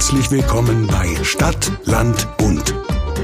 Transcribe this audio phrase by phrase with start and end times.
[0.00, 2.74] Herzlich willkommen bei Stadt, Land, Bund.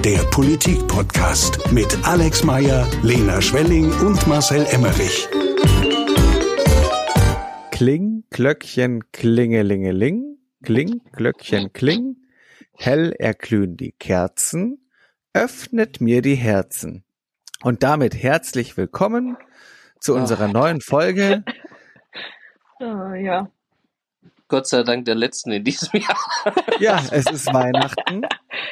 [0.04, 5.26] Der Politik-Podcast mit Alex Meyer, Lena Schwelling und Marcel Emmerich.
[7.70, 12.16] Kling, Glöckchen, klingelingeling, kling, Glöckchen, kling,
[12.74, 14.86] hell erglühen die Kerzen,
[15.32, 17.04] öffnet mir die Herzen.
[17.62, 19.38] Und damit herzlich willkommen
[19.98, 21.42] zu unserer neuen Folge.
[22.78, 23.50] Ah, ja.
[24.48, 26.16] Gott sei Dank der letzten in diesem Jahr.
[26.78, 28.22] Ja, es ist Weihnachten.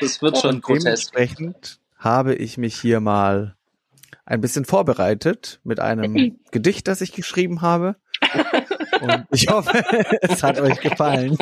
[0.01, 1.13] Das wird schon Und grotesk.
[1.13, 3.57] dementsprechend habe ich mich hier mal
[4.27, 7.97] ein bisschen vorbereitet mit einem Gedicht, das ich geschrieben habe.
[9.01, 9.71] Und ich hoffe,
[10.23, 11.37] es hat euch gefallen.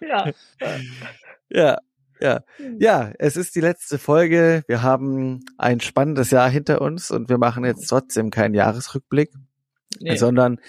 [0.00, 0.30] Ja.
[1.50, 1.78] Ja,
[2.20, 2.40] ja.
[2.78, 4.62] Ja, es ist die letzte Folge.
[4.66, 9.30] Wir haben ein spannendes Jahr hinter uns und wir machen jetzt trotzdem keinen Jahresrückblick,
[10.00, 10.16] Nee.
[10.16, 10.60] sondern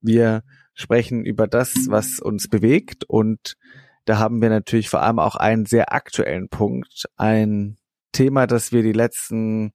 [0.00, 0.42] wir
[0.80, 3.56] sprechen über das, was uns bewegt und
[4.04, 7.76] da haben wir natürlich vor allem auch einen sehr aktuellen Punkt, ein
[8.12, 9.72] Thema, das wir die letzten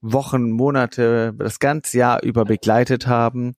[0.00, 3.56] Wochen, Monate, das ganze Jahr über begleitet haben,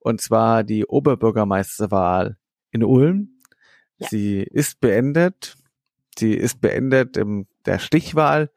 [0.00, 2.36] und zwar die Oberbürgermeisterwahl
[2.70, 3.40] in Ulm.
[3.98, 4.08] Ja.
[4.08, 5.56] Sie ist beendet.
[6.18, 8.50] Sie ist beendet in der Stichwahl.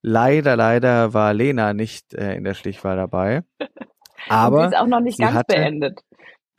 [0.00, 3.42] Leider, leider war Lena nicht äh, in der Stichwahl dabei.
[4.28, 6.00] Aber sie ist auch noch nicht ganz hatte- beendet.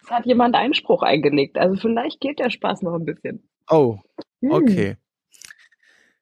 [0.06, 1.58] Es hat jemand Einspruch eingelegt.
[1.58, 3.50] Also vielleicht geht der Spaß noch ein bisschen.
[3.70, 3.98] Oh,
[4.42, 4.52] Hm.
[4.52, 4.98] okay.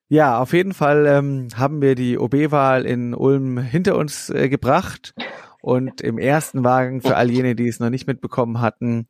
[0.08, 5.14] Ja, auf jeden Fall ähm, haben wir die OB-Wahl in Ulm hinter uns äh, gebracht.
[5.62, 9.08] Und im ersten Wagen, für all jene, die es noch nicht mitbekommen hatten,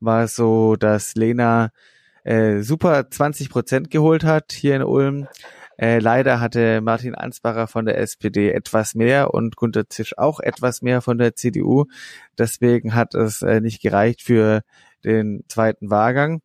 [0.00, 1.70] war es so, dass Lena
[2.24, 5.26] äh, super 20 Prozent geholt hat hier in Ulm.
[5.82, 10.80] Äh, leider hatte Martin Ansbacher von der SPD etwas mehr und Gunter Zisch auch etwas
[10.80, 11.86] mehr von der CDU.
[12.38, 14.62] Deswegen hat es äh, nicht gereicht für
[15.04, 16.40] den zweiten Wahlgang.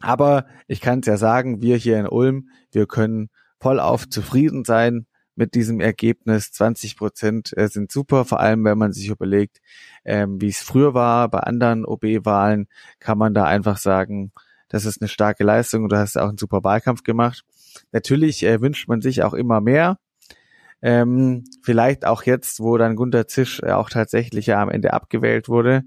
[0.00, 3.28] Aber ich kann es ja sagen, wir hier in Ulm, wir können
[3.60, 5.06] vollauf zufrieden sein
[5.36, 6.50] mit diesem Ergebnis.
[6.50, 9.60] 20 Prozent äh, sind super, vor allem wenn man sich überlegt,
[10.04, 11.28] ähm, wie es früher war.
[11.30, 12.66] Bei anderen OB-Wahlen
[12.98, 14.32] kann man da einfach sagen,
[14.68, 17.44] das ist eine starke Leistung und du hast auch einen super Wahlkampf gemacht.
[17.92, 19.98] Natürlich äh, wünscht man sich auch immer mehr.
[20.82, 25.48] Ähm, vielleicht auch jetzt, wo dann Gunter Zisch äh, auch tatsächlich ja am Ende abgewählt
[25.48, 25.82] wurde.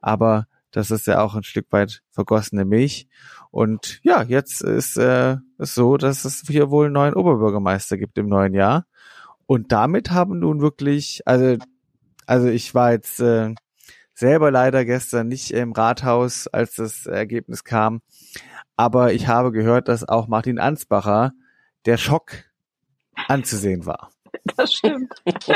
[0.00, 3.08] Aber das ist ja auch ein Stück weit vergossene Milch.
[3.50, 8.18] Und ja, jetzt ist äh, es so, dass es hier wohl einen neuen Oberbürgermeister gibt
[8.18, 8.86] im neuen Jahr.
[9.46, 11.56] Und damit haben nun wirklich, also,
[12.26, 13.54] also ich war jetzt äh,
[14.14, 18.00] selber leider gestern nicht im Rathaus, als das Ergebnis kam.
[18.76, 21.32] Aber ich habe gehört, dass auch Martin Ansbacher
[21.86, 22.32] der Schock
[23.28, 24.10] anzusehen war.
[24.56, 25.12] Das stimmt.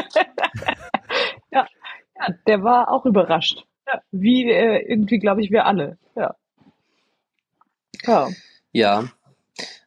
[1.51, 1.67] ja.
[2.15, 3.65] ja, der war auch überrascht.
[3.87, 4.01] Ja.
[4.13, 5.99] Wie äh, irgendwie, glaube ich, wir alle.
[6.15, 6.37] Ja.
[8.05, 8.29] Ja.
[8.71, 9.09] Ja,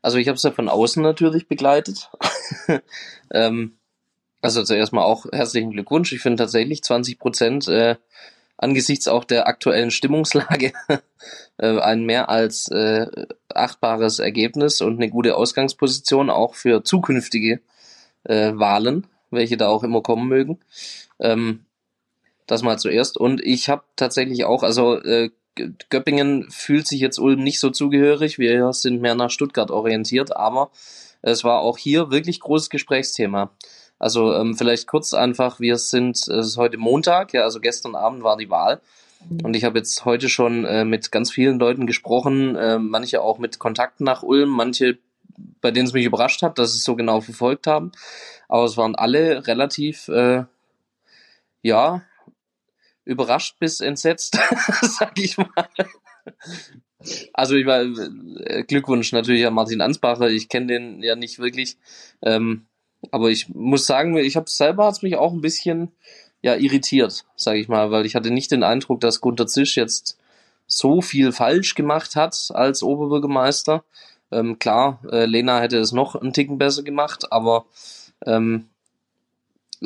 [0.01, 2.09] also ich habe es ja von außen natürlich begleitet.
[3.31, 3.77] ähm,
[4.41, 6.11] also zuerst mal auch herzlichen Glückwunsch.
[6.13, 7.95] Ich finde tatsächlich 20 Prozent äh,
[8.61, 10.71] angesichts auch der aktuellen Stimmungslage
[11.57, 13.07] äh, ein mehr als äh,
[13.49, 17.59] achtbares Ergebnis und eine gute Ausgangsposition auch für zukünftige
[18.23, 20.59] äh, Wahlen, welche da auch immer kommen mögen.
[21.19, 21.65] Ähm,
[22.47, 23.17] das mal zuerst.
[23.17, 25.31] Und ich habe tatsächlich auch, also äh,
[25.89, 28.39] Göppingen fühlt sich jetzt Ulm nicht so zugehörig.
[28.39, 30.71] Wir sind mehr nach Stuttgart orientiert, aber
[31.21, 33.51] es war auch hier wirklich großes Gesprächsthema.
[34.01, 38.23] Also ähm, vielleicht kurz einfach, wir sind, es ist heute Montag, ja, also gestern Abend
[38.23, 38.81] war die Wahl.
[39.43, 43.37] Und ich habe jetzt heute schon äh, mit ganz vielen Leuten gesprochen, äh, manche auch
[43.37, 44.97] mit Kontakten nach Ulm, manche,
[45.61, 47.91] bei denen es mich überrascht hat, dass sie es so genau verfolgt haben.
[48.47, 50.45] Aber es waren alle relativ, äh,
[51.61, 52.01] ja,
[53.05, 54.39] überrascht bis entsetzt,
[54.81, 55.47] sag ich mal.
[57.33, 60.27] Also ich war äh, Glückwunsch natürlich an Martin Ansbacher.
[60.29, 61.77] Ich kenne den ja nicht wirklich,
[62.23, 62.65] ähm,
[63.09, 65.91] aber ich muss sagen, ich habe selber hat's mich auch ein bisschen
[66.41, 70.17] ja irritiert, sage ich mal, weil ich hatte nicht den Eindruck, dass Gunter Zisch jetzt
[70.67, 73.83] so viel falsch gemacht hat als Oberbürgermeister.
[74.31, 77.65] Ähm, klar, äh, Lena hätte es noch einen Ticken besser gemacht, aber
[78.25, 78.69] ähm,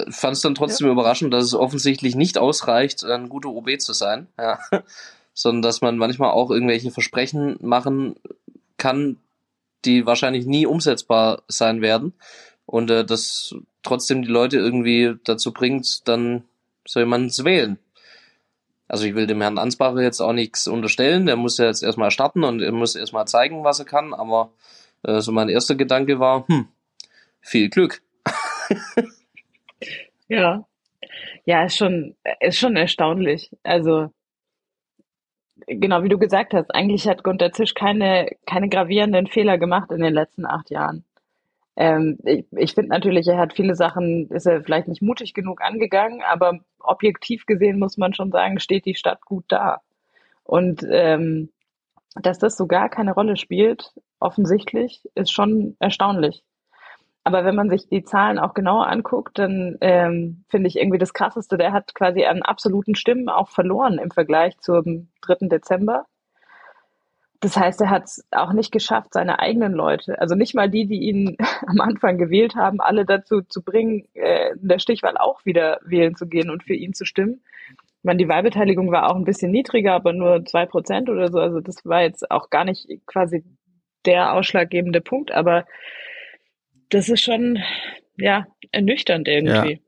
[0.09, 4.27] fand es dann trotzdem überraschend, dass es offensichtlich nicht ausreicht, ein guter OB zu sein,
[4.37, 4.59] ja.
[5.33, 8.15] sondern dass man manchmal auch irgendwelche Versprechen machen
[8.77, 9.17] kann,
[9.85, 12.13] die wahrscheinlich nie umsetzbar sein werden
[12.65, 16.43] und äh, das trotzdem die Leute irgendwie dazu bringt, dann
[16.85, 17.77] so jemanden zu wählen.
[18.87, 22.11] Also ich will dem Herrn Ansbacher jetzt auch nichts unterstellen, der muss ja jetzt erstmal
[22.11, 24.51] starten und er muss erstmal zeigen, was er kann, aber
[25.03, 26.67] äh, so mein erster Gedanke war, hm,
[27.41, 28.01] viel Glück.
[30.27, 30.65] Ja.
[31.45, 33.51] Ja, ist schon, ist schon erstaunlich.
[33.63, 34.11] Also,
[35.67, 40.01] genau wie du gesagt hast, eigentlich hat Gunter Zisch keine, keine gravierenden Fehler gemacht in
[40.01, 41.05] den letzten acht Jahren.
[41.75, 45.61] Ähm, ich ich finde natürlich, er hat viele Sachen, ist er vielleicht nicht mutig genug
[45.61, 49.81] angegangen, aber objektiv gesehen muss man schon sagen, steht die Stadt gut da.
[50.43, 51.49] Und ähm,
[52.15, 56.43] dass das so gar keine Rolle spielt, offensichtlich, ist schon erstaunlich.
[57.23, 61.13] Aber wenn man sich die Zahlen auch genauer anguckt, dann ähm, finde ich irgendwie das
[61.13, 65.47] Krasseste, der hat quasi an absoluten Stimmen auch verloren im Vergleich zum 3.
[65.47, 66.05] Dezember.
[67.45, 70.87] Das heißt, er hat es auch nicht geschafft, seine eigenen Leute, also nicht mal die,
[70.87, 71.37] die ihn
[71.67, 76.15] am Anfang gewählt haben, alle dazu zu bringen, äh, in der Stichwahl auch wieder wählen
[76.15, 77.43] zu gehen und für ihn zu stimmen.
[77.69, 81.37] Ich meine, die Wahlbeteiligung war auch ein bisschen niedriger, aber nur zwei Prozent oder so.
[81.37, 83.43] Also das war jetzt auch gar nicht quasi
[84.07, 85.67] der ausschlaggebende Punkt, aber
[86.89, 87.59] das ist schon,
[88.17, 89.73] ja, ernüchternd irgendwie.
[89.73, 89.79] Ja.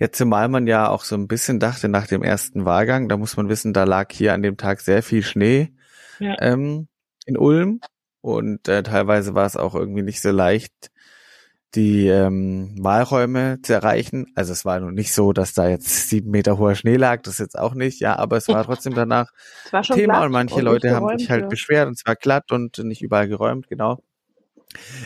[0.00, 3.36] Ja, zumal man ja auch so ein bisschen dachte nach dem ersten Wahlgang, da muss
[3.36, 5.70] man wissen, da lag hier an dem Tag sehr viel Schnee
[6.20, 6.36] ja.
[6.40, 6.88] ähm,
[7.26, 7.80] in Ulm
[8.20, 10.90] und äh, teilweise war es auch irgendwie nicht so leicht,
[11.74, 14.26] die ähm, Wahlräume zu erreichen.
[14.34, 17.38] Also es war nun nicht so, dass da jetzt sieben Meter hoher Schnee lag, das
[17.38, 19.30] jetzt auch nicht, ja, aber es war trotzdem danach
[19.92, 21.48] Thema und manche und Leute haben sich halt ja.
[21.48, 24.02] beschwert und es war glatt und nicht überall geräumt, genau.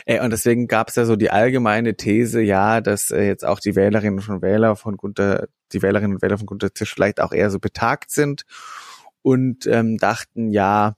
[0.04, 3.60] Äh, und deswegen gab es ja so die allgemeine These, ja, dass äh, jetzt auch
[3.60, 7.32] die Wählerinnen und Wähler von Gunter, die Wählerinnen und Wähler von Gunter Tisch vielleicht auch
[7.32, 8.44] eher so betagt sind
[9.22, 10.94] und ähm, dachten, ja,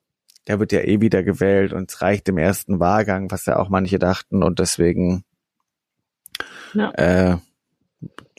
[0.46, 3.69] der wird ja eh wieder gewählt und es reicht im ersten Wahlgang, was ja auch
[3.69, 5.25] manche dachten und deswegen
[6.75, 6.90] ja.
[6.93, 7.37] äh,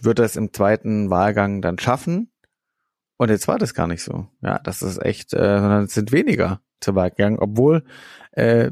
[0.01, 2.31] wird er es im zweiten Wahlgang dann schaffen.
[3.17, 4.27] Und jetzt war das gar nicht so.
[4.41, 7.83] Ja, das ist echt, äh, sondern es sind weniger zur Wahl gegangen, obwohl
[8.31, 8.71] äh,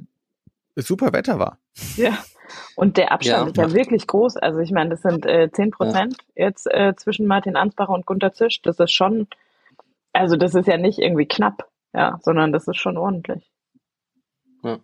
[0.76, 1.58] super Wetter war.
[1.98, 2.18] Ja.
[2.76, 3.64] Und der Abstand ja.
[3.64, 4.38] ist ja wirklich groß.
[4.38, 6.46] Also ich meine, das sind äh, 10 Prozent ja.
[6.46, 8.62] jetzt äh, zwischen Martin Ansbacher und Gunter Zisch.
[8.62, 9.28] Das ist schon,
[10.14, 13.50] also das ist ja nicht irgendwie knapp, ja, sondern das ist schon ordentlich.
[14.64, 14.80] Ja,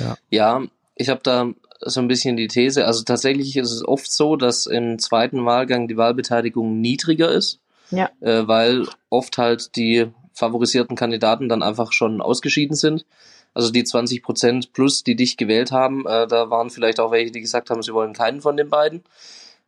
[0.00, 0.16] ja.
[0.30, 0.62] ja
[0.96, 4.66] ich habe da so ein bisschen die These, also tatsächlich ist es oft so, dass
[4.66, 7.60] im zweiten Wahlgang die Wahlbeteiligung niedriger ist,
[7.90, 8.10] ja.
[8.20, 13.06] äh, weil oft halt die favorisierten Kandidaten dann einfach schon ausgeschieden sind.
[13.54, 17.32] Also die 20 Prozent plus, die dich gewählt haben, äh, da waren vielleicht auch welche,
[17.32, 19.02] die gesagt haben, sie wollen keinen von den beiden.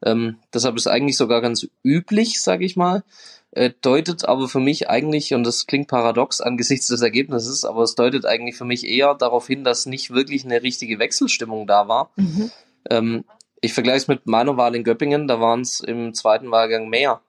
[0.05, 3.03] Ähm, deshalb ist eigentlich sogar ganz üblich, sage ich mal.
[3.53, 7.97] Äh, deutet aber für mich eigentlich, und das klingt paradox angesichts des Ergebnisses, aber es
[7.97, 12.11] deutet eigentlich für mich eher darauf hin, dass nicht wirklich eine richtige Wechselstimmung da war.
[12.17, 12.51] Mhm.
[12.89, 13.25] Ähm,
[13.61, 17.21] ich vergleiche es mit meiner Wahl in Göppingen, da waren es im zweiten Wahlgang mehr.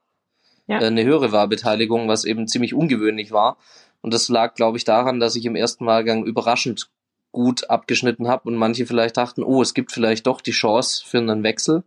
[0.68, 0.80] Ja.
[0.80, 3.58] Äh, eine höhere Wahlbeteiligung, was eben ziemlich ungewöhnlich war.
[4.02, 6.90] Und das lag, glaube ich, daran, dass ich im ersten Wahlgang überraschend
[7.32, 11.18] gut abgeschnitten habe und manche vielleicht dachten, oh, es gibt vielleicht doch die Chance für
[11.18, 11.84] einen Wechsel.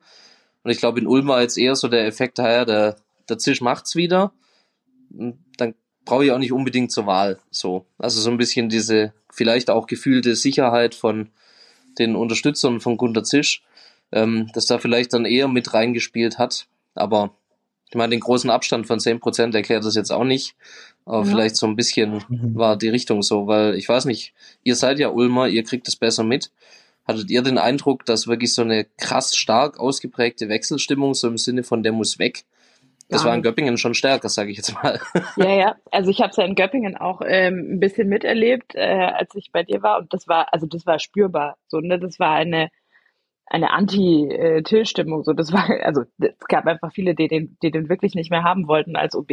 [0.63, 2.97] Und ich glaube, in Ulm war jetzt eher so der Effekt, ja, der,
[3.29, 4.33] der Zisch macht's wieder.
[5.11, 5.75] Dann
[6.05, 7.39] brauche ich auch nicht unbedingt zur Wahl.
[7.51, 7.87] So.
[7.99, 11.31] Also so ein bisschen diese vielleicht auch gefühlte Sicherheit von
[11.99, 13.63] den Unterstützern von Gunter Zisch,
[14.13, 16.67] ähm, dass da vielleicht dann eher mit reingespielt hat.
[16.95, 17.35] Aber
[17.89, 20.57] ich meine, den großen Abstand von 10% erklärt das jetzt auch nicht.
[21.05, 21.31] Aber ja.
[21.31, 22.55] vielleicht so ein bisschen mhm.
[22.55, 24.33] war die Richtung so, weil ich weiß nicht,
[24.63, 26.51] ihr seid ja Ulmer, ihr kriegt es besser mit.
[27.07, 31.63] Hattet ihr den Eindruck, dass wirklich so eine krass stark ausgeprägte Wechselstimmung, so im Sinne
[31.63, 32.45] von der muss weg,
[33.09, 33.29] das ja.
[33.29, 35.01] war in Göppingen schon stärker, sage ich jetzt mal.
[35.37, 35.77] Ja, ja.
[35.91, 39.51] Also ich habe es ja in Göppingen auch ähm, ein bisschen miterlebt, äh, als ich
[39.53, 39.99] bei dir war.
[39.99, 41.57] Und das war, also das war spürbar.
[41.69, 42.71] So, ne, das war eine
[43.47, 45.25] eine Anti-Till-Stimmung.
[45.25, 48.43] So, das war, also es gab einfach viele, die den, die den wirklich nicht mehr
[48.43, 49.31] haben wollten als OB.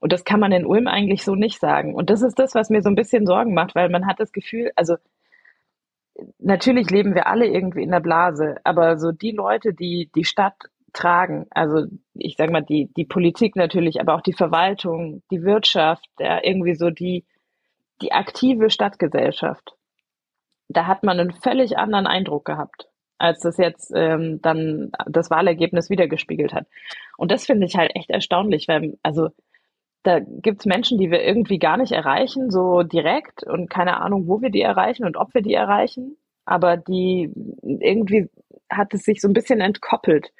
[0.00, 1.94] Und das kann man in Ulm eigentlich so nicht sagen.
[1.94, 4.32] Und das ist das, was mir so ein bisschen Sorgen macht, weil man hat das
[4.32, 4.96] Gefühl, also
[6.38, 10.56] natürlich leben wir alle irgendwie in der Blase, aber so die Leute, die die Stadt
[10.92, 16.06] tragen, also ich sage mal die die Politik natürlich, aber auch die Verwaltung, die Wirtschaft,
[16.18, 17.24] ja, irgendwie so die
[18.02, 19.74] die aktive Stadtgesellschaft.
[20.68, 25.90] Da hat man einen völlig anderen Eindruck gehabt, als das jetzt ähm, dann das Wahlergebnis
[25.90, 26.66] wiedergespiegelt hat.
[27.16, 29.28] Und das finde ich halt echt erstaunlich, weil also
[30.02, 34.42] da gibt's Menschen, die wir irgendwie gar nicht erreichen, so direkt und keine Ahnung, wo
[34.42, 36.16] wir die erreichen und ob wir die erreichen.
[36.44, 37.30] Aber die
[37.62, 38.28] irgendwie
[38.68, 40.32] hat es sich so ein bisschen entkoppelt.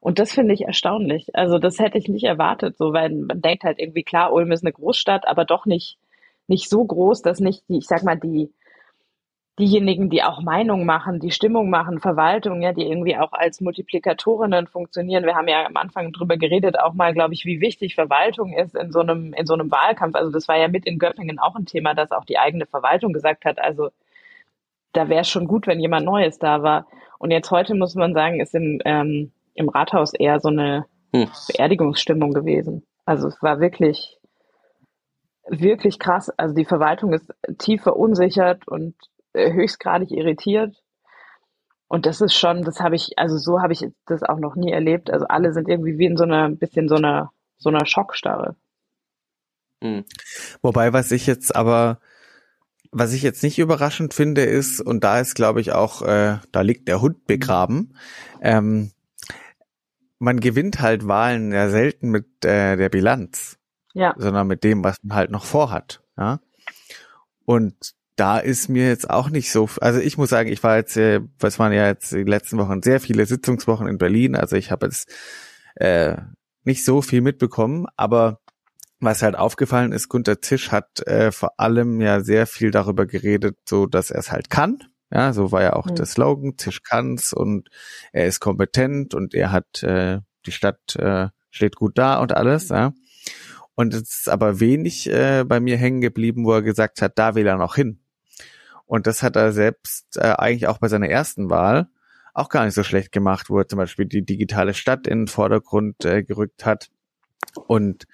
[0.00, 1.34] Und das finde ich erstaunlich.
[1.34, 4.64] Also das hätte ich nicht erwartet, so weil man denkt halt irgendwie klar, Ulm ist
[4.64, 5.98] eine Großstadt, aber doch nicht
[6.50, 8.52] nicht so groß, dass nicht die, ich sag mal die
[9.58, 14.66] diejenigen, die auch Meinung machen, die Stimmung machen, Verwaltung, ja, die irgendwie auch als Multiplikatorinnen
[14.66, 15.24] funktionieren.
[15.24, 18.74] Wir haben ja am Anfang drüber geredet, auch mal, glaube ich, wie wichtig Verwaltung ist
[18.74, 20.16] in so einem, in so einem Wahlkampf.
[20.16, 23.12] Also das war ja mit in Göppingen auch ein Thema, dass auch die eigene Verwaltung
[23.12, 23.90] gesagt hat, also
[24.92, 26.86] da wäre es schon gut, wenn jemand Neues da war.
[27.18, 29.30] Und jetzt heute muss man sagen, ist im, ähm,
[29.60, 31.28] im Rathaus eher so eine hm.
[31.48, 32.84] Beerdigungsstimmung gewesen.
[33.04, 34.18] Also es war wirklich
[35.46, 36.30] wirklich krass.
[36.36, 38.94] Also die Verwaltung ist tief verunsichert und
[39.32, 40.76] äh, höchstgradig irritiert.
[41.88, 44.70] Und das ist schon, das habe ich, also so habe ich das auch noch nie
[44.70, 45.10] erlebt.
[45.10, 48.56] Also alle sind irgendwie wie in so einer bisschen so einer so einer Schockstarre.
[49.82, 50.04] Hm.
[50.62, 52.00] Wobei, was ich jetzt aber,
[52.90, 56.60] was ich jetzt nicht überraschend finde, ist, und da ist, glaube ich, auch, äh, da
[56.62, 57.94] liegt der Hund begraben,
[58.40, 58.90] ähm,
[60.20, 63.58] man gewinnt halt Wahlen ja selten mit äh, der Bilanz,
[63.94, 64.14] ja.
[64.16, 66.02] sondern mit dem, was man halt noch vorhat.
[66.16, 66.40] Ja?
[67.44, 67.74] Und
[68.16, 71.20] da ist mir jetzt auch nicht so, also ich muss sagen, ich war jetzt, äh,
[71.38, 74.86] was waren ja jetzt die letzten Wochen sehr viele Sitzungswochen in Berlin, also ich habe
[74.86, 75.10] jetzt
[75.76, 76.16] äh,
[76.64, 78.40] nicht so viel mitbekommen, aber
[79.00, 83.56] was halt aufgefallen ist, Gunter Tisch hat äh, vor allem ja sehr viel darüber geredet,
[83.66, 84.82] so dass er es halt kann.
[85.12, 85.96] Ja, so war ja auch mhm.
[85.96, 87.68] der Slogan, Tisch kann's und
[88.12, 92.68] er ist kompetent und er hat äh, die Stadt äh, steht gut da und alles,
[92.68, 92.92] ja.
[93.74, 97.34] Und es ist aber wenig äh, bei mir hängen geblieben, wo er gesagt hat, da
[97.34, 98.00] will er noch hin.
[98.84, 101.88] Und das hat er selbst äh, eigentlich auch bei seiner ersten Wahl
[102.34, 105.28] auch gar nicht so schlecht gemacht, wo er zum Beispiel die digitale Stadt in den
[105.28, 106.90] Vordergrund äh, gerückt hat.
[107.66, 108.06] Und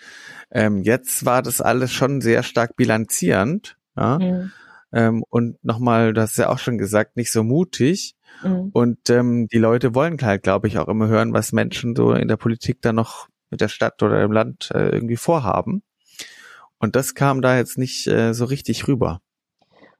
[0.50, 3.76] ähm, jetzt war das alles schon sehr stark bilanzierend.
[3.96, 4.18] Ja?
[4.18, 4.52] Mhm.
[4.92, 8.14] Ähm, und nochmal, das ist ja auch schon gesagt, nicht so mutig.
[8.42, 8.70] Mhm.
[8.72, 12.28] Und ähm, die Leute wollen halt, glaube ich, auch immer hören, was Menschen so in
[12.28, 15.82] der Politik dann noch mit der Stadt oder im Land äh, irgendwie vorhaben.
[16.78, 19.20] Und das kam da jetzt nicht äh, so richtig rüber.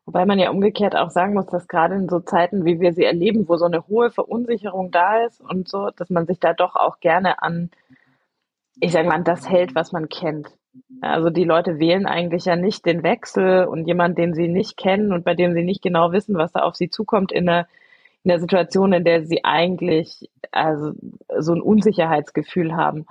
[0.05, 3.03] Wobei man ja umgekehrt auch sagen muss, dass gerade in so Zeiten, wie wir sie
[3.03, 6.77] erleben, wo so eine hohe Verunsicherung da ist und so, dass man sich da doch
[6.77, 7.71] auch gerne an,
[8.79, 10.49] ich sage mal, an das hält, was man kennt.
[11.01, 15.13] Also die Leute wählen eigentlich ja nicht den Wechsel und jemand, den sie nicht kennen
[15.13, 17.67] und bei dem sie nicht genau wissen, was da auf sie zukommt in einer,
[18.25, 20.93] in der Situation, in der sie eigentlich also
[21.39, 23.07] so ein Unsicherheitsgefühl haben.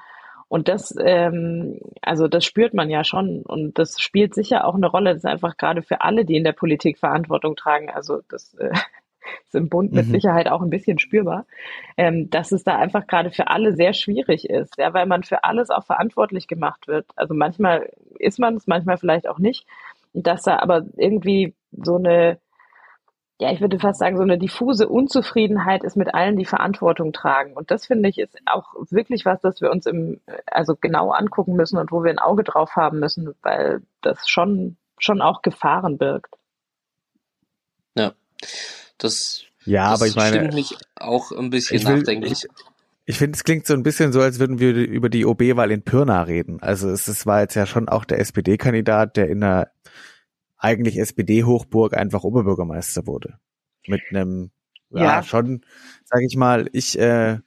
[0.48, 4.88] Und das, ähm, also das spürt man ja schon und das spielt sicher auch eine
[4.88, 5.12] Rolle.
[5.12, 7.90] Das ist einfach gerade für alle, die in der Politik Verantwortung tragen.
[7.90, 8.72] Also das äh,
[9.46, 10.12] ist im Bund mit mhm.
[10.12, 11.46] Sicherheit auch ein bisschen spürbar,
[11.98, 15.44] ähm, dass es da einfach gerade für alle sehr schwierig ist, ja, weil man für
[15.44, 17.06] alles auch verantwortlich gemacht wird.
[17.16, 17.90] Also manchmal
[18.20, 19.66] ist man es, manchmal vielleicht auch nicht.
[20.18, 22.40] Dass da aber irgendwie so eine
[23.40, 27.54] ja, ich würde fast sagen, so eine diffuse Unzufriedenheit ist mit allen, die Verantwortung tragen.
[27.54, 31.56] Und das finde ich ist auch wirklich was, das wir uns im, also genau angucken
[31.56, 35.98] müssen und wo wir ein Auge drauf haben müssen, weil das schon, schon auch Gefahren
[35.98, 36.34] birgt.
[37.98, 38.14] Ja,
[38.98, 42.32] das, ja, das aber ich meine, stimmt mich auch ein bisschen will, nachdenklich.
[42.44, 42.48] Ich,
[43.06, 45.84] ich finde, es klingt so ein bisschen so, als würden wir über die OB-Wahl in
[45.84, 46.62] Pirna reden.
[46.62, 49.70] Also es, es war jetzt ja schon auch der SPD-Kandidat, der in einer
[50.58, 53.40] eigentlich SPD-Hochburg einfach Oberbürgermeister wurde.
[53.88, 54.50] Mit einem,
[54.90, 55.62] ja, ja schon,
[56.06, 57.38] sag ich mal, ich äh,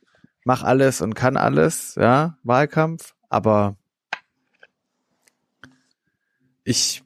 [0.44, 3.76] mach alles und kann alles, ja, Wahlkampf, aber
[6.62, 7.02] ich,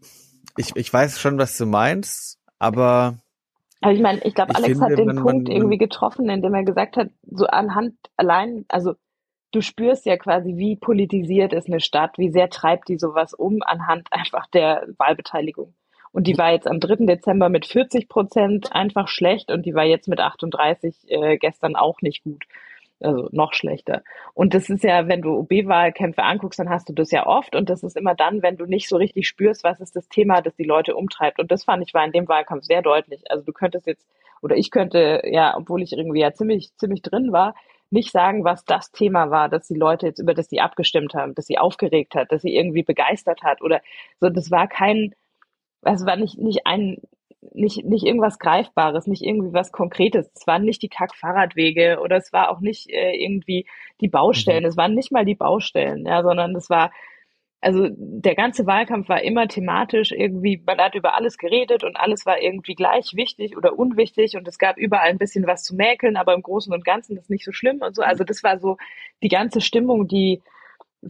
[0.57, 3.19] ich, ich weiß schon, was du meinst, aber
[3.83, 6.55] aber ich meine, ich glaube, Alex finde, hat den man, Punkt man, irgendwie getroffen, indem
[6.55, 8.95] er gesagt hat, so anhand allein, also
[9.53, 13.59] du spürst ja quasi, wie politisiert ist eine Stadt, wie sehr treibt die sowas um
[13.63, 15.75] anhand einfach der Wahlbeteiligung.
[16.13, 17.07] Und die war jetzt am 3.
[17.07, 22.03] Dezember mit 40 Prozent einfach schlecht und die war jetzt mit 38 äh, gestern auch
[22.03, 22.45] nicht gut.
[23.03, 24.03] Also noch schlechter.
[24.35, 27.69] Und das ist ja, wenn du OB-Wahlkämpfe anguckst, dann hast du das ja oft und
[27.69, 30.55] das ist immer dann, wenn du nicht so richtig spürst, was ist das Thema, das
[30.55, 31.41] die Leute umtreibt.
[31.41, 33.23] Und das fand ich war in dem Wahlkampf sehr deutlich.
[33.31, 34.07] Also du könntest jetzt,
[34.41, 37.55] oder ich könnte, ja, obwohl ich irgendwie ja ziemlich, ziemlich drin war,
[37.91, 41.35] nicht sagen, was das Thema war, dass die Leute jetzt, über das sie abgestimmt haben,
[41.35, 43.83] dass sie aufgeregt hat, dass sie irgendwie begeistert hat oder
[44.19, 44.31] so.
[44.31, 45.15] Das war kein,
[45.83, 46.97] es war nicht, nicht ein,
[47.53, 50.31] nicht, nicht irgendwas Greifbares, nicht irgendwie was Konkretes.
[50.35, 53.67] Es waren nicht die Kack-Fahrradwege oder es war auch nicht äh, irgendwie
[54.01, 54.63] die Baustellen.
[54.63, 54.69] Mhm.
[54.69, 56.93] Es waren nicht mal die Baustellen, ja, sondern es war,
[57.61, 62.27] also der ganze Wahlkampf war immer thematisch irgendwie, man hat über alles geredet und alles
[62.27, 66.17] war irgendwie gleich wichtig oder unwichtig und es gab überall ein bisschen was zu mäkeln,
[66.17, 68.03] aber im Großen und Ganzen ist nicht so schlimm und so.
[68.03, 68.79] Also das war so
[69.23, 70.43] die ganze Stimmung, die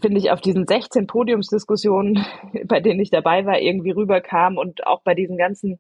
[0.01, 2.25] finde ich, auf diesen 16 Podiumsdiskussionen,
[2.65, 5.79] bei denen ich dabei war, irgendwie rüberkam und auch bei diesen ganzen,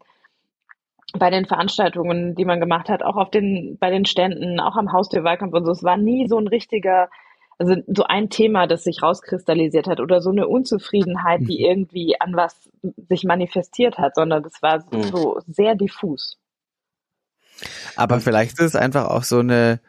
[1.18, 4.92] bei den Veranstaltungen, die man gemacht hat, auch auf den, bei den Ständen, auch am
[4.92, 5.72] Haustürwahlkampf und so.
[5.72, 7.10] Es war nie so ein richtiger,
[7.58, 11.70] also so ein Thema, das sich rauskristallisiert hat oder so eine Unzufriedenheit, die mhm.
[11.70, 12.70] irgendwie an was
[13.08, 15.02] sich manifestiert hat, sondern das war mhm.
[15.02, 16.38] so sehr diffus.
[17.96, 19.80] Aber vielleicht ist es einfach auch so eine,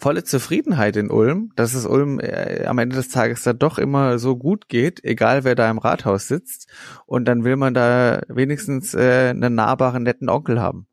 [0.00, 4.18] volle Zufriedenheit in Ulm, dass es Ulm äh, am Ende des Tages da doch immer
[4.18, 6.68] so gut geht, egal wer da im Rathaus sitzt.
[7.06, 10.86] Und dann will man da wenigstens äh, einen nahbaren, netten Onkel haben.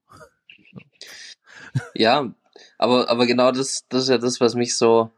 [1.94, 2.34] Ja,
[2.78, 5.12] aber, aber genau das, das ist ja das, was mich so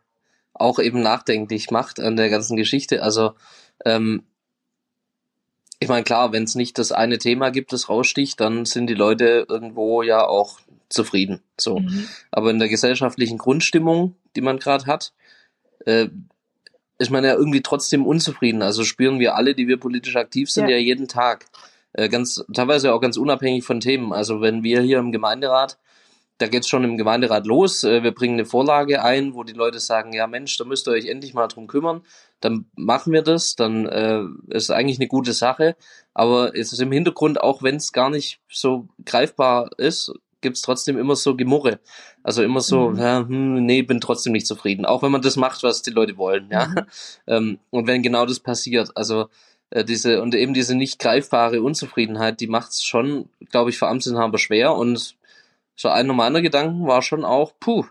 [0.53, 3.01] auch eben nachdenklich macht an der ganzen Geschichte.
[3.01, 3.34] Also
[3.86, 4.24] ähm,
[5.79, 8.96] ich meine, klar, wenn es nicht das eine Thema gibt, das raussticht, dann sind die
[8.96, 11.41] Leute irgendwo ja auch zufrieden.
[11.60, 11.79] So.
[11.79, 12.08] Mhm.
[12.31, 15.13] Aber in der gesellschaftlichen Grundstimmung, die man gerade hat,
[15.86, 16.08] äh,
[16.98, 18.62] ist man ja irgendwie trotzdem unzufrieden.
[18.62, 21.46] Also spüren wir alle, die wir politisch aktiv sind, ja, ja jeden Tag.
[21.93, 24.12] Äh, ganz, teilweise auch ganz unabhängig von Themen.
[24.12, 25.77] Also wenn wir hier im Gemeinderat
[26.39, 27.84] da geht's schon im Gemeinderat los.
[27.84, 30.91] Äh, wir bringen eine Vorlage ein, wo die Leute sagen, ja Mensch, da müsst ihr
[30.91, 32.01] euch endlich mal drum kümmern.
[32.39, 35.75] Dann machen wir das, dann äh, ist eigentlich eine gute Sache.
[36.13, 40.98] Aber es ist im Hintergrund, auch wenn es gar nicht so greifbar ist, gibt's trotzdem
[40.98, 41.79] immer so Gemurre.
[42.24, 42.98] Also immer so, mhm.
[42.98, 44.86] ja, hm, nee, bin trotzdem nicht zufrieden.
[44.86, 46.67] Auch wenn man das macht, was die Leute wollen, ja.
[46.67, 46.75] Mhm.
[47.27, 49.27] Ähm, und wenn genau das passiert, also
[49.69, 54.39] äh, diese und eben diese nicht greifbare Unzufriedenheit, die macht's schon, glaube ich, für Amtsinhaber
[54.39, 55.15] schwer und
[55.75, 57.86] so ein normaler Gedanken war schon auch, puh,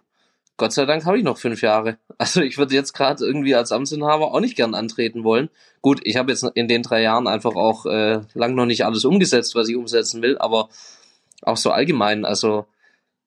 [0.58, 1.98] Gott sei Dank habe ich noch fünf Jahre.
[2.20, 5.50] Also ich würde jetzt gerade irgendwie als Amtsinhaber auch nicht gern antreten wollen.
[5.82, 9.04] Gut, ich habe jetzt in den drei Jahren einfach auch äh, lang noch nicht alles
[9.04, 10.68] umgesetzt, was ich umsetzen will, aber
[11.42, 12.66] auch so allgemein, also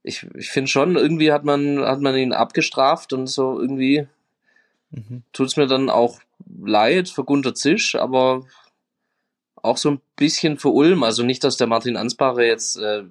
[0.04, 4.08] ich, ich finde schon, irgendwie hat man, hat man ihn abgestraft und so irgendwie
[4.90, 5.24] mhm.
[5.38, 6.20] es mir dann auch
[6.64, 8.44] leid für Gunter Zisch, aber
[9.56, 11.04] auch so ein bisschen für Ulm.
[11.04, 13.04] Also nicht, dass der Martin Ansbacher jetzt äh,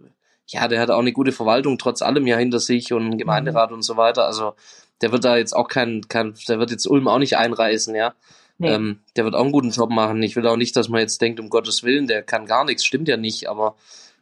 [0.53, 3.77] ja, der hat auch eine gute Verwaltung trotz allem ja hinter sich und Gemeinderat mhm.
[3.77, 4.27] und so weiter.
[4.27, 4.55] Also
[5.01, 8.15] der wird da jetzt auch kein, kein der wird jetzt Ulm auch nicht einreißen, ja.
[8.59, 8.75] Nee.
[8.75, 10.23] Ähm, der wird auch einen guten Job machen.
[10.23, 12.85] Ich will auch nicht, dass man jetzt denkt, um Gottes Willen, der kann gar nichts,
[12.85, 13.75] stimmt ja nicht, aber,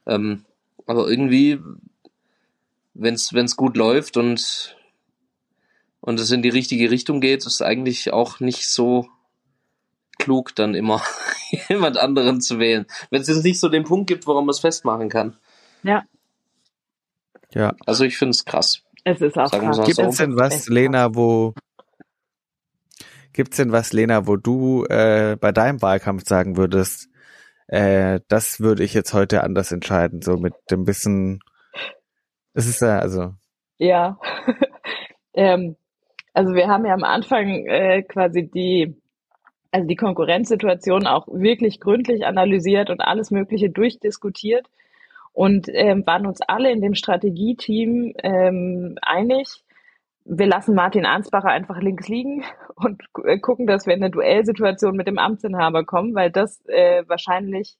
[0.06, 0.44] ähm,
[0.88, 1.60] aber irgendwie,
[2.94, 4.76] wenn es gut läuft und,
[6.00, 9.06] und es in die richtige Richtung geht, ist eigentlich auch nicht so
[10.18, 11.02] klug, dann immer
[11.68, 12.86] jemand anderen zu wählen.
[13.10, 15.36] Wenn es jetzt nicht so den Punkt gibt, woran man es festmachen kann.
[15.82, 16.04] Ja.
[17.52, 17.74] Ja.
[17.84, 18.82] Also ich finde es krass.
[19.04, 19.84] Es ist auch krass.
[19.84, 21.54] Gibt es denn was, Lena, wo
[23.34, 27.10] gibt's denn was, Lena, wo du äh, bei deinem Wahlkampf sagen würdest,
[27.68, 31.40] äh, das würde ich jetzt heute anders entscheiden, so mit dem bisschen,
[32.54, 33.34] es ist ja, also.
[33.78, 34.18] Ja.
[35.34, 35.76] ähm,
[36.32, 38.96] also wir haben ja am Anfang äh, quasi die,
[39.70, 44.66] also die Konkurrenzsituation auch wirklich gründlich analysiert und alles Mögliche durchdiskutiert
[45.32, 49.62] und ähm, waren uns alle in dem Strategieteam ähm, einig,
[50.28, 52.44] wir lassen Martin Ansbacher einfach links liegen
[52.76, 57.04] und äh, gucken, dass wir in eine Duellsituation mit dem Amtsinhaber kommen, weil das äh,
[57.06, 57.76] wahrscheinlich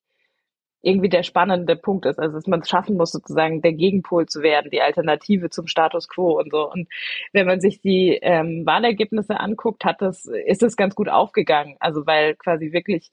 [0.81, 2.19] irgendwie der spannende Punkt ist.
[2.19, 6.09] Also dass man es schaffen muss, sozusagen der Gegenpol zu werden, die Alternative zum Status
[6.09, 6.71] quo und so.
[6.71, 6.89] Und
[7.33, 11.77] wenn man sich die ähm, Wahlergebnisse anguckt, hat das, ist es ganz gut aufgegangen.
[11.81, 13.11] Also weil quasi wirklich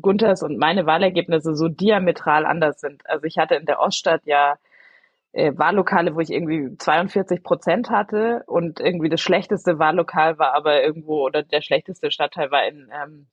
[0.00, 3.08] Gunthers und meine Wahlergebnisse so diametral anders sind.
[3.08, 4.56] Also ich hatte in der Oststadt ja
[5.32, 10.82] äh, Wahllokale, wo ich irgendwie 42 Prozent hatte und irgendwie das schlechteste Wahllokal war aber
[10.82, 13.26] irgendwo oder der schlechteste Stadtteil war in ähm,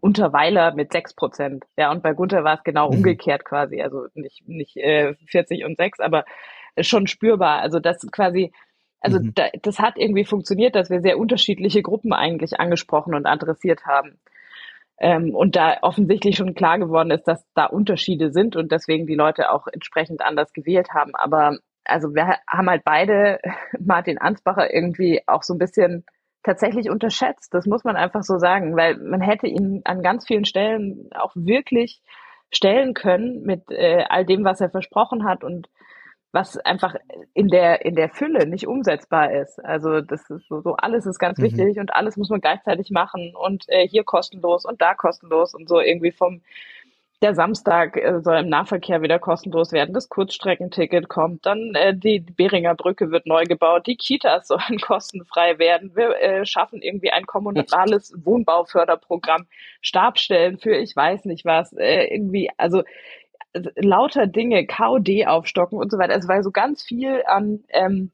[0.00, 1.64] Unterweiler mit 6 Prozent.
[1.76, 2.98] Ja, und bei Gunther war es genau mhm.
[2.98, 3.82] umgekehrt quasi.
[3.82, 6.24] Also nicht, nicht äh, 40 und 6, aber
[6.80, 7.60] schon spürbar.
[7.60, 8.52] Also das quasi,
[9.00, 9.34] also mhm.
[9.34, 14.20] da, das hat irgendwie funktioniert, dass wir sehr unterschiedliche Gruppen eigentlich angesprochen und adressiert haben.
[15.00, 19.14] Ähm, und da offensichtlich schon klar geworden ist, dass da Unterschiede sind und deswegen die
[19.14, 21.14] Leute auch entsprechend anders gewählt haben.
[21.14, 23.40] Aber also wir haben halt beide
[23.80, 26.04] Martin Ansbacher irgendwie auch so ein bisschen
[26.42, 27.52] tatsächlich unterschätzt.
[27.54, 31.32] Das muss man einfach so sagen, weil man hätte ihn an ganz vielen Stellen auch
[31.34, 32.02] wirklich
[32.52, 35.68] stellen können mit äh, all dem, was er versprochen hat und
[36.32, 36.94] was einfach
[37.34, 39.64] in der, in der Fülle nicht umsetzbar ist.
[39.64, 41.44] Also das ist so, so alles ist ganz mhm.
[41.44, 45.68] wichtig und alles muss man gleichzeitig machen und äh, hier kostenlos und da kostenlos und
[45.68, 46.42] so irgendwie vom
[47.22, 52.20] der Samstag äh, soll im Nahverkehr wieder kostenlos werden, das Kurzstreckenticket kommt, dann äh, die
[52.20, 57.26] Beringer Brücke wird neu gebaut, die Kitas sollen kostenfrei werden, wir äh, schaffen irgendwie ein
[57.26, 59.46] kommunales Wohnbauförderprogramm,
[59.82, 62.82] Stabstellen für ich weiß nicht was, äh, irgendwie, also
[63.76, 66.16] lauter Dinge, KOD aufstocken und so weiter.
[66.16, 68.10] Es war so ganz viel an ähm,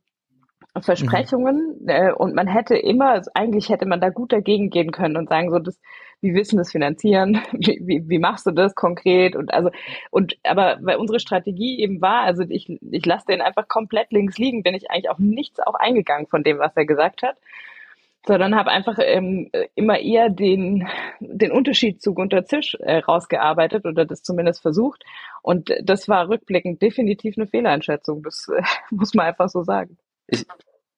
[0.81, 1.89] Versprechungen mhm.
[1.89, 5.29] äh, und man hätte immer, also eigentlich hätte man da gut dagegen gehen können und
[5.29, 5.81] sagen so, das,
[6.21, 7.41] wie willst du das finanzieren?
[7.53, 9.37] Wie, wie, wie machst du das konkret?
[9.37, 9.71] Und also
[10.11, 14.39] und aber weil unsere Strategie eben war, also ich ich lasse den einfach komplett links
[14.39, 17.37] liegen, bin ich eigentlich auf nichts auch eingegangen von dem, was er gesagt hat
[18.27, 20.89] sondern habe einfach ähm, immer eher den,
[21.21, 25.05] den Unterschied zu Gunter Zisch äh, rausgearbeitet oder das zumindest versucht.
[25.43, 28.23] Und das war rückblickend definitiv eine Fehleinschätzung.
[28.23, 29.97] Das äh, muss man einfach so sagen.
[30.27, 30.45] Ich,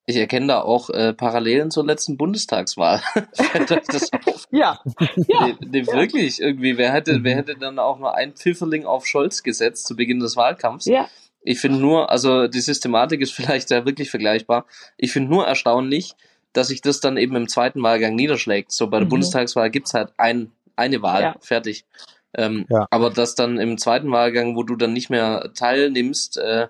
[0.07, 3.03] ich erkenne da auch äh, Parallelen zur letzten Bundestagswahl.
[3.69, 4.11] das
[4.51, 5.93] ja, ja, nee, nee, ja.
[5.93, 6.79] Wirklich, irgendwie.
[6.79, 10.37] Wer hätte, wer hätte dann auch nur ein Pfifferling auf Scholz gesetzt zu Beginn des
[10.37, 10.87] Wahlkampfs?
[10.87, 11.09] Ja.
[11.43, 14.67] Ich finde nur, also die Systematik ist vielleicht ja wirklich vergleichbar.
[14.97, 16.15] Ich finde nur erstaunlich,
[16.59, 18.73] dass sich das dann eben im zweiten Wahlgang niederschlägt.
[18.73, 19.11] So bei der mhm.
[19.11, 21.37] Bundestagswahl gibt's halt ein, eine Wahl, ja.
[21.41, 21.87] fertig.
[22.35, 22.89] Ähm, ja.
[22.91, 26.67] Aber dass dann im zweiten Wahlgang, wo du dann nicht mehr teilnimmst, äh,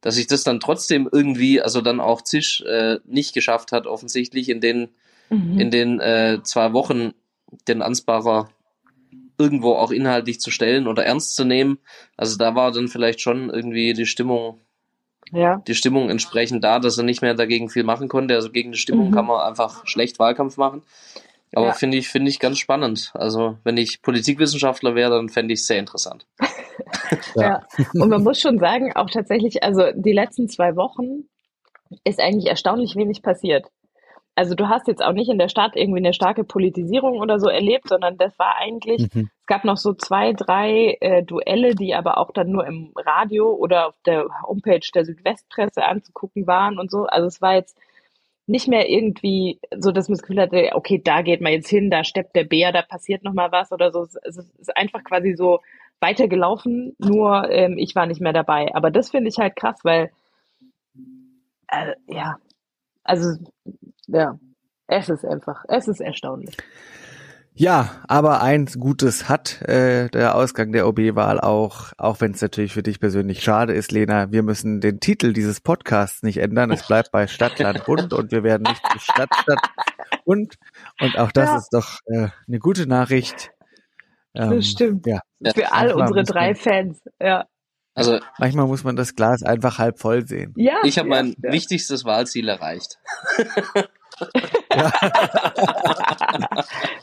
[0.00, 4.48] dass sich das dann trotzdem irgendwie, also dann auch Zisch äh, nicht geschafft hat, offensichtlich
[4.48, 4.88] in den,
[5.28, 5.60] mhm.
[5.60, 7.12] in den äh, zwei Wochen
[7.68, 8.50] den Ansbacher
[9.38, 11.78] irgendwo auch inhaltlich zu stellen oder ernst zu nehmen.
[12.16, 14.58] Also da war dann vielleicht schon irgendwie die Stimmung,
[15.32, 15.62] ja.
[15.66, 18.34] die Stimmung entsprechend da, dass er nicht mehr dagegen viel machen konnte.
[18.34, 19.14] Also gegen die Stimmung mhm.
[19.14, 20.82] kann man einfach schlecht Wahlkampf machen.
[21.52, 21.72] Aber ja.
[21.72, 23.10] finde ich, finde ich ganz spannend.
[23.14, 26.26] Also wenn ich Politikwissenschaftler wäre, dann fände ich es sehr interessant.
[27.34, 27.62] ja.
[27.94, 31.24] Und man muss schon sagen, auch tatsächlich, also die letzten zwei Wochen
[32.04, 33.66] ist eigentlich erstaunlich wenig passiert.
[34.34, 37.48] Also du hast jetzt auch nicht in der Stadt irgendwie eine starke Politisierung oder so
[37.48, 39.28] erlebt, sondern das war eigentlich, mhm.
[39.38, 43.52] es gab noch so zwei, drei äh, Duelle, die aber auch dann nur im Radio
[43.52, 47.04] oder auf der Homepage der Südwestpresse anzugucken waren und so.
[47.06, 47.76] Also es war jetzt
[48.46, 51.90] nicht mehr irgendwie so, dass man das Gefühl hatte, okay, da geht man jetzt hin,
[51.90, 54.02] da steppt der Bär, da passiert noch mal was oder so.
[54.02, 55.60] Es ist einfach quasi so
[56.00, 58.74] weitergelaufen, nur ähm, ich war nicht mehr dabei.
[58.74, 60.10] Aber das finde ich halt krass, weil
[61.68, 62.38] äh, ja,
[63.10, 63.36] also
[64.06, 64.38] ja,
[64.86, 66.56] es ist einfach, es ist erstaunlich.
[67.52, 72.72] Ja, aber eins Gutes hat äh, der Ausgang der OB-Wahl auch, auch wenn es natürlich
[72.72, 74.30] für dich persönlich schade ist, Lena.
[74.30, 76.70] Wir müssen den Titel dieses Podcasts nicht ändern.
[76.70, 79.70] Es bleibt bei Stadt, Land, Bund und wir werden nicht zu Stadt, Stadt,
[80.24, 80.54] Bund.
[81.00, 81.56] Und auch das ja.
[81.56, 83.50] ist doch äh, eine gute Nachricht.
[84.34, 85.06] Ähm, das stimmt.
[85.06, 85.20] Ja.
[85.52, 87.02] Für all unsere drei Fans.
[87.20, 87.46] Ja.
[87.94, 90.54] Also manchmal muss man das Glas einfach halb voll sehen.
[90.56, 90.78] Ja.
[90.84, 91.52] Ich habe mein ja.
[91.52, 92.98] wichtigstes Wahlziel erreicht.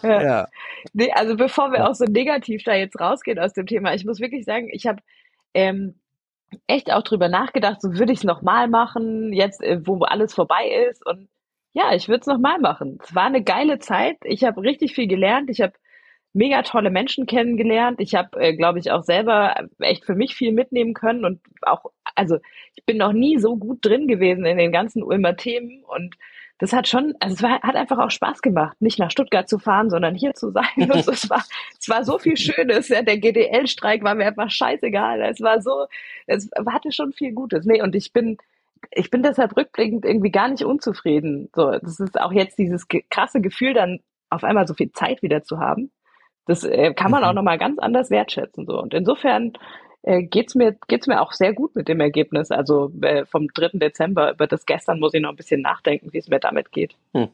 [0.03, 0.21] ja.
[0.21, 0.47] ja.
[0.93, 4.19] Nee, also bevor wir auch so negativ da jetzt rausgehen aus dem Thema, ich muss
[4.19, 5.01] wirklich sagen, ich habe
[5.53, 5.99] ähm,
[6.67, 10.87] echt auch drüber nachgedacht, so würde ich es nochmal machen, jetzt äh, wo alles vorbei
[10.89, 11.27] ist und
[11.73, 12.97] ja, ich würde es nochmal machen.
[13.03, 14.17] Es war eine geile Zeit.
[14.23, 15.51] Ich habe richtig viel gelernt.
[15.51, 15.73] Ich habe
[16.37, 17.99] mega tolle Menschen kennengelernt.
[17.99, 21.85] Ich habe, äh, glaube ich, auch selber echt für mich viel mitnehmen können und auch,
[22.15, 22.37] also
[22.75, 26.15] ich bin noch nie so gut drin gewesen in den ganzen Ulmer Themen und
[26.59, 29.59] das hat schon, also es war, hat einfach auch Spaß gemacht, nicht nach Stuttgart zu
[29.59, 30.63] fahren, sondern hier zu sein.
[30.77, 31.43] Und es war,
[31.79, 32.89] es war so viel Schönes.
[32.89, 35.21] Ja, der GDL-Streik war mir einfach scheißegal.
[35.21, 35.85] Es war so,
[36.25, 37.65] es hatte schon viel Gutes.
[37.65, 38.37] Nee, und ich bin,
[38.91, 41.49] ich bin deshalb rückblickend irgendwie gar nicht unzufrieden.
[41.55, 43.99] So, das ist auch jetzt dieses krasse Gefühl, dann
[44.31, 45.91] auf einmal so viel Zeit wieder zu haben.
[46.47, 47.27] Das äh, kann man mhm.
[47.29, 48.65] auch nochmal ganz anders wertschätzen.
[48.65, 48.81] So.
[48.81, 49.53] Und insofern
[50.03, 52.51] äh, geht's mir, geht's mir auch sehr gut mit dem Ergebnis.
[52.51, 53.71] Also äh, vom 3.
[53.73, 56.95] Dezember, über das gestern muss ich noch ein bisschen nachdenken, wie es mir damit geht.
[57.13, 57.27] Hm.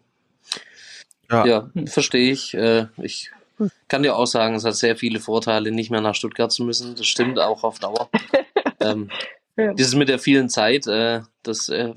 [1.29, 1.87] Ja, ja hm.
[1.87, 2.53] verstehe ich.
[2.55, 3.31] Äh, ich
[3.87, 6.95] kann dir auch sagen, es hat sehr viele Vorteile, nicht mehr nach Stuttgart zu müssen.
[6.95, 8.09] Das stimmt auch auf Dauer.
[8.81, 9.09] ähm,
[9.55, 9.73] ja.
[9.73, 11.93] Dieses mit der vielen Zeit, äh, das äh,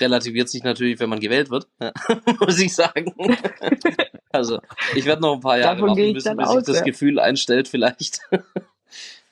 [0.00, 1.68] relativiert sich natürlich, wenn man gewählt wird,
[2.40, 3.14] muss ich sagen.
[4.32, 4.60] also
[4.94, 6.84] ich werde noch ein paar Jahre Davon warten müssen, bis sich das ja.
[6.84, 8.20] Gefühl einstellt vielleicht.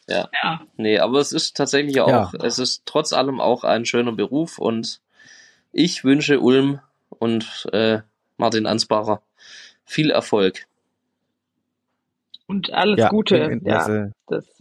[0.06, 0.28] Ja.
[0.42, 0.60] ja.
[0.76, 2.30] Nee, aber es ist tatsächlich auch, ja.
[2.42, 5.00] es ist trotz allem auch ein schöner Beruf und
[5.72, 8.00] ich wünsche Ulm und äh,
[8.36, 9.22] Martin Ansbacher
[9.86, 10.66] viel Erfolg.
[12.46, 13.60] Und alles ja, Gute.
[13.64, 14.53] Ja, das.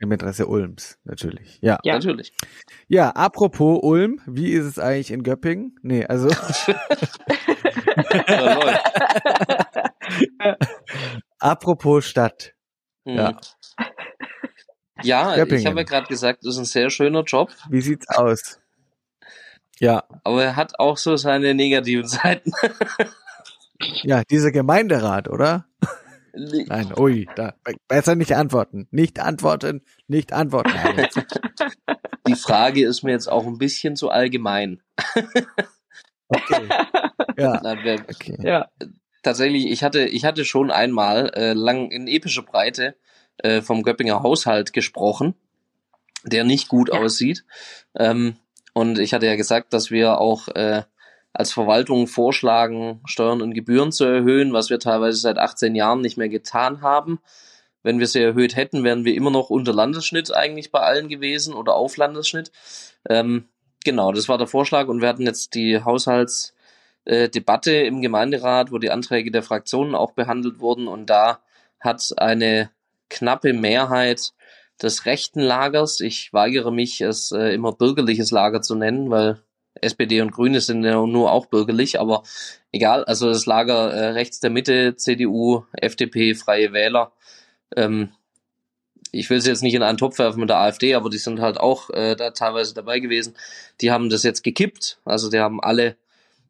[0.00, 1.58] Im Interesse Ulms, natürlich.
[1.60, 1.80] Ja.
[1.82, 1.94] ja.
[1.94, 2.32] Natürlich.
[2.86, 5.76] Ja, apropos Ulm, wie ist es eigentlich in Göppingen?
[5.82, 6.28] Nee, also.
[11.40, 12.54] apropos Stadt.
[13.04, 13.16] Mhm.
[13.16, 13.40] Ja.
[15.02, 15.60] Ja, Göppingen.
[15.60, 17.50] ich habe ja gerade gesagt, das ist ein sehr schöner Job.
[17.68, 18.60] Wie sieht's aus?
[19.78, 20.04] Ja.
[20.24, 22.52] Aber er hat auch so seine negativen Seiten.
[24.02, 25.66] ja, dieser Gemeinderat, oder?
[26.38, 27.54] Nein, ui, da,
[27.88, 28.86] besser nicht antworten.
[28.90, 30.72] Nicht antworten, nicht antworten.
[32.26, 34.82] Die Frage ist mir jetzt auch ein bisschen zu allgemein.
[36.28, 36.68] okay.
[37.36, 37.60] Ja.
[37.62, 38.38] Na, wer, okay.
[38.42, 38.68] ja.
[39.22, 42.94] Tatsächlich, ich hatte, ich hatte schon einmal äh, lang in epischer Breite
[43.38, 45.34] äh, vom Göppinger Haushalt gesprochen,
[46.24, 47.00] der nicht gut ja.
[47.00, 47.44] aussieht.
[47.96, 48.36] Ähm,
[48.74, 50.82] und ich hatte ja gesagt, dass wir auch äh,
[51.38, 56.18] als Verwaltung vorschlagen, Steuern und Gebühren zu erhöhen, was wir teilweise seit 18 Jahren nicht
[56.18, 57.20] mehr getan haben.
[57.84, 61.54] Wenn wir sie erhöht hätten, wären wir immer noch unter Landesschnitt eigentlich bei allen gewesen
[61.54, 62.50] oder auf Landesschnitt.
[63.08, 63.44] Ähm,
[63.84, 68.78] genau, das war der Vorschlag und wir hatten jetzt die Haushaltsdebatte äh, im Gemeinderat, wo
[68.78, 71.38] die Anträge der Fraktionen auch behandelt wurden und da
[71.78, 72.72] hat eine
[73.10, 74.32] knappe Mehrheit
[74.82, 76.00] des rechten Lagers.
[76.00, 79.40] Ich weigere mich, es äh, immer bürgerliches Lager zu nennen, weil
[79.82, 82.22] SPD und Grüne sind ja nur auch bürgerlich, aber
[82.72, 87.12] egal, also das Lager äh, rechts der Mitte, CDU, FDP, Freie Wähler,
[87.76, 88.10] ähm,
[89.10, 91.40] ich will sie jetzt nicht in einen Topf werfen mit der AfD, aber die sind
[91.40, 93.34] halt auch äh, da teilweise dabei gewesen.
[93.80, 95.96] Die haben das jetzt gekippt, also die haben alle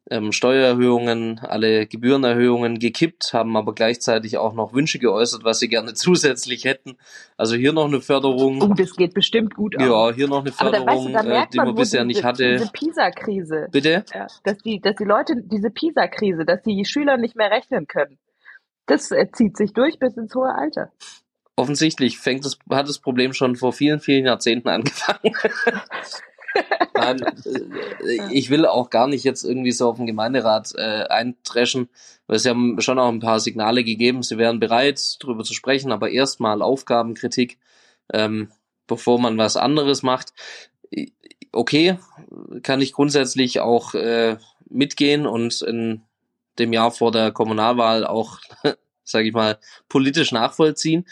[0.09, 5.93] ähm, Steuererhöhungen, alle Gebührenerhöhungen gekippt, haben aber gleichzeitig auch noch Wünsche geäußert, was sie gerne
[5.95, 6.97] zusätzlich hätten.
[7.37, 8.61] Also hier noch eine Förderung.
[8.61, 10.13] Oh, das geht bestimmt gut Ja, auch.
[10.13, 12.57] hier noch eine Förderung, weißt du, äh, die man bisher diese, nicht hatte.
[12.57, 13.67] Diese PISA-Krise.
[13.71, 14.03] Bitte?
[14.13, 18.17] Ja, dass die, dass die Leute, diese PISA-Krise, dass die Schüler nicht mehr rechnen können.
[18.85, 20.91] Das äh, zieht sich durch bis ins hohe Alter.
[21.55, 25.33] Offensichtlich fängt das, hat das Problem schon vor vielen, vielen Jahrzehnten angefangen.
[26.93, 31.89] Nein, äh, ich will auch gar nicht jetzt irgendwie so auf den Gemeinderat äh, eintreschen,
[32.27, 35.91] weil sie haben schon auch ein paar Signale gegeben, sie wären bereit, darüber zu sprechen,
[35.91, 37.57] aber erstmal Aufgabenkritik,
[38.13, 38.51] ähm,
[38.87, 40.33] bevor man was anderes macht.
[41.51, 41.97] Okay,
[42.63, 44.37] kann ich grundsätzlich auch äh,
[44.69, 46.03] mitgehen und in
[46.59, 48.39] dem Jahr vor der Kommunalwahl auch,
[49.03, 49.57] sage ich mal,
[49.87, 51.05] politisch nachvollziehen.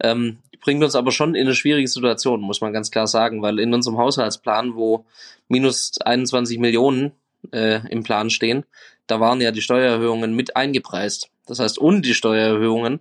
[0.00, 3.58] Ähm, bringt uns aber schon in eine schwierige Situation, muss man ganz klar sagen, weil
[3.58, 5.04] in unserem Haushaltsplan, wo
[5.46, 7.12] minus 21 Millionen
[7.52, 8.64] äh, im Plan stehen,
[9.06, 11.28] da waren ja die Steuererhöhungen mit eingepreist.
[11.46, 13.00] Das heißt, ohne die Steuererhöhungen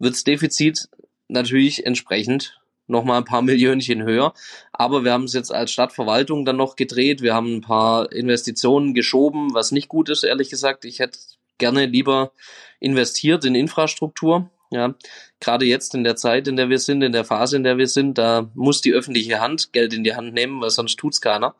[0.00, 0.88] wirds Defizit
[1.28, 4.34] natürlich entsprechend nochmal ein paar Millionchen höher.
[4.72, 7.22] Aber wir haben es jetzt als Stadtverwaltung dann noch gedreht.
[7.22, 10.84] Wir haben ein paar Investitionen geschoben, was nicht gut ist, ehrlich gesagt.
[10.84, 11.20] Ich hätte
[11.58, 12.32] gerne lieber
[12.80, 14.50] investiert in Infrastruktur.
[14.70, 14.94] Ja,
[15.40, 17.86] gerade jetzt in der Zeit, in der wir sind, in der Phase, in der wir
[17.86, 21.54] sind, da muss die öffentliche Hand Geld in die Hand nehmen, weil sonst tut's keiner.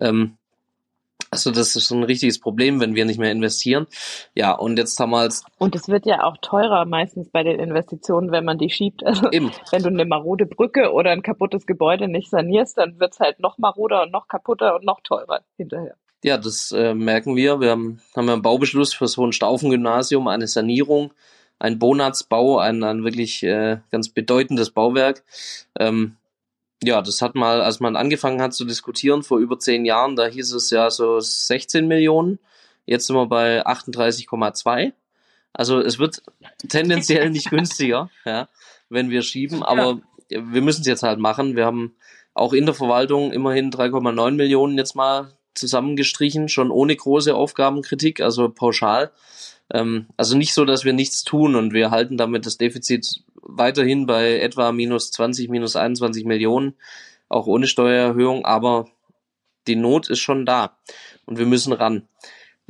[0.00, 0.36] Ähm,
[1.34, 3.88] also das ist ein richtiges Problem, wenn wir nicht mehr investieren.
[4.36, 7.58] Ja, und jetzt haben wir als Und es wird ja auch teurer meistens bei den
[7.58, 9.04] Investitionen, wenn man die schiebt.
[9.04, 9.50] Also Eben.
[9.72, 13.58] wenn du eine marode Brücke oder ein kaputtes Gebäude nicht sanierst, dann wird's halt noch
[13.58, 15.96] maroder und noch kaputter und noch teurer hinterher.
[16.22, 17.60] Ja, das äh, merken wir.
[17.60, 21.12] Wir haben, haben ja einen Baubeschluss für so ein Staufen-Gymnasium, eine Sanierung
[21.58, 25.24] ein Bonatsbau, ein, ein wirklich äh, ganz bedeutendes Bauwerk.
[25.78, 26.16] Ähm,
[26.82, 30.26] ja, das hat mal, als man angefangen hat zu diskutieren vor über zehn Jahren, da
[30.26, 32.38] hieß es ja so 16 Millionen.
[32.86, 34.92] Jetzt sind wir bei 38,2.
[35.52, 36.22] Also es wird
[36.68, 38.48] tendenziell nicht günstiger, ja,
[38.88, 40.42] wenn wir schieben, aber ja.
[40.52, 41.56] wir müssen es jetzt halt machen.
[41.56, 41.94] Wir haben
[42.34, 48.48] auch in der Verwaltung immerhin 3,9 Millionen jetzt mal zusammengestrichen, schon ohne große Aufgabenkritik, also
[48.48, 49.12] pauschal.
[49.72, 54.06] Ähm, also nicht so, dass wir nichts tun und wir halten damit das Defizit weiterhin
[54.06, 56.74] bei etwa minus 20, minus 21 Millionen,
[57.28, 58.88] auch ohne Steuererhöhung, aber
[59.66, 60.76] die Not ist schon da
[61.26, 62.08] und wir müssen ran.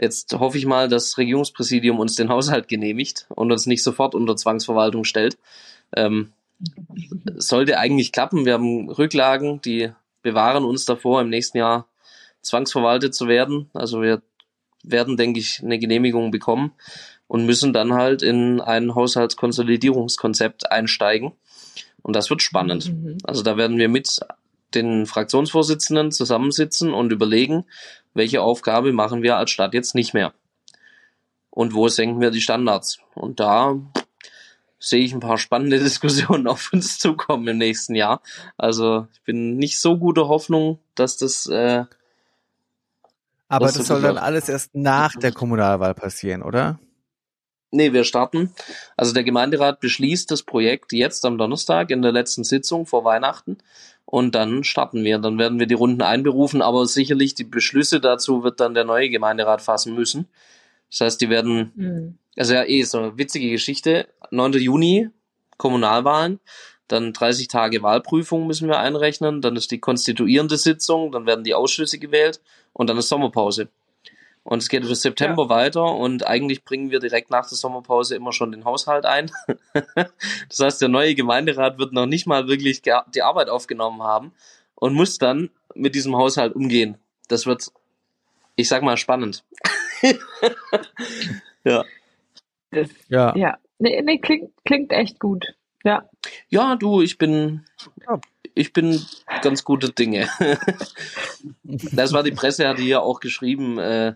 [0.00, 4.14] Jetzt hoffe ich mal, dass das Regierungspräsidium uns den Haushalt genehmigt und uns nicht sofort
[4.14, 5.38] unter Zwangsverwaltung stellt.
[5.94, 6.33] Ähm,
[7.37, 8.44] sollte eigentlich klappen.
[8.44, 11.87] Wir haben Rücklagen, die bewahren uns davor, im nächsten Jahr
[12.42, 13.70] zwangsverwaltet zu werden.
[13.72, 14.22] Also wir
[14.85, 16.73] werden, denke ich, eine Genehmigung bekommen
[17.27, 21.33] und müssen dann halt in ein Haushaltskonsolidierungskonzept einsteigen.
[22.03, 22.92] Und das wird spannend.
[22.92, 23.18] Mhm.
[23.25, 24.20] Also da werden wir mit
[24.75, 27.64] den Fraktionsvorsitzenden zusammensitzen und überlegen,
[28.12, 30.33] welche Aufgabe machen wir als Stadt jetzt nicht mehr.
[31.51, 32.99] Und wo senken wir die Standards?
[33.14, 33.77] Und da
[34.81, 38.23] sehe ich ein paar spannende Diskussionen auf uns zukommen im nächsten Jahr.
[38.57, 41.85] Also ich bin nicht so guter Hoffnung, dass das äh,
[43.48, 46.78] aber das, das soll dann alles erst nach der Kommunalwahl passieren, oder?
[47.70, 48.54] Nee, wir starten.
[48.96, 53.59] Also der Gemeinderat beschließt das Projekt jetzt am Donnerstag in der letzten Sitzung vor Weihnachten
[54.04, 55.18] und dann starten wir.
[55.18, 59.11] Dann werden wir die Runden einberufen, aber sicherlich die Beschlüsse dazu wird dann der neue
[59.11, 60.28] Gemeinderat fassen müssen.
[60.88, 62.18] Das heißt, die werden, mhm.
[62.37, 64.07] also ja, eh so eine witzige Geschichte.
[64.30, 64.52] 9.
[64.52, 65.11] Juni,
[65.57, 66.38] Kommunalwahlen
[66.88, 71.55] dann 30 Tage Wahlprüfung müssen wir einrechnen, dann ist die konstituierende Sitzung, dann werden die
[71.55, 72.40] Ausschüsse gewählt
[72.73, 73.68] und dann ist Sommerpause.
[74.42, 75.49] Und es geht bis September ja.
[75.49, 79.31] weiter und eigentlich bringen wir direkt nach der Sommerpause immer schon den Haushalt ein.
[79.94, 84.33] das heißt, der neue Gemeinderat wird noch nicht mal wirklich die Arbeit aufgenommen haben
[84.75, 86.99] und muss dann mit diesem Haushalt umgehen.
[87.29, 87.68] Das wird,
[88.55, 89.44] ich sag mal, spannend.
[91.64, 91.85] ja.
[92.70, 93.35] Das, ja.
[93.35, 93.59] Ja.
[93.79, 95.55] Nee, nee, klingt, klingt echt gut.
[95.85, 96.09] Ja.
[96.49, 97.64] Ja, du, ich bin,
[98.55, 99.01] ich bin
[99.42, 100.29] ganz gute Dinge.
[101.62, 104.14] das war die Presse, hatte hier auch geschrieben, äh,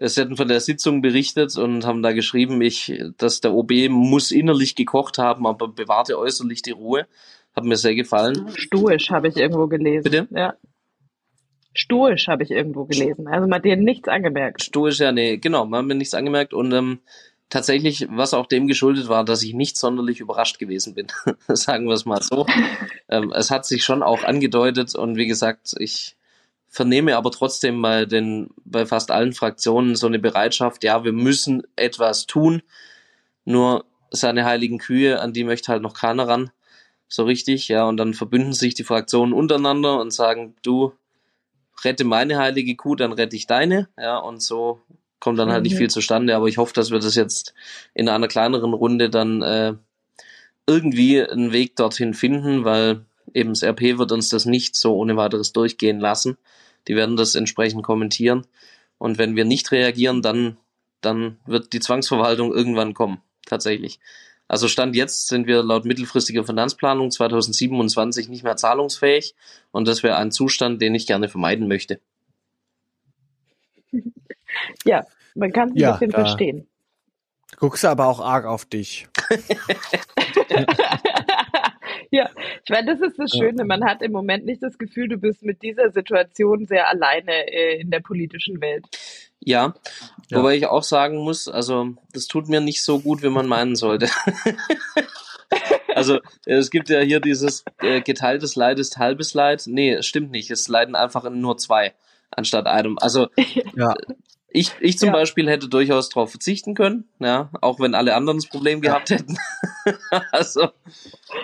[0.00, 4.30] es hätten von der Sitzung berichtet und haben da geschrieben, ich, dass der OB muss
[4.30, 7.06] innerlich gekocht haben, aber bewahrte äußerlich die Ruhe.
[7.54, 8.50] Hat mir sehr gefallen.
[8.54, 10.04] Stoisch habe ich irgendwo gelesen.
[10.04, 10.28] Bitte?
[10.30, 10.54] Ja.
[11.72, 13.28] Stoisch habe ich irgendwo gelesen.
[13.28, 14.62] Also man hat dir nichts angemerkt.
[14.62, 16.98] Stoisch, ja, nee, genau, man hat mir nichts angemerkt und ähm,
[17.48, 21.06] tatsächlich, was auch dem geschuldet war, dass ich nicht sonderlich überrascht gewesen bin.
[21.48, 22.46] Sagen wir es mal so.
[23.08, 26.16] ähm, es hat sich schon auch angedeutet und wie gesagt, ich
[26.68, 31.62] vernehme aber trotzdem bei den, bei fast allen Fraktionen so eine Bereitschaft, ja, wir müssen
[31.76, 32.62] etwas tun.
[33.44, 36.50] Nur seine heiligen Kühe, an die möchte halt noch keiner ran.
[37.08, 40.92] So richtig, ja, und dann verbünden sich die Fraktionen untereinander und sagen, du,
[41.84, 43.88] rette meine heilige Kuh, dann rette ich deine.
[43.96, 44.80] Ja, und so
[45.20, 46.36] kommt dann halt nicht viel zustande.
[46.36, 47.54] Aber ich hoffe, dass wir das jetzt
[47.94, 49.74] in einer kleineren Runde dann äh,
[50.66, 55.16] irgendwie einen Weg dorthin finden, weil eben das RP wird uns das nicht so ohne
[55.16, 56.36] weiteres durchgehen lassen.
[56.88, 58.46] Die werden das entsprechend kommentieren.
[58.98, 60.56] Und wenn wir nicht reagieren, dann,
[61.00, 63.20] dann wird die Zwangsverwaltung irgendwann kommen.
[63.44, 64.00] Tatsächlich.
[64.48, 69.34] Also Stand jetzt sind wir laut mittelfristiger Finanzplanung 2027 nicht mehr zahlungsfähig.
[69.72, 72.00] Und das wäre ein Zustand, den ich gerne vermeiden möchte.
[74.84, 75.04] Ja,
[75.34, 76.66] man kann es ein Ja, bisschen da- verstehen.
[77.58, 79.06] Guckst du aber auch arg auf dich.
[82.10, 82.28] ja,
[82.64, 83.64] ich meine, das ist das Schöne.
[83.64, 87.80] Man hat im Moment nicht das Gefühl, du bist mit dieser Situation sehr alleine äh,
[87.80, 88.84] in der politischen Welt.
[89.40, 89.74] Ja,
[90.28, 90.38] Ja.
[90.38, 93.76] wobei ich auch sagen muss, also das tut mir nicht so gut, wie man meinen
[93.76, 94.08] sollte.
[95.94, 99.64] also es gibt ja hier dieses äh, geteiltes Leid ist halbes Leid.
[99.66, 100.50] Nee, es stimmt nicht.
[100.50, 101.94] Es leiden einfach nur zwei
[102.30, 102.98] anstatt einem.
[102.98, 103.28] Also
[103.76, 103.94] Ja.
[104.56, 105.12] Ich, ich zum Ja.
[105.12, 109.36] Beispiel hätte durchaus darauf verzichten können, ja, auch wenn alle anderen das Problem gehabt hätten.
[110.32, 110.68] also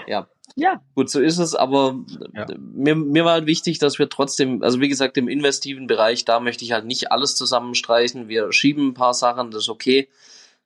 [0.06, 1.96] ja, Ja, Gut, so ist es, aber
[2.34, 2.46] Ja.
[2.58, 6.40] mir, mir war halt wichtig, dass wir trotzdem, also wie gesagt, im investiven Bereich, da
[6.40, 8.28] möchte ich halt nicht alles zusammenstreichen.
[8.28, 10.08] Wir schieben ein paar Sachen, das ist okay,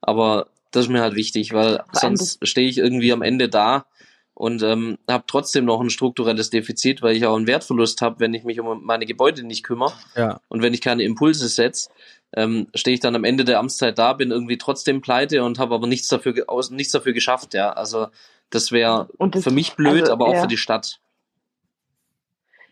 [0.01, 3.85] aber das ist mir halt wichtig, weil sonst stehe ich irgendwie am Ende da
[4.33, 8.33] und ähm, habe trotzdem noch ein strukturelles Defizit, weil ich auch einen Wertverlust habe, wenn
[8.33, 10.39] ich mich um meine Gebäude nicht kümmere Ja.
[10.49, 11.89] und wenn ich keine Impulse setze.
[12.35, 15.75] Ähm, stehe ich dann am Ende der Amtszeit da, bin irgendwie trotzdem pleite und habe
[15.75, 17.71] aber nichts dafür, aus, nichts dafür geschafft, ja.
[17.71, 18.07] Also
[18.49, 19.07] das wäre
[19.39, 20.41] für mich blöd, also, aber auch ja.
[20.41, 20.99] für die Stadt.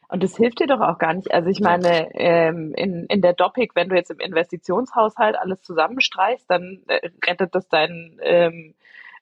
[0.07, 1.33] Und das hilft dir doch auch gar nicht.
[1.33, 6.49] Also ich meine, ähm, in, in der Doppik, wenn du jetzt im Investitionshaushalt alles zusammenstreichst,
[6.49, 8.75] dann äh, rettet das deinen, ähm, äh,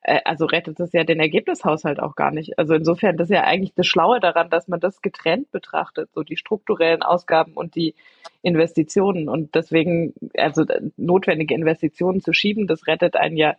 [0.03, 2.59] also rettet das ja den Ergebnishaushalt auch gar nicht.
[2.59, 6.23] Also insofern, das ist ja eigentlich das Schlaue daran, dass man das getrennt betrachtet, so
[6.23, 7.95] die strukturellen Ausgaben und die
[8.41, 9.29] Investitionen.
[9.29, 13.55] Und deswegen, also äh, notwendige Investitionen zu schieben, das rettet einen ja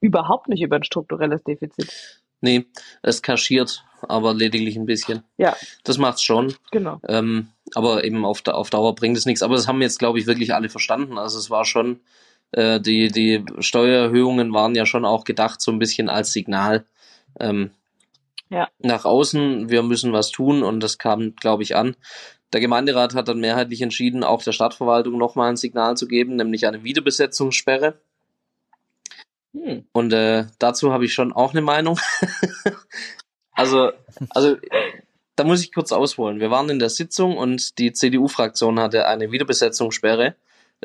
[0.00, 2.22] überhaupt nicht über ein strukturelles Defizit.
[2.40, 2.66] Nee,
[3.02, 5.24] es kaschiert, aber lediglich ein bisschen.
[5.38, 6.54] Ja, Das macht's schon.
[6.70, 7.00] genau.
[7.08, 9.42] Ähm, aber eben auf, auf Dauer bringt es nichts.
[9.42, 11.18] Aber das haben jetzt, glaube ich, wirklich alle verstanden.
[11.18, 12.00] Also es war schon,
[12.52, 16.86] äh, die, die Steuererhöhungen waren ja schon auch gedacht, so ein bisschen als Signal.
[17.40, 17.70] Ähm,
[18.50, 18.68] Ja.
[18.78, 21.96] Nach außen, wir müssen was tun und das kam, glaube ich, an.
[22.54, 26.66] Der Gemeinderat hat dann mehrheitlich entschieden, auch der Stadtverwaltung nochmal ein Signal zu geben, nämlich
[26.66, 28.00] eine Wiederbesetzungssperre.
[29.52, 29.84] Hm.
[29.92, 31.98] Und äh, dazu habe ich schon auch eine Meinung.
[33.52, 33.92] also,
[34.30, 34.56] also
[35.36, 36.40] da muss ich kurz ausholen.
[36.40, 40.36] Wir waren in der Sitzung und die CDU-Fraktion hatte eine Wiederbesetzungssperre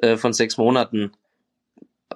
[0.01, 1.13] äh, von sechs Monaten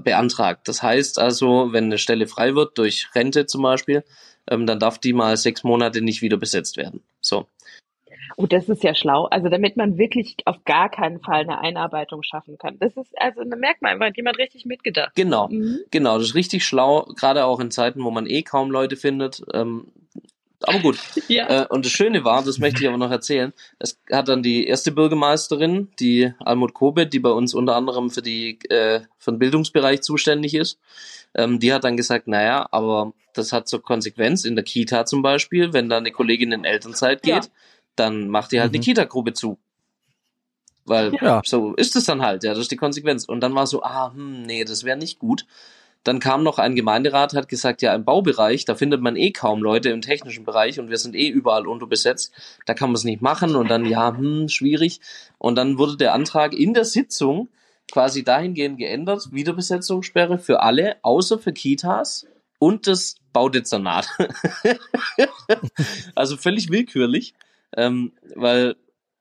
[0.04, 0.68] beantragt.
[0.68, 4.04] Das heißt also, wenn eine Stelle frei wird, durch Rente zum Beispiel,
[4.50, 7.02] ähm, dann darf die mal sechs Monate nicht wieder besetzt werden.
[7.22, 7.48] So.
[8.36, 9.26] Oh, das ist ja schlau.
[9.26, 12.78] Also damit man wirklich auf gar keinen Fall eine Einarbeitung schaffen kann.
[12.80, 15.16] Das ist, also da merkt man einfach, jemand richtig mitgedacht.
[15.16, 15.48] Genau.
[15.48, 15.80] Mhm.
[15.92, 19.42] Genau, das ist richtig schlau, gerade auch in Zeiten, wo man eh kaum Leute findet.
[19.54, 19.88] Ähm,
[20.64, 20.98] aber gut.
[21.28, 21.64] Ja.
[21.64, 24.66] Äh, und das Schöne war, das möchte ich aber noch erzählen, es hat dann die
[24.68, 29.40] erste Bürgermeisterin, die Almut Kobe, die bei uns unter anderem für, die, äh, für den
[29.40, 30.80] Bildungsbereich zuständig ist,
[31.36, 35.22] ähm, die hat dann gesagt, naja, aber das hat zur Konsequenz in der Kita zum
[35.22, 37.52] Beispiel, wenn da eine Kollegin in Elternzeit geht, Ja.
[37.96, 38.84] dann macht die halt eine Mhm.
[38.84, 39.60] Kita-Gruppe zu.
[40.86, 41.42] Weil Ja.
[41.46, 43.26] so ist es dann halt, ja, das ist die Konsequenz.
[43.26, 45.46] Und dann war so, ah, hm, nee, das wäre nicht gut.
[46.08, 49.62] Dann kam noch ein Gemeinderat, hat gesagt, ja, im Baubereich, da findet man eh kaum
[49.62, 52.32] Leute im technischen Bereich und wir sind eh überall unterbesetzt.
[52.66, 55.02] Da kann man es nicht machen und dann, ja, hm, schwierig.
[55.38, 57.50] Und dann wurde der Antrag in der Sitzung
[57.92, 62.26] quasi dahingehend geändert, Wiederbesetzungssperre für alle, außer für Kitas
[62.58, 64.08] und das Baudezernat.
[66.16, 67.34] also völlig willkürlich,
[67.76, 68.78] ähm, weil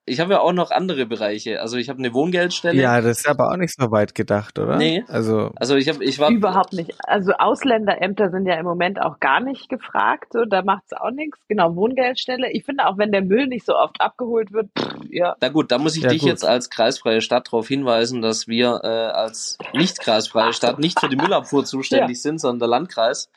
[0.09, 1.61] ich habe ja auch noch andere Bereiche.
[1.61, 2.81] Also ich habe eine Wohngeldstelle.
[2.81, 4.77] Ja, das ist aber auch nicht so weit gedacht, oder?
[4.77, 5.05] Nee.
[5.09, 6.92] Also, Also ich habe, ich war Überhaupt nicht.
[7.07, 10.33] Also Ausländerämter sind ja im Moment auch gar nicht gefragt.
[10.33, 11.38] So, da macht's auch nichts.
[11.49, 12.53] Genau, Wohngeldstelle.
[12.53, 15.35] Ich finde auch, wenn der Müll nicht so oft abgeholt wird, pff, ja.
[15.40, 16.31] Na gut, da muss ich Ja, dich gut.
[16.31, 21.09] jetzt als kreisfreie Stadt darauf hinweisen, dass wir äh, als nicht kreisfreie Stadt nicht für
[21.09, 23.29] die Müllabfuhr zuständig sind, sondern der Landkreis,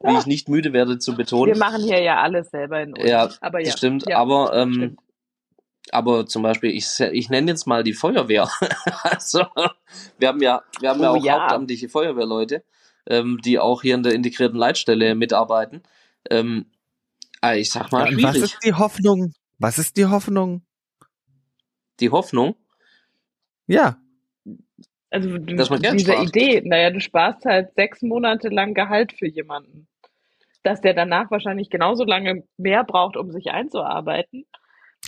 [0.00, 0.18] wie Ja.
[0.18, 1.54] ich nicht müde werde zu betonen.
[1.54, 3.08] Wir machen hier ja alles selber in uns.
[3.08, 3.64] Ja, aber ja.
[3.70, 4.04] das stimmt.
[4.06, 4.98] Ja, aber ähm, stimmt.
[5.94, 8.48] Aber zum Beispiel, ich, ich nenne jetzt mal die Feuerwehr.
[9.02, 9.46] also
[10.18, 11.34] wir haben ja, wir haben ja Oh, auch ja.
[11.42, 12.64] hauptamtliche Feuerwehrleute,
[13.06, 15.82] ähm, die auch hier in der integrierten Leitstelle mitarbeiten.
[16.30, 16.66] Ähm,
[17.40, 18.52] ah, ich sag mal ja, und was schwierig.
[18.54, 19.32] ist die Hoffnung?
[19.58, 20.62] Was ist die Hoffnung?
[22.00, 22.56] Die Hoffnung,
[23.66, 23.98] Ja,
[25.10, 26.28] Also dass man Geld diese spart.
[26.28, 29.88] Idee, naja, du sparst halt sechs Monate lang Gehalt für jemanden.
[30.62, 34.46] Dass der danach wahrscheinlich genauso lange mehr braucht, um sich einzuarbeiten.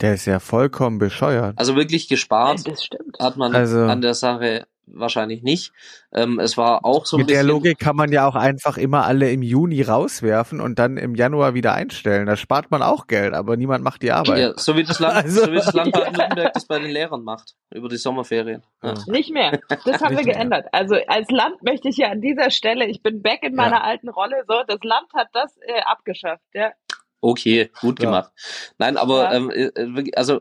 [0.00, 1.58] Der ist ja vollkommen bescheuert.
[1.58, 3.18] Also wirklich gespart das stimmt.
[3.20, 5.72] hat man Also- an der Sache wahrscheinlich nicht.
[6.12, 8.76] Ähm, es war auch so ein Mit der bisschen, Logik kann man ja auch einfach
[8.76, 12.26] immer alle im Juni rauswerfen und dann im Januar wieder einstellen.
[12.26, 14.38] Da spart man auch Geld, aber niemand macht die Arbeit.
[14.38, 17.22] ja, so wie das Land, Also- so wie das Land Baden-Württemberg das bei den Lehrern
[17.22, 18.64] macht über die Sommerferien.
[18.82, 18.94] Ja.
[19.06, 19.60] Nicht mehr.
[19.68, 20.34] Das haben wir Nicht mehr.
[20.34, 20.66] geändert.
[20.72, 24.08] Also als Land möchte ich ja an dieser Stelle, ich bin back in meiner alten
[24.08, 26.42] Rolle, so, das Land hat das äh, abgeschafft.
[26.52, 26.72] Ja.
[27.20, 28.06] Okay, gut Ja.
[28.06, 28.32] gemacht.
[28.78, 29.32] Nein, aber Ja.
[29.34, 30.40] ähm, äh, wirklich, also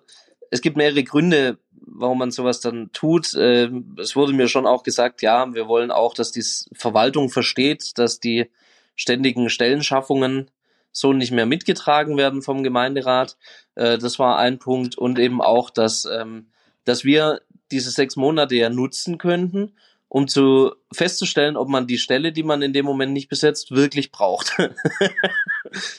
[0.51, 3.33] es gibt mehrere Gründe, warum man sowas dann tut.
[3.37, 7.97] Ähm, es wurde mir schon auch gesagt, ja, wir wollen auch, dass die Verwaltung versteht,
[7.97, 8.49] dass die
[8.95, 10.51] ständigen Stellenschaffungen
[10.91, 13.37] so nicht mehr mitgetragen werden vom Gemeinderat.
[13.75, 16.47] Äh, das war ein Punkt und eben auch, dass ähm,
[16.85, 19.73] dass wir diese sechs Monate ja nutzen könnten,
[20.09, 24.11] um zu festzustellen, ob man die Stelle, die man in dem Moment nicht besetzt, wirklich
[24.11, 24.57] braucht.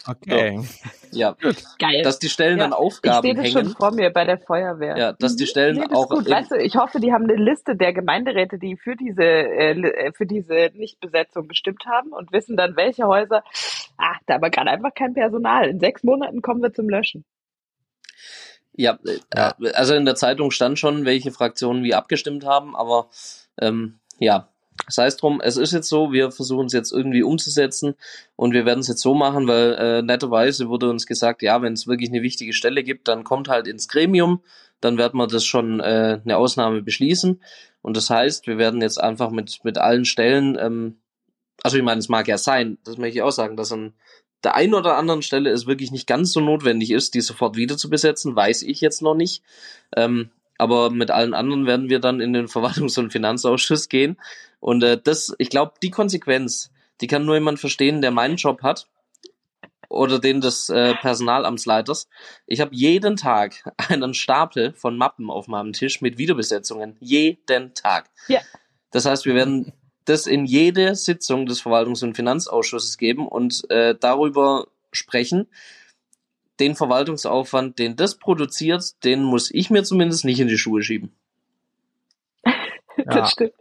[0.06, 0.61] Okay.
[1.12, 1.36] ja,
[1.78, 2.02] Geil.
[2.02, 3.76] dass die Stellen Ja, an ich Aufgaben sehe das schon hängen.
[3.76, 4.96] vor mir bei der Feuerwehr.
[4.96, 5.48] Ja, dass die Mhm.
[5.48, 6.28] Stellen nee, das auch gut.
[6.28, 10.12] Weißt du, ich hoffe, die haben eine Liste der Gemeinderäte, die für diese äh, äh,
[10.12, 13.44] für diese Nichtbesetzung gestimmt haben und wissen dann, welche Häuser.
[13.96, 15.68] Ah, da aber gerade einfach kein Personal.
[15.68, 17.24] In sechs Monaten kommen wir zum Löschen.
[18.72, 18.98] Ja,
[19.34, 19.54] Ja.
[19.61, 23.08] äh, also in der Zeitung stand schon, welche Fraktionen wie abgestimmt haben, aber
[23.59, 24.51] ähm, ja,
[24.88, 27.94] sei es drum, es ist jetzt so, wir versuchen es jetzt irgendwie umzusetzen
[28.36, 31.72] und wir werden es jetzt so machen, weil äh, netterweise wurde uns gesagt, ja, wenn
[31.72, 34.42] es wirklich eine wichtige Stelle gibt, dann kommt halt ins Gremium,
[34.80, 37.42] dann werden wir das schon äh, eine Ausnahme beschließen.
[37.82, 40.96] Und das heißt, wir werden jetzt einfach mit, mit allen Stellen, ähm,
[41.62, 43.92] also ich meine, es mag ja sein, das möchte ich auch sagen, dass an
[44.42, 47.76] der einen oder anderen Stelle es wirklich nicht ganz so notwendig ist, die sofort wieder
[47.76, 49.42] zu besetzen, weiß ich jetzt noch nicht.
[49.94, 50.30] Ähm,
[50.61, 54.18] aber mit allen anderen werden wir dann in den Verwaltungs- und Finanzausschuss gehen.
[54.61, 58.62] Und äh, das, ich glaube, die Konsequenz, die kann nur jemand verstehen, der meinen Job
[58.62, 58.86] hat
[59.88, 62.08] oder den des äh, Personalamtsleiters.
[62.46, 66.96] Ich habe jeden Tag einen Stapel von Mappen auf meinem Tisch mit Wiederbesetzungen.
[67.00, 68.11] Jeden Tag.
[68.28, 68.40] Ja.
[68.90, 69.72] Das heißt, wir werden
[70.04, 75.48] das in jede Sitzung des Verwaltungs- und Finanzausschusses geben und äh, darüber sprechen.
[76.61, 81.12] Den Verwaltungsaufwand, den das produziert, den muss ich mir zumindest nicht in die Schuhe schieben.
[82.44, 83.04] Ja.
[83.04, 83.52] Das stimmt.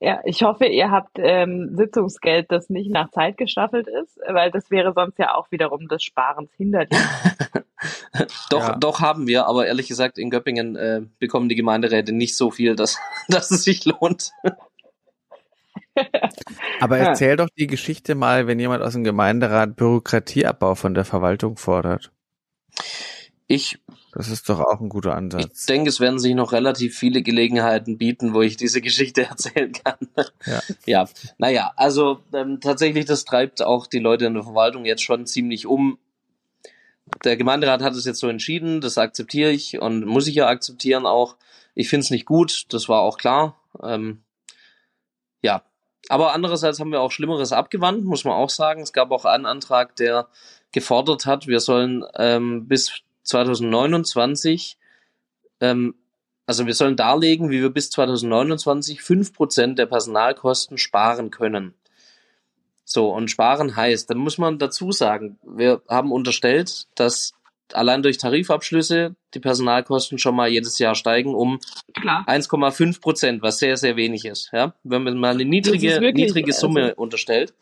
[0.00, 4.68] Ja, ich hoffe, ihr habt ähm, Sitzungsgeld, das nicht nach Zeit gestaffelt ist, weil das
[4.72, 6.90] wäre sonst ja auch wiederum des Sparens hinderlich.
[8.50, 8.76] Doch, Ja.
[8.76, 12.76] doch haben wir, aber ehrlich gesagt, in Göppingen äh, bekommen die Gemeinderäte nicht so viel,
[12.76, 14.30] dass, dass es sich lohnt.
[16.80, 17.04] Aber Ja.
[17.06, 22.12] erzähl doch die Geschichte mal, wenn jemand aus dem Gemeinderat Bürokratieabbau von der Verwaltung fordert.
[23.48, 23.78] Ich,
[24.14, 25.66] Das ist doch auch ein guter ich Ansatz.
[25.66, 29.98] denke, es werden sich noch relativ viele Gelegenheiten bieten, wo ich diese Geschichte erzählen kann.
[30.46, 30.62] Ja.
[30.86, 31.08] ja.
[31.38, 35.66] Naja, also ähm, tatsächlich, das treibt auch die Leute in der Verwaltung jetzt schon ziemlich
[35.66, 35.98] um.
[37.24, 41.04] Der Gemeinderat hat es jetzt so entschieden, das akzeptiere ich und muss ich ja akzeptieren
[41.04, 41.36] auch.
[41.74, 43.60] Ich finde es nicht gut, das war auch klar.
[43.82, 44.22] Ähm,
[45.42, 45.62] ja,
[46.08, 48.82] aber andererseits haben wir auch Schlimmeres abgewandt, muss man auch sagen.
[48.82, 50.28] Es gab auch einen Antrag, der
[50.72, 54.78] gefordert hat, wir sollen ähm, bis 2029,
[55.60, 55.94] ähm,
[56.46, 61.74] also wir sollen darlegen, wie wir bis 2029 fünf Prozent der Personalkosten sparen können.
[62.84, 67.32] So, und sparen heißt, da muss man dazu sagen, wir haben unterstellt, dass
[67.74, 71.58] allein durch Tarifabschlüsse die Personalkosten schon mal jedes Jahr steigen um
[71.94, 72.24] Klar.
[72.26, 74.50] 1,5 Prozent, was sehr, sehr wenig ist.
[74.52, 74.74] Ja?
[74.82, 77.54] Wenn man mal eine niedrige, niedrige Summe also- unterstellt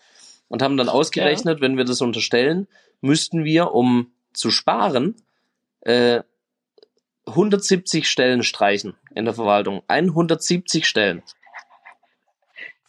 [0.48, 2.66] und haben dann ausgerechnet, wenn wir das unterstellen,
[3.00, 5.16] müssten wir, um zu sparen,
[5.80, 6.22] äh,
[7.26, 9.82] 170 Stellen streichen in der Verwaltung.
[9.88, 11.22] 170 Stellen.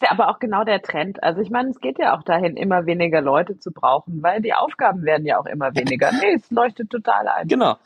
[0.01, 1.21] Ist ja aber auch genau der Trend.
[1.21, 4.51] Also ich meine, es geht ja auch dahin, immer weniger Leute zu brauchen, weil die
[4.51, 6.11] Aufgaben werden ja auch immer weniger.
[6.21, 7.47] Nee, es leuchtet total ein.
[7.47, 7.77] Genau.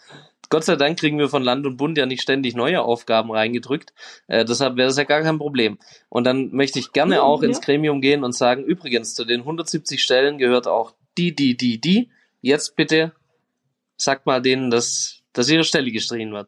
[0.49, 3.93] Gott sei Dank kriegen wir von Land und Bund ja nicht ständig neue Aufgaben reingedrückt.
[4.28, 5.78] Äh, deshalb wäre das ja gar kein Problem.
[6.07, 7.49] Und dann möchte ich gerne Ja, auch ja.
[7.49, 11.82] ins Gremium gehen und sagen, übrigens, zu den 170 Stellen gehört auch die, die, die,
[11.82, 12.09] die.
[12.41, 13.11] Jetzt bitte
[13.97, 16.47] sagt mal denen, dass, dass ihre Stelle gestrichen wird.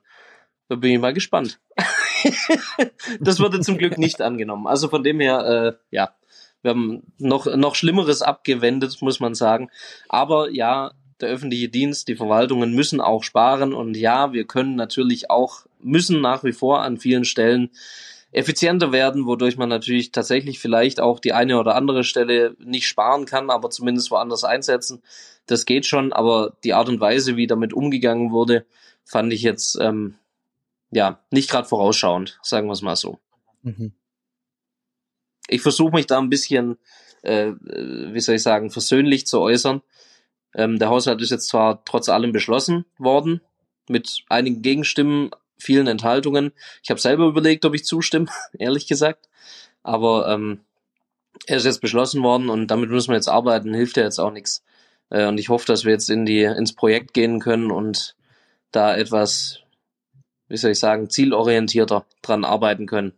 [0.70, 1.59] Da bin ich mal gespannt.
[3.20, 4.68] das wurde zum Glück nicht angenommen.
[4.68, 6.15] Also von dem her, äh, ja,
[6.61, 9.70] wir haben noch, noch Schlimmeres abgewendet, muss man sagen.
[10.09, 10.91] Aber ja,
[11.22, 16.22] der öffentliche Dienst, die Verwaltungen müssen auch sparen und ja, wir können natürlich auch, müssen
[16.22, 17.72] nach wie vor an vielen Stellen
[18.32, 23.26] effizienter werden, wodurch man natürlich tatsächlich vielleicht auch die eine oder andere Stelle nicht sparen
[23.26, 25.01] kann, aber zumindest woanders einsetzen.
[25.45, 28.65] Das geht schon, aber die Art und Weise, wie damit umgegangen wurde,
[29.05, 30.15] fand ich jetzt ähm,
[30.92, 33.20] ja nicht gerade vorausschauend, sagen wir es mal so.
[33.64, 33.94] Mhm.
[35.48, 36.78] Ich versuche mich da ein bisschen,
[37.24, 39.82] äh, äh, wie soll ich sagen, versöhnlich zu äußern.
[40.54, 43.42] Ähm, der Haushalt ist jetzt zwar trotz allem beschlossen worden,
[43.88, 46.52] mit einigen Gegenstimmen, vielen Enthaltungen.
[46.84, 48.28] Ich habe selber überlegt, ob ich zustimme,
[48.58, 49.30] ehrlich gesagt.
[49.84, 50.62] Aber ähm,
[51.46, 54.32] er ist jetzt beschlossen worden und damit müssen wir jetzt arbeiten, hilft ja jetzt auch
[54.32, 54.64] nichts.
[55.10, 58.16] Äh, und ich hoffe, dass wir jetzt in die, ins Projekt gehen können und
[58.72, 59.60] da etwas,
[60.48, 63.14] wie soll ich sagen, zielorientierter dran arbeiten können.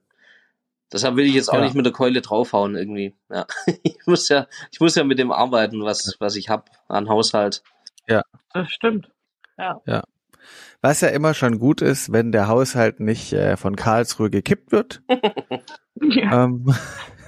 [0.92, 1.66] Deshalb will ich jetzt auch ja.
[1.66, 3.16] nicht mit der Keule draufhauen irgendwie.
[3.30, 3.46] Ja.
[3.84, 7.62] Ich muss ja, ich muss ja mit dem arbeiten, was, was ich hab an Haushalt.
[8.08, 8.24] Ja.
[8.54, 9.12] Das stimmt.
[9.58, 9.82] Ja.
[9.86, 10.04] Ja.
[10.82, 15.04] Was ja immer schon gut ist, wenn der Haushalt nicht äh, von Karlsruhe gekippt wird.
[16.02, 16.46] ja.
[16.46, 16.74] ähm,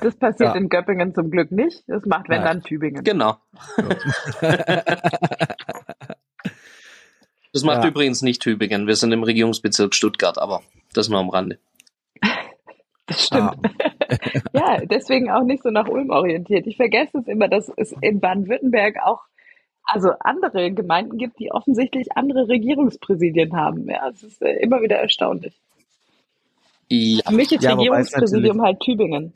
[0.01, 0.59] das passiert ja.
[0.59, 1.83] in Göppingen zum Glück nicht.
[1.87, 2.61] Das macht, wenn Nein.
[2.61, 3.03] dann Tübingen.
[3.03, 3.37] Genau.
[7.53, 7.89] das macht ja.
[7.89, 8.87] übrigens nicht Tübingen.
[8.87, 10.61] Wir sind im Regierungsbezirk Stuttgart, aber
[10.93, 11.59] das nur am Rande.
[13.07, 13.57] Das stimmt.
[13.65, 13.81] Ah.
[14.53, 16.65] ja, deswegen auch nicht so nach Ulm orientiert.
[16.65, 19.19] Ich vergesse es immer, dass es in Baden-Württemberg auch
[19.83, 23.89] also andere Gemeinden gibt, die offensichtlich andere Regierungspräsidien haben.
[23.89, 25.59] Ja, es ist äh, immer wieder erstaunlich.
[26.89, 27.23] Ja.
[27.27, 29.33] Für mich ist ja, Regierungspräsidium halt Tübingen.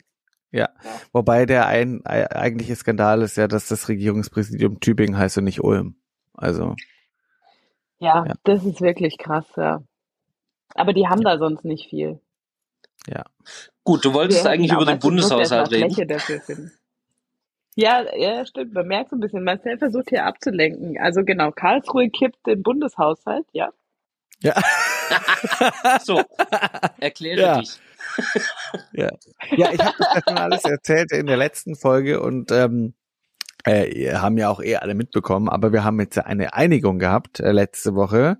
[0.52, 0.68] Ja.
[0.82, 0.90] ja.
[1.12, 5.96] Wobei der ein, eigentliche Skandal ist ja, dass das Regierungspräsidium Tübingen heißt und nicht Ulm.
[6.34, 6.74] Also.
[7.98, 8.34] Ja, ja.
[8.44, 9.82] das ist wirklich krass, ja.
[10.74, 12.20] Aber die haben da sonst nicht viel.
[13.06, 13.24] Ja.
[13.84, 16.72] Gut, du wolltest Wir eigentlich über den Bundeshaushalt reden.
[17.76, 18.72] Ja, ja, stimmt.
[18.72, 20.98] Man merkt so ein bisschen, Marcel versucht hier abzulenken.
[20.98, 23.70] Also genau, Karlsruhe kippt den Bundeshaushalt, ja?
[24.40, 24.54] Ja.
[26.02, 26.22] so,
[26.98, 27.60] erkläre ja.
[27.60, 27.78] dich.
[28.92, 29.10] ja.
[29.56, 32.94] ja, ich habe das schon alles erzählt in der letzten Folge und ähm,
[33.66, 37.52] äh, haben ja auch eh alle mitbekommen, aber wir haben jetzt eine Einigung gehabt äh,
[37.52, 38.38] letzte Woche.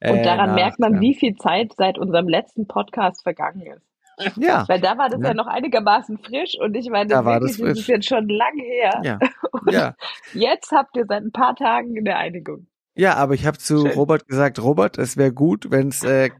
[0.00, 4.36] Und äh, daran nach, merkt man, wie viel Zeit seit unserem letzten Podcast vergangen ist.
[4.36, 4.64] Ja.
[4.68, 7.56] Weil da war das ja, ja noch einigermaßen frisch und ich meine, da war das,
[7.56, 9.00] das ist jetzt schon lange her.
[9.02, 9.18] Ja.
[9.70, 9.94] ja.
[10.32, 12.66] Jetzt habt ihr seit ein paar Tagen eine Einigung.
[12.94, 13.92] Ja, aber ich habe zu Schön.
[13.92, 16.30] Robert gesagt, Robert, es wäre gut, wenn es äh,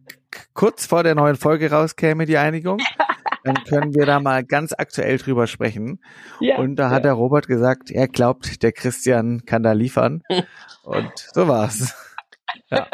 [0.55, 2.79] kurz vor der neuen Folge rauskäme, die Einigung.
[3.45, 6.01] Dann können wir da mal ganz aktuell drüber sprechen.
[6.41, 10.23] Ja, und da hat der Robert gesagt, er glaubt, der Christian kann da liefern.
[10.83, 11.95] und so war's.
[12.69, 12.89] Ja.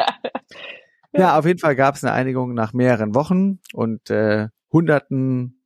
[1.13, 5.63] ja, auf jeden Fall gab es eine Einigung nach mehreren Wochen und äh, Hunderten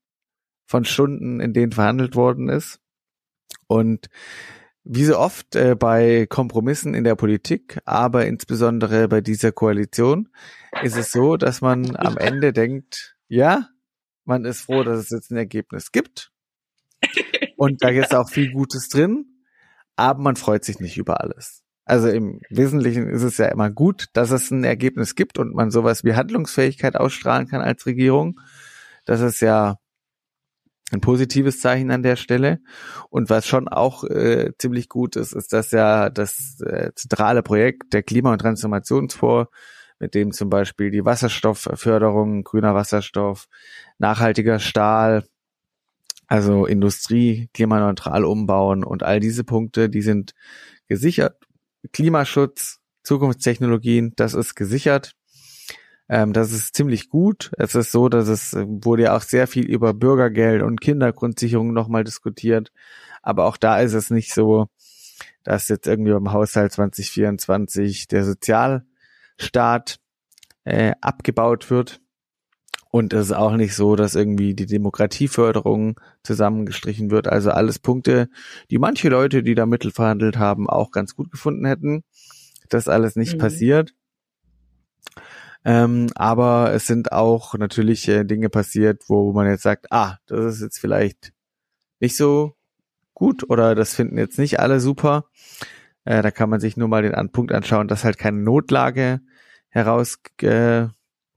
[0.66, 2.80] von Stunden, in denen verhandelt worden ist.
[3.68, 4.08] Und
[4.84, 10.30] wie so oft äh, bei Kompromissen in der Politik, aber insbesondere bei dieser Koalition,
[10.82, 13.68] ist es so, dass man am Ende denkt, ja,
[14.26, 16.32] man ist froh, dass es jetzt ein Ergebnis gibt.
[17.58, 19.26] Und da ist auch viel Gutes drin,
[19.96, 21.64] aber man freut sich nicht über alles.
[21.86, 25.70] Also im Wesentlichen ist es ja immer gut, dass es ein Ergebnis gibt und man
[25.70, 28.40] sowas wie Handlungsfähigkeit ausstrahlen kann als Regierung.
[29.06, 29.78] Das ist ja
[30.92, 32.60] ein positives Zeichen an der Stelle.
[33.10, 37.94] Und was schon auch äh, ziemlich gut ist, ist, dass ja das äh, zentrale Projekt
[37.94, 39.52] der Klima- und Transformationsfonds,
[40.00, 43.48] mit dem zum Beispiel die Wasserstoffförderung, grüner Wasserstoff,
[43.98, 45.24] nachhaltiger Stahl,
[46.28, 50.34] also Industrie klimaneutral umbauen und all diese Punkte, die sind
[50.88, 51.38] gesichert.
[51.92, 55.14] Klimaschutz, Zukunftstechnologien, das ist gesichert.
[56.10, 57.52] Ähm, das ist ziemlich gut.
[57.58, 61.74] Es ist so, dass es äh, wurde ja auch sehr viel über Bürgergeld und Kindergrundsicherung
[61.74, 62.72] nochmal diskutiert.
[63.22, 64.68] Aber auch da ist es nicht so,
[65.44, 68.24] dass jetzt irgendwie im Haushalt 2024 der
[69.44, 70.00] Sozialstaat
[70.64, 72.00] äh, abgebaut wird.
[72.90, 77.28] Und es ist auch nicht so, dass irgendwie die Demokratieförderung zusammengestrichen wird.
[77.28, 78.30] Also alles Punkte,
[78.70, 82.04] die manche Leute, die da Mittel verhandelt haben, auch ganz gut gefunden hätten.
[82.70, 83.40] Das alles nicht mhm.
[83.40, 83.96] passiert.
[85.66, 90.56] Ähm, aber es sind auch natürlich äh, Dinge passiert, wo man jetzt sagt, ah, das
[90.56, 91.34] ist jetzt vielleicht
[92.00, 92.54] nicht so
[93.14, 95.26] gut oder das finden jetzt nicht alle super.
[96.06, 99.22] Äh, da kann man sich nur mal den Punkt anschauen, dass halt keine Notlage
[99.74, 100.88] heraus äh,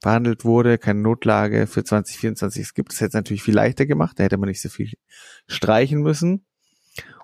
[0.00, 2.92] verhandelt wurde, keine Notlage für 2024 es gibt.
[2.92, 4.92] Das hätte es natürlich viel leichter gemacht, da hätte man nicht so viel
[5.48, 6.46] streichen müssen.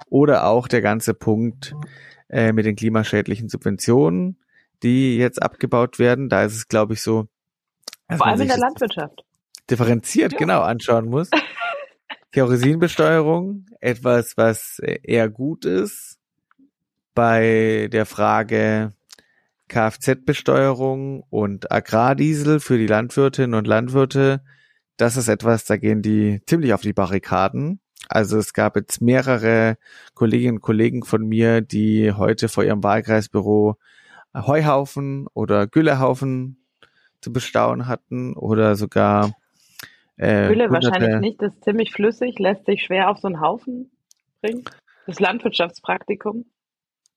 [0.09, 1.75] Oder auch der ganze Punkt
[2.29, 4.39] äh, mit den klimaschädlichen Subventionen
[4.83, 6.29] die jetzt abgebaut werden.
[6.29, 7.29] Da ist es, glaube ich, so.
[8.11, 9.25] Vor allem in der Landwirtschaft.
[9.71, 10.39] Differenziert, ja.
[10.39, 11.31] genau, anschauen muss.
[12.33, 16.19] Kerosinbesteuerung, etwas, was eher gut ist.
[17.15, 18.95] Bei der Frage
[19.73, 24.43] Kfz-Besteuerung und Agrardiesel für die Landwirtinnen und Landwirte,
[24.99, 27.81] das ist etwas, da gehen die ziemlich auf die Barrikaden.
[28.09, 29.79] Also es gab jetzt mehrere
[30.13, 33.77] Kolleginnen und Kollegen von mir, die heute vor ihrem Wahlkreisbüro
[34.35, 36.59] Heuhaufen oder Güllehaufen
[37.23, 39.33] zu bestauen hatten oder sogar
[40.17, 43.91] äh, Gülle wahrscheinlich nicht, das ist ziemlich flüssig, lässt sich schwer auf so einen Haufen
[44.43, 44.65] bringen.
[45.07, 46.45] Das Landwirtschaftspraktikum.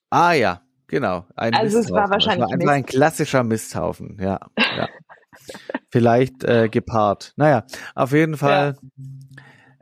[0.10, 2.04] Ah ja, Genau, ein Also es Misthaufen.
[2.04, 4.40] war wahrscheinlich es war ein klassischer Misthaufen, ja.
[4.58, 4.88] ja.
[5.90, 7.34] Vielleicht äh, gepaart.
[7.38, 7.66] Naja,
[7.96, 8.78] auf jeden Fall.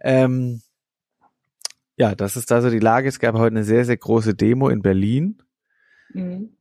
[0.02, 0.62] Ähm,
[1.98, 3.08] ja, das ist also die Lage.
[3.08, 5.38] Es gab heute eine sehr, sehr große Demo in Berlin,
[6.14, 6.56] Mhm.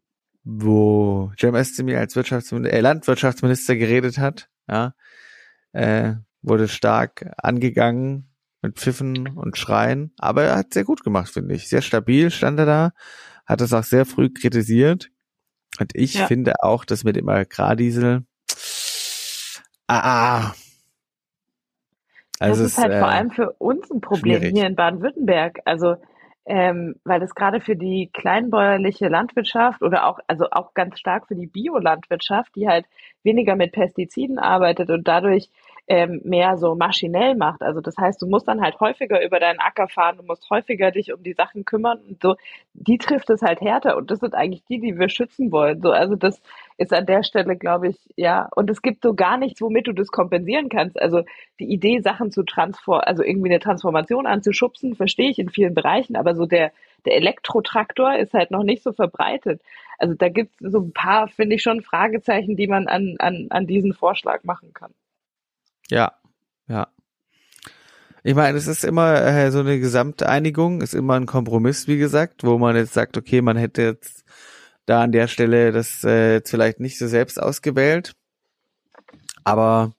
[0.44, 4.48] wo Cem Özdemir als Wirtschaftsminister, äh, Landwirtschaftsminister geredet hat.
[4.68, 4.94] Ja,
[5.72, 8.28] äh, wurde stark angegangen
[8.62, 11.68] mit Pfiffen und Schreien, aber er hat sehr gut gemacht, finde ich.
[11.68, 12.90] Sehr stabil stand er da,
[13.46, 15.10] hat es auch sehr früh kritisiert.
[15.80, 16.26] Und ich Ja.
[16.26, 18.24] finde auch, dass mit dem Agrardiesel,
[19.86, 20.54] ah, ah.
[22.38, 24.52] Also das ist halt äh, vor allem für uns ein Problem schwierig.
[24.52, 25.60] hier in Baden-Württemberg.
[25.64, 25.96] Also,
[26.44, 31.36] ähm, weil das gerade für die kleinbäuerliche Landwirtschaft oder auch, also auch ganz stark für
[31.36, 32.86] die Biolandwirtschaft, die halt
[33.22, 35.50] weniger mit Pestiziden arbeitet und dadurch
[35.88, 37.62] ähm, mehr so maschinell macht.
[37.62, 40.90] Also das heißt, du musst dann halt häufiger über deinen Acker fahren, du musst häufiger
[40.90, 42.36] dich um die Sachen kümmern und so.
[42.74, 45.82] Die trifft es halt härter und das sind eigentlich die, die wir schützen wollen.
[45.82, 46.40] So, also das
[46.78, 48.48] ist an der Stelle, glaube ich, ja.
[48.54, 51.00] Und es gibt so gar nichts, womit du das kompensieren kannst.
[51.00, 51.22] Also
[51.58, 56.16] die Idee, Sachen zu transform, also irgendwie eine Transformation anzuschubsen, verstehe ich in vielen Bereichen,
[56.16, 56.72] aber so der,
[57.06, 59.60] der Elektrotraktor ist halt noch nicht so verbreitet.
[59.98, 63.48] Also da gibt es so ein paar, finde ich schon, Fragezeichen, die man an, an,
[63.50, 64.92] an diesen Vorschlag machen kann.
[65.92, 66.12] Ja,
[66.68, 66.88] ja.
[68.22, 72.44] Ich meine, es ist immer äh, so eine Gesamteinigung, ist immer ein Kompromiss, wie gesagt,
[72.44, 74.24] wo man jetzt sagt, okay, man hätte jetzt
[74.86, 78.14] da an der Stelle das äh, jetzt vielleicht nicht so selbst ausgewählt,
[79.44, 79.92] aber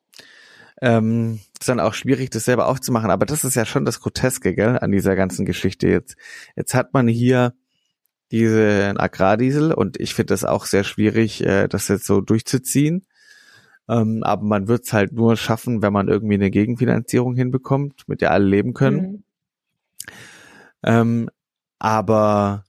[0.82, 3.12] ähm, ist dann auch schwierig, das selber aufzumachen.
[3.12, 6.16] Aber das ist ja schon das Groteske, gell, an dieser ganzen Geschichte jetzt.
[6.56, 7.54] Jetzt hat man hier
[8.32, 13.06] diesen Agrardiesel und ich finde das auch sehr schwierig, äh, das jetzt so durchzuziehen.
[13.90, 18.22] Ähm, aber man wird es halt nur schaffen, wenn man irgendwie eine Gegenfinanzierung hinbekommt, mit
[18.22, 19.02] der alle leben können.
[19.02, 19.24] Mhm.
[20.84, 21.30] Ähm,
[21.80, 22.64] aber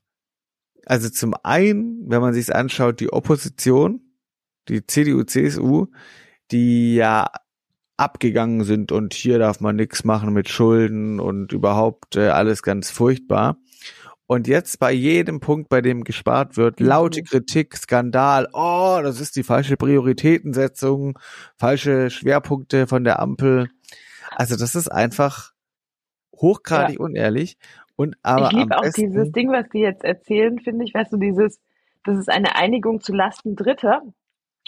[0.87, 4.01] also zum einen, wenn man sich anschaut, die Opposition,
[4.69, 5.87] die CDU, CSU,
[6.51, 7.31] die ja
[7.97, 12.91] abgegangen sind und hier darf man nichts machen mit Schulden und überhaupt äh, alles ganz
[12.91, 13.57] furchtbar.
[14.27, 16.87] Und jetzt bei jedem Punkt, bei dem gespart wird, Mhm.
[16.87, 21.19] laute Kritik, Skandal, oh, das ist die falsche Prioritätensetzung,
[21.57, 23.69] falsche Schwerpunkte von der Ampel.
[24.31, 25.53] Also das ist einfach
[26.35, 27.57] hochgradig unehrlich.
[27.97, 31.13] Und aber ich liebe auch besten, dieses Ding, was die jetzt erzählen, finde ich, weißt
[31.13, 31.61] du, dieses,
[32.05, 34.03] das ist eine Einigung zu Lasten Dritter.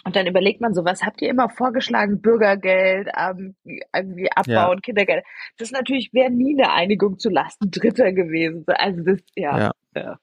[0.06, 2.20] Und dann überlegt man so, was habt ihr immer vorgeschlagen?
[2.20, 3.56] Bürgergeld, ähm,
[3.92, 5.24] irgendwie abbauen, Kindergeld.
[5.58, 8.64] Das natürlich wäre nie eine Einigung zu Lasten Dritter gewesen.
[8.68, 9.58] Also das, ja.
[9.58, 9.72] Ja.
[9.96, 10.18] ja.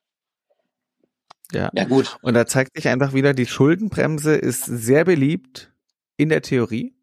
[1.51, 1.69] ja.
[1.73, 2.17] Ja, gut.
[2.21, 5.73] Und da zeigt sich einfach wieder, die Schuldenbremse ist sehr beliebt
[6.15, 6.95] in der Theorie.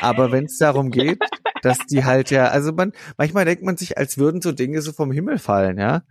[0.00, 1.20] Aber wenn es darum geht,
[1.62, 4.90] dass die halt ja, also man, manchmal denkt man sich, als würden so Dinge so
[4.90, 6.02] vom Himmel fallen, ja.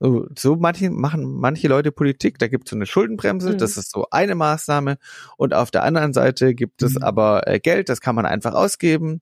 [0.00, 3.58] So, so manche, machen manche Leute Politik, da gibt es so eine Schuldenbremse, Mhm.
[3.58, 4.98] das ist so eine Maßnahme.
[5.36, 9.20] Und auf der anderen Seite gibt es aber äh, Geld, das kann man einfach ausgeben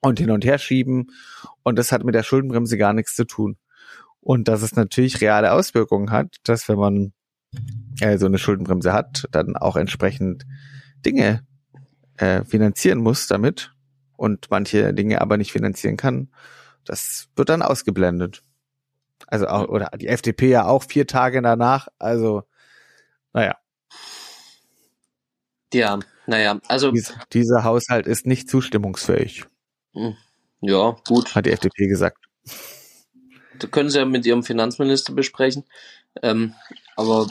[0.00, 1.12] und hin und her schieben.
[1.62, 3.56] Und das hat mit der Schuldenbremse gar nichts zu tun.
[4.20, 7.12] Und dass es natürlich reale Auswirkungen hat, dass wenn man
[8.00, 10.44] äh, so eine Schuldenbremse hat, dann auch entsprechend
[11.04, 11.46] Dinge
[12.16, 13.72] äh, finanzieren muss damit
[14.16, 16.30] und manche Dinge aber nicht finanzieren kann,
[16.84, 18.42] das wird dann ausgeblendet.
[19.26, 22.44] Also auch, oder die FDP ja auch vier Tage danach, also
[23.32, 23.56] naja,
[25.72, 29.44] Ja, naja, also, dies, dieser Haushalt ist nicht zustimmungsfähig,
[30.60, 31.34] ja, gut.
[31.34, 32.26] hat die FDP gesagt.
[33.58, 35.64] Das können Sie ja mit Ihrem Finanzminister besprechen.
[36.22, 36.54] Ähm,
[36.96, 37.26] aber,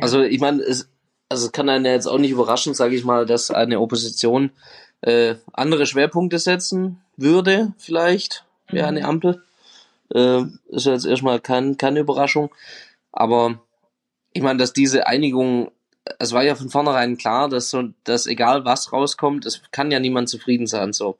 [0.00, 0.88] also ich meine, es,
[1.28, 4.50] also es kann einen ja jetzt auch nicht überraschen, sage ich mal, dass eine Opposition
[5.00, 9.04] äh, andere Schwerpunkte setzen würde, vielleicht, wie eine.
[9.04, 9.42] Ampel.
[10.14, 12.50] Äh, ist ja jetzt erstmal kein, keine Überraschung.
[13.12, 13.60] Aber
[14.32, 15.70] ich meine, dass diese Einigung,
[16.18, 20.00] es war ja von vornherein klar, dass so, dass egal was rauskommt, es kann ja
[20.00, 20.92] niemand zufrieden sein.
[20.92, 21.18] So.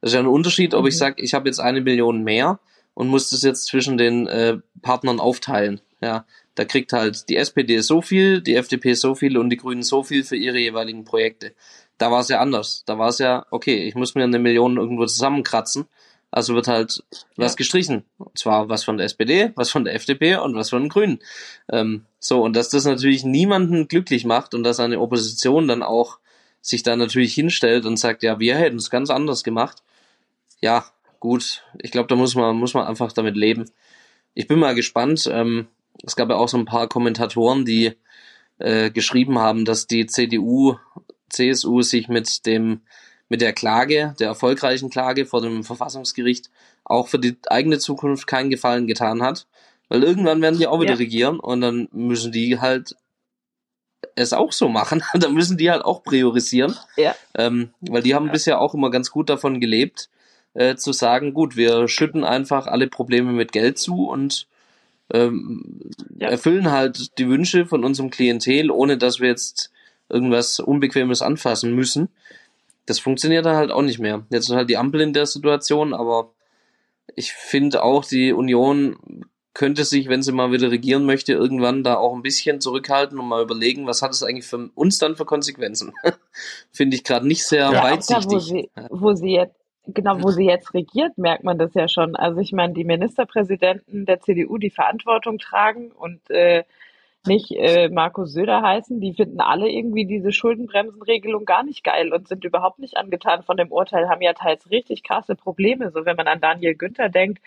[0.00, 0.98] Das ist ja ein Unterschied, ob ich Mhm.
[0.98, 2.58] sage, ich habe jetzt eine Million mehr
[2.94, 5.80] und muss das jetzt zwischen den äh, Partnern aufteilen.
[6.00, 9.82] Ja, da kriegt halt die SPD so viel, die FDP so viel und die Grünen
[9.82, 11.52] so viel für ihre jeweiligen Projekte.
[11.98, 12.82] Da war es ja anders.
[12.86, 15.86] Da war es ja, okay, ich muss mir eine Million irgendwo zusammenkratzen.
[16.30, 17.02] Also wird halt
[17.36, 17.56] was Ja.
[17.56, 18.04] gestrichen.
[18.18, 21.20] Und zwar was von der SPD, was von der FDP und was von den Grünen.
[21.70, 26.18] Ähm, so, und dass das natürlich niemanden glücklich macht und dass eine Opposition dann auch
[26.60, 29.82] sich da natürlich hinstellt und sagt, ja, wir hätten es ganz anders gemacht.
[30.60, 30.84] Ja,
[31.20, 31.62] gut.
[31.80, 33.70] Ich glaube, da muss man, muss man einfach damit leben.
[34.34, 35.28] Ich bin mal gespannt.
[35.32, 35.68] Ähm,
[36.04, 37.92] es gab ja auch so ein paar Kommentatoren, die
[38.58, 40.76] äh, geschrieben haben, dass die CDU,
[41.30, 42.80] CSU sich mit dem,
[43.28, 46.50] mit der Klage, der erfolgreichen Klage vor dem Verfassungsgericht
[46.84, 49.46] auch für die eigene Zukunft keinen Gefallen getan hat.
[49.88, 50.98] Weil irgendwann werden die auch wieder Ja.
[50.98, 52.94] regieren und dann müssen die halt
[54.14, 55.02] es auch so machen.
[55.14, 56.76] dann müssen die halt auch priorisieren.
[56.96, 57.14] Ja.
[57.36, 60.08] Ähm, weil die haben bisher auch immer ganz gut davon gelebt,
[60.54, 64.46] äh, zu sagen, gut, wir schütten einfach alle Probleme mit Geld zu und
[65.12, 66.28] ähm, Ja.
[66.28, 69.70] erfüllen halt die Wünsche von unserem Klientel, ohne dass wir jetzt
[70.08, 72.08] irgendwas Unbequemes anfassen müssen.
[72.86, 74.24] Das funktioniert dann halt auch nicht mehr.
[74.30, 76.32] Jetzt ist halt die Ampel in der Situation, aber
[77.14, 78.96] ich finde auch, die Union
[79.56, 83.26] könnte sich, wenn sie mal wieder regieren möchte, irgendwann da auch ein bisschen zurückhalten und
[83.26, 85.94] mal überlegen, was hat es eigentlich für uns dann für Konsequenzen.
[86.72, 87.72] finde ich gerade nicht sehr Ja.
[87.72, 88.32] Ja, auch da, weitsichtig.
[88.32, 89.56] wo sie, wo sie jetzt,
[89.86, 92.16] genau, wo sie jetzt regiert, merkt man das ja schon.
[92.16, 96.64] Also ich meine, die Ministerpräsidenten der CDU, die Verantwortung tragen und äh,
[97.26, 102.28] nicht äh, Markus Söder heißen, die finden alle irgendwie diese Schuldenbremsenregelung gar nicht geil und
[102.28, 106.16] sind überhaupt nicht angetan von dem Urteil, haben ja teils richtig krasse Probleme, so wenn
[106.16, 107.40] man an Daniel Günther denkt.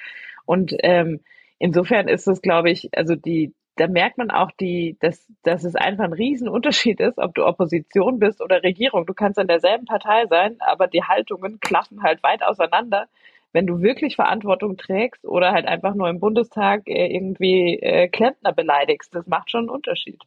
[0.45, 1.21] Und ähm,
[1.57, 5.75] insofern ist es, glaube ich, also die, da merkt man auch die, dass, dass es
[5.75, 9.05] einfach ein Riesenunterschied ist, ob du Opposition bist oder Regierung.
[9.05, 13.07] Du kannst in derselben Partei sein, aber die Haltungen klaffen halt weit auseinander.
[13.51, 18.53] Wenn du wirklich Verantwortung trägst oder halt einfach nur im Bundestag äh, irgendwie äh, Klempner
[18.53, 20.21] beleidigst, das macht schon einen Unterschied.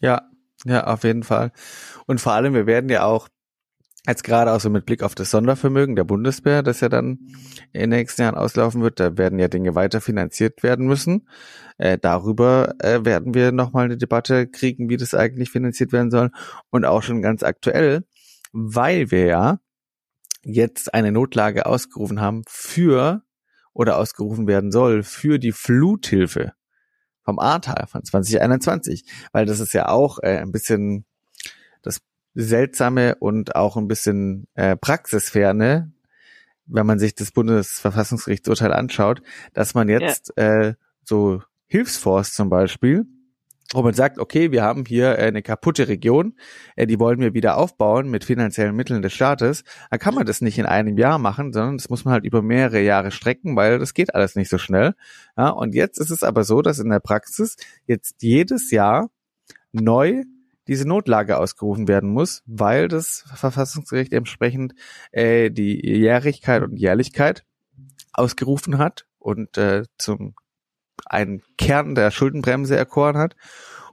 [0.00, 0.22] Ja,
[0.64, 1.52] ja, auf jeden Fall.
[2.06, 3.28] Und vor allem, wir werden ja auch
[4.06, 7.18] jetzt gerade auch so mit Blick auf das Sondervermögen der Bundeswehr, das ja dann
[7.72, 11.28] in den nächsten Jahren auslaufen wird, da werden ja Dinge weiter finanziert werden müssen.
[11.76, 16.30] Äh, darüber äh, werden wir nochmal eine Debatte kriegen, wie das eigentlich finanziert werden soll.
[16.70, 18.04] Und auch schon ganz aktuell,
[18.52, 19.58] weil wir ja
[20.48, 23.22] jetzt eine Notlage ausgerufen haben für
[23.72, 26.54] oder ausgerufen werden soll für die Fluthilfe
[27.22, 31.04] vom Ahrtal von 2021, weil das ist ja auch äh, ein bisschen
[31.82, 32.00] das
[32.34, 35.92] Seltsame und auch ein bisschen äh, Praxisferne,
[36.64, 39.22] wenn man sich das Bundesverfassungsgerichtsurteil anschaut,
[39.52, 40.74] dass man jetzt äh,
[41.04, 43.06] so Hilfsfonds zum Beispiel,
[43.74, 46.34] wo man sagt, okay, wir haben hier äh, eine kaputte Region,
[46.76, 50.40] äh, die wollen wir wieder aufbauen mit finanziellen Mitteln des Staates, dann kann man das
[50.40, 53.78] nicht in einem Jahr machen, sondern das muss man halt über mehrere Jahre strecken, weil
[53.78, 54.94] das geht alles nicht so schnell.
[55.36, 57.56] Ja, und jetzt ist es aber so, dass in der Praxis
[57.86, 59.10] jetzt jedes Jahr
[59.72, 60.24] neu
[60.66, 64.74] diese Notlage ausgerufen werden muss, weil das Verfassungsgericht entsprechend
[65.12, 67.44] äh, die Jährigkeit und Jährlichkeit
[68.12, 70.34] ausgerufen hat und äh, zum
[71.06, 73.36] einen Kern der Schuldenbremse erkoren hat.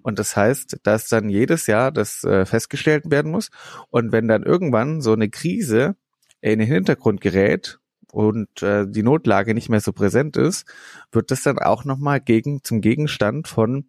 [0.01, 3.49] Und das heißt, dass dann jedes Jahr das äh, festgestellt werden muss.
[3.89, 5.95] Und wenn dann irgendwann so eine Krise
[6.41, 7.79] in den Hintergrund gerät
[8.11, 10.65] und äh, die Notlage nicht mehr so präsent ist,
[11.11, 13.87] wird das dann auch nochmal gegen, zum Gegenstand von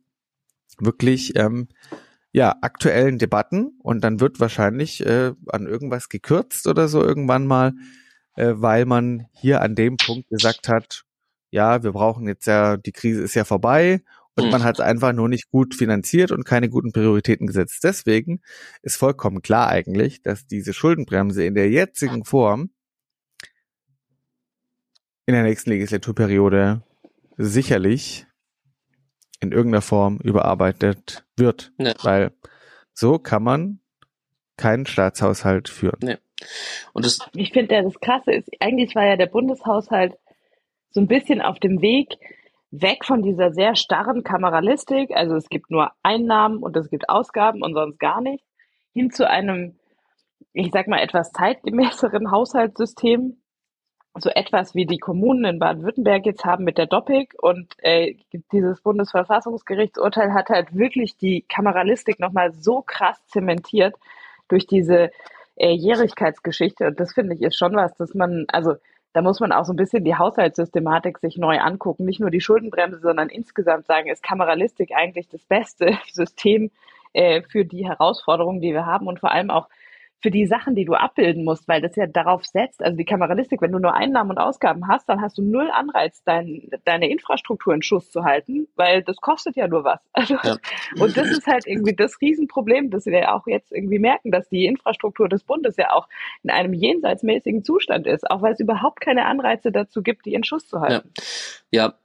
[0.79, 1.69] wirklich ähm,
[2.33, 7.73] ja, aktuellen Debatten und dann wird wahrscheinlich äh, an irgendwas gekürzt oder so irgendwann mal,
[8.35, 11.06] äh, weil man hier an dem Punkt gesagt hat,
[11.57, 14.03] ja, wir brauchen jetzt ja, die Krise ist ja vorbei
[14.37, 14.51] und Mhm.
[14.51, 17.83] man hat einfach nur nicht gut finanziert und keine guten Prioritäten gesetzt.
[17.83, 18.43] Deswegen
[18.83, 22.71] ist vollkommen klar eigentlich, dass diese Schuldenbremse in der jetzigen Form
[25.25, 26.83] in der nächsten Legislaturperiode
[27.39, 28.27] sicherlich
[29.41, 31.95] in irgendeiner Form überarbeitet wird, Ja.
[32.03, 32.33] weil
[32.93, 33.81] so kann man
[34.57, 36.19] keinen Staatshaushalt führen.
[36.93, 40.15] Und das, Ich finde ja, das Krasse ist, eigentlich war ja der Bundeshaushalt
[40.97, 42.15] so ein bisschen auf dem Weg
[42.71, 47.63] weg von dieser sehr starren Kameralistik, also es gibt nur Einnahmen und es gibt Ausgaben
[47.63, 48.43] und sonst gar nicht,
[48.95, 49.79] hin zu einem,
[50.55, 53.37] ich sag mal, etwas zeitgemäßeren Haushaltssystem,
[54.19, 58.17] so etwas wie die Kommunen in Baden-Württemberg jetzt haben mit der Doppik und äh,
[58.51, 63.95] dieses Bundesverfassungsgerichtsurteil hat halt wirklich die Kameralistik nochmal so krass zementiert
[64.49, 65.11] durch diese
[65.57, 66.87] äh, Jährigkeitsgeschichte.
[66.87, 68.77] Und das finde ich ist schon was, dass man, also
[69.17, 72.43] da muss man auch so ein bisschen die Haushaltssystematik sich neu angucken, nicht nur die
[72.43, 76.71] Schuldenbremse, sondern insgesamt sagen, ist Kameralistik eigentlich das beste System
[77.15, 79.71] äh, für die Herausforderungen, die wir haben und vor allem auch
[80.21, 83.61] für die Sachen, die du abbilden musst, weil das ja darauf setzt, also die Kameralistik,
[83.61, 87.75] wenn du nur Einnahmen und Ausgaben hast, dann hast du null Anreiz, dein, deine Infrastruktur
[87.75, 90.01] in Schuss zu halten, weil das kostet ja nur was.
[90.13, 90.57] Also, Ja.
[90.99, 94.67] Und das ist halt irgendwie das Riesenproblem, dass wir auch jetzt irgendwie merken, dass die
[94.67, 96.09] Infrastruktur des Bundes ja auch
[96.43, 100.45] in einem jenseitsmäßigen Zustand ist, auch weil es überhaupt keine Anreize dazu gibt, die in
[100.45, 101.11] Schuss zu halten.
[101.17, 101.23] ja,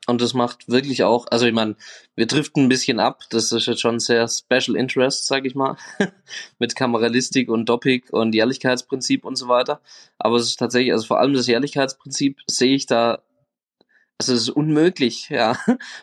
[0.07, 1.75] und das macht wirklich auch, also ich meine,
[2.15, 5.77] wir driften ein bisschen ab, das ist jetzt schon sehr Special Interest, sag ich mal,
[6.59, 9.81] mit Kameralistik und Doppik und Jährlichkeitsprinzip und so weiter.
[10.17, 13.21] Aber es ist tatsächlich, also vor allem das Jährlichkeitsprinzip sehe ich da,
[14.17, 15.57] also es ist unmöglich, ja,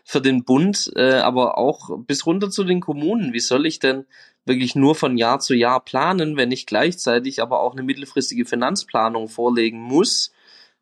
[0.05, 3.33] für den Bund, äh, aber auch bis runter zu den Kommunen.
[3.33, 4.07] Wie soll ich denn
[4.45, 9.29] wirklich nur von Jahr zu Jahr planen, wenn ich gleichzeitig aber auch eine mittelfristige Finanzplanung
[9.29, 10.33] vorlegen muss?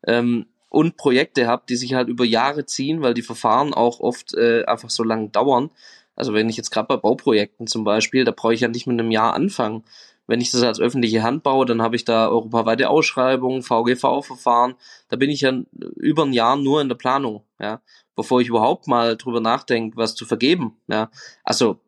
[0.05, 4.33] Ähm, und Projekte habe, die sich halt über Jahre ziehen, weil die Verfahren auch oft
[4.33, 5.69] äh, einfach so lang dauern.
[6.15, 8.99] Also wenn ich jetzt gerade bei Bauprojekten zum Beispiel, da brauche ich ja nicht mit
[8.99, 9.83] einem Jahr anfangen.
[10.25, 14.75] Wenn ich das als öffentliche Hand baue, dann habe ich da europaweite Ausschreibungen, VGV-Verfahren.
[15.07, 15.53] Da bin ich ja
[15.95, 17.81] über ein Jahr nur in der Planung, ja,
[18.15, 20.75] bevor ich überhaupt mal drüber nachdenke, was zu vergeben.
[20.87, 21.11] Ja,
[21.43, 21.79] also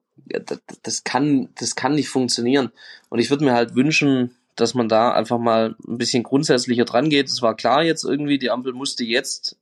[0.84, 2.72] das, kann, das kann nicht funktionieren.
[3.10, 7.10] Und ich würde mir halt wünschen, dass man da einfach mal ein bisschen grundsätzlicher dran
[7.10, 7.28] geht.
[7.28, 9.58] Es war klar jetzt irgendwie, die Ampel musste jetzt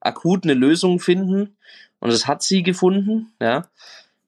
[0.00, 1.56] akut eine Lösung finden
[2.00, 3.68] und das hat sie gefunden, ja.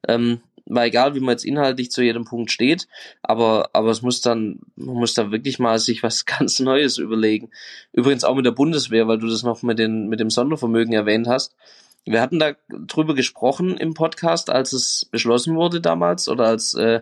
[0.08, 2.86] Ähm, war egal, wie man jetzt inhaltlich zu jedem Punkt steht,
[3.22, 7.50] aber, aber es muss dann, man muss da wirklich mal sich was ganz Neues überlegen.
[7.92, 11.26] Übrigens auch mit der Bundeswehr, weil du das noch mit, den, mit dem Sondervermögen erwähnt
[11.26, 11.56] hast.
[12.04, 17.00] Wir hatten da drüber gesprochen im Podcast, als es beschlossen wurde damals oder als äh,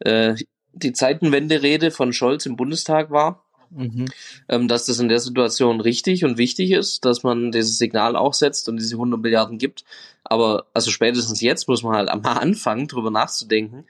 [0.00, 0.34] äh,
[0.76, 3.42] die Zeitenwende-Rede von Scholz im Bundestag war.
[3.70, 4.06] Mhm.
[4.48, 8.32] Ähm, dass das in der Situation richtig und wichtig ist, dass man dieses Signal auch
[8.32, 9.84] setzt und diese 100 Milliarden gibt.
[10.22, 13.84] Aber also spätestens jetzt muss man halt mal anfangen, drüber nachzudenken,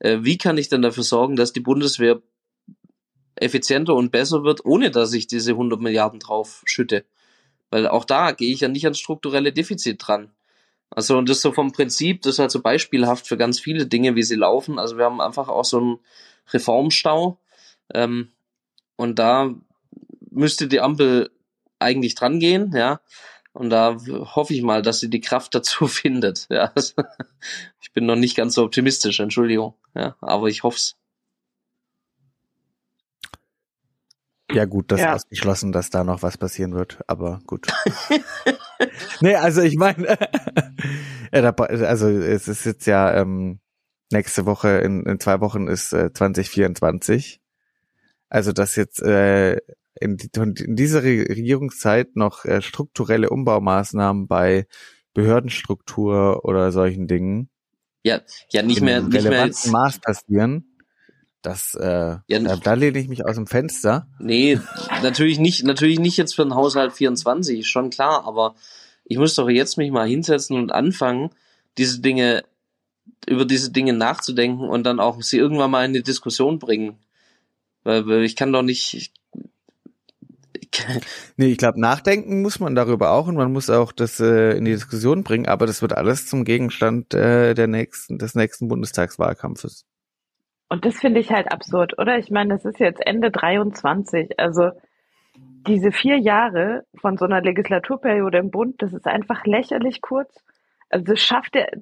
[0.00, 2.20] äh, wie kann ich denn dafür sorgen, dass die Bundeswehr
[3.36, 7.04] effizienter und besser wird, ohne dass ich diese 100 Milliarden drauf schütte.
[7.70, 10.30] Weil auch da gehe ich ja nicht ans strukturelle Defizit dran.
[10.90, 14.14] Also und das so vom Prinzip, das ist halt so beispielhaft für ganz viele Dinge,
[14.14, 14.78] wie sie laufen.
[14.78, 15.98] Also wir haben einfach auch so einen
[16.50, 17.38] Reformstau.
[17.94, 18.32] Ähm,
[18.96, 19.54] und da
[20.30, 21.30] müsste die Ampel
[21.78, 23.00] eigentlich dran gehen, ja.
[23.52, 23.96] Und da
[24.34, 26.46] hoffe ich mal, dass sie die Kraft dazu findet.
[26.48, 26.72] Ja.
[27.80, 29.74] Ich bin noch nicht ganz so optimistisch, Entschuldigung.
[29.94, 30.96] Ja, aber ich hoffe es.
[34.50, 35.14] Ja gut, das ja.
[35.14, 37.68] ausgeschlossen, dass da noch was passieren wird, aber gut.
[39.20, 40.18] nee, also ich meine,
[41.32, 43.60] also es ist jetzt ja ähm,
[44.12, 47.40] nächste Woche, in, in zwei Wochen ist äh, 2024.
[48.28, 49.58] Also dass jetzt äh,
[50.00, 54.66] in, die, in dieser Regierungszeit noch äh, strukturelle Umbaumaßnahmen bei
[55.14, 57.50] Behördenstruktur oder solchen Dingen
[58.04, 60.72] ja, ja nicht mehr, nicht mehr jetzt, Maß passieren
[61.42, 64.06] das, äh, ja, da, da lehne ich mich aus dem Fenster.
[64.18, 64.60] Nee,
[65.02, 68.54] natürlich nicht, natürlich nicht jetzt für den Haushalt 24, schon klar, aber
[69.04, 71.30] ich muss doch jetzt mich mal hinsetzen und anfangen,
[71.78, 72.44] diese Dinge,
[73.26, 76.98] über diese Dinge nachzudenken und dann auch sie irgendwann mal in die Diskussion bringen.
[77.84, 78.94] Weil, weil ich kann doch nicht.
[78.94, 79.12] Ich,
[81.36, 84.64] nee, ich glaube, nachdenken muss man darüber auch und man muss auch das äh, in
[84.64, 89.84] die Diskussion bringen, aber das wird alles zum Gegenstand äh, der nächsten, des nächsten Bundestagswahlkampfes.
[90.68, 92.18] Und das finde ich halt absurd, oder?
[92.18, 94.38] Ich meine, es ist jetzt Ende 23.
[94.38, 94.70] Also
[95.66, 100.42] diese vier Jahre von so einer Legislaturperiode im Bund, das ist einfach lächerlich kurz.
[100.88, 101.72] Also das schafft der,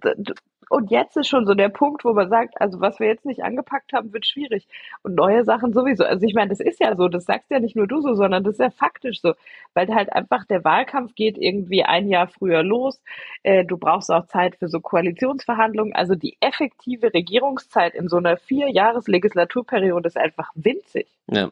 [0.71, 3.43] und jetzt ist schon so der Punkt, wo man sagt, also was wir jetzt nicht
[3.43, 4.69] angepackt haben, wird schwierig.
[5.03, 6.05] Und neue Sachen sowieso.
[6.05, 8.45] Also ich meine, das ist ja so, das sagst ja nicht nur du so, sondern
[8.45, 9.35] das ist ja faktisch so.
[9.75, 13.03] Weil halt einfach der Wahlkampf geht irgendwie ein Jahr früher los.
[13.43, 15.93] Äh, du brauchst auch Zeit für so Koalitionsverhandlungen.
[15.93, 21.09] Also die effektive Regierungszeit in so einer Vierjahres-Legislaturperiode ist einfach winzig.
[21.27, 21.51] Ja.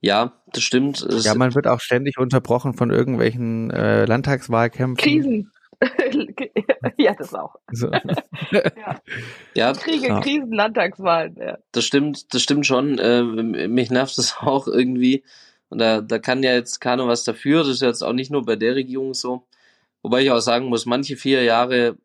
[0.00, 1.06] Ja, das stimmt.
[1.08, 4.96] Ja, man wird auch ständig unterbrochen von irgendwelchen äh, Landtagswahlkämpfen.
[4.96, 5.52] Krisen.
[6.96, 7.56] ja, das auch.
[7.72, 7.90] So.
[8.50, 9.00] ja.
[9.54, 9.72] ja.
[9.72, 10.20] Kriege, ja.
[10.20, 11.36] Krisen, Landtagswahlen.
[11.38, 11.58] Ja.
[11.72, 12.98] Das stimmt, das stimmt schon.
[12.98, 15.24] Äh, mich nervt das auch irgendwie.
[15.68, 17.60] Und da, da kann ja jetzt keiner was dafür.
[17.60, 19.46] Das ist jetzt auch nicht nur bei der Regierung so.
[20.02, 21.96] Wobei ich auch sagen muss, manche vier Jahre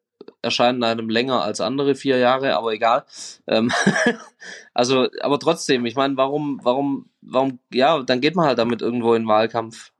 [0.41, 3.03] erscheinen einem länger als andere vier Jahre, aber egal.
[3.47, 3.71] Ähm,
[4.73, 9.13] also, aber trotzdem, ich meine, warum, warum, warum, ja, dann geht man halt damit irgendwo
[9.13, 9.91] in den Wahlkampf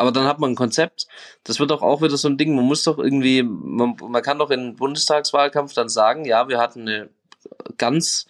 [0.00, 1.06] aber dann hat man ein Konzept.
[1.44, 2.56] Das wird doch auch wieder so ein Ding.
[2.56, 6.88] Man muss doch irgendwie, man, man kann doch im Bundestagswahlkampf dann sagen, ja, wir hatten
[6.88, 7.10] eine
[7.76, 8.26] ganz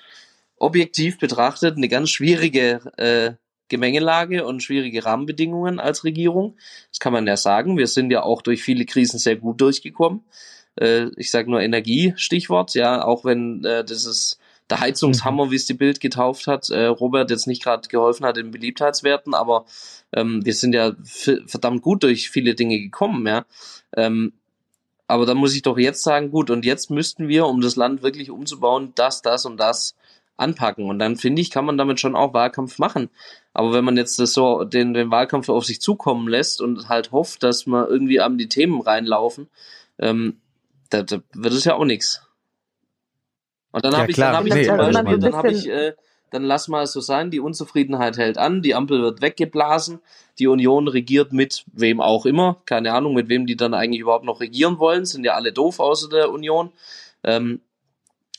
[0.56, 3.34] objektiv betrachtet eine ganz schwierige äh,
[3.68, 6.56] Gemengelage und schwierige Rahmenbedingungen als Regierung.
[6.90, 7.78] Das kann man ja sagen.
[7.78, 10.24] Wir sind ja auch durch viele Krisen sehr gut durchgekommen.
[10.74, 14.39] Äh, ich sage nur Energie, Stichwort, ja, auch wenn äh, dieses
[14.70, 15.50] der Heizungshammer, mhm.
[15.50, 19.34] wie es die Bild getauft hat, äh, Robert jetzt nicht gerade geholfen hat in Beliebtheitswerten,
[19.34, 19.64] aber
[20.12, 20.92] ähm, wir sind ja
[21.46, 23.44] verdammt gut durch viele Dinge gekommen, ja.
[23.96, 24.32] Ähm,
[25.06, 28.02] aber da muss ich doch jetzt sagen, gut, und jetzt müssten wir, um das Land
[28.02, 29.96] wirklich umzubauen, das, das und das
[30.36, 30.88] anpacken.
[30.88, 33.10] Und dann finde ich, kann man damit schon auch Wahlkampf machen.
[33.52, 37.10] Aber wenn man jetzt das so den, den Wahlkampf auf sich zukommen lässt und halt
[37.10, 39.48] hofft, dass man irgendwie an die Themen reinlaufen,
[39.98, 40.36] ähm,
[40.90, 42.22] da, da wird es ja auch nichts.
[43.72, 45.92] Und dann ja, habe ich, dann hab ich nee, zum Beispiel, dann habe ich, äh,
[46.30, 50.00] dann lass mal es so sein, die Unzufriedenheit hält an, die Ampel wird weggeblasen,
[50.38, 54.24] die Union regiert mit wem auch immer, keine Ahnung, mit wem die dann eigentlich überhaupt
[54.24, 56.70] noch regieren wollen, sind ja alle doof außer der Union.
[57.22, 57.60] Ähm,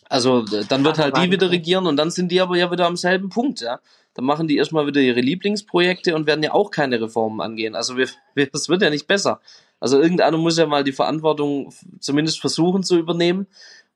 [0.10, 2.98] also dann wird halt die wieder regieren und dann sind die aber ja wieder am
[2.98, 3.80] selben Punkt, ja.
[4.14, 7.76] dann machen die erstmal wieder ihre Lieblingsprojekte und werden ja auch keine Reformen angehen.
[7.76, 9.40] Also wir, wir, das wird ja nicht besser.
[9.80, 13.48] Also irgendeiner muss ja mal die Verantwortung zumindest versuchen zu übernehmen.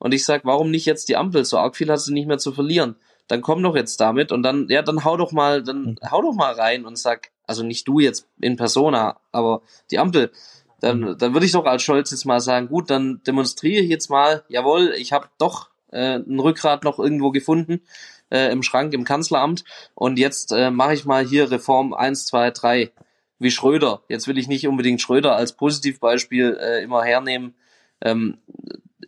[0.06, 1.45] Und ich sag, warum nicht jetzt die Ampel?
[1.45, 2.95] So arg viel hast du nicht mehr zu verlieren.
[3.28, 6.12] Dann komm doch jetzt damit und dann, ja, dann hau doch mal, dann mhm.
[6.12, 10.32] hau doch mal rein und sag, also nicht du jetzt in Persona, aber die Ampel.
[10.80, 11.18] Dann, mhm.
[11.18, 14.43] dann würde ich doch als Scholz jetzt mal sagen, gut, dann demonstriere ich jetzt mal,
[14.47, 17.82] jawohl, ich habe doch äh, ein Rückgrat noch irgendwo gefunden
[18.30, 19.64] äh, im Schrank im Kanzleramt
[19.95, 22.91] und jetzt äh, mache ich mal hier Reform 1, 2, 3
[23.39, 24.03] wie Schröder.
[24.08, 27.56] Jetzt will ich nicht unbedingt Schröder als Positivbeispiel äh, immer hernehmen.
[28.01, 28.38] Ähm,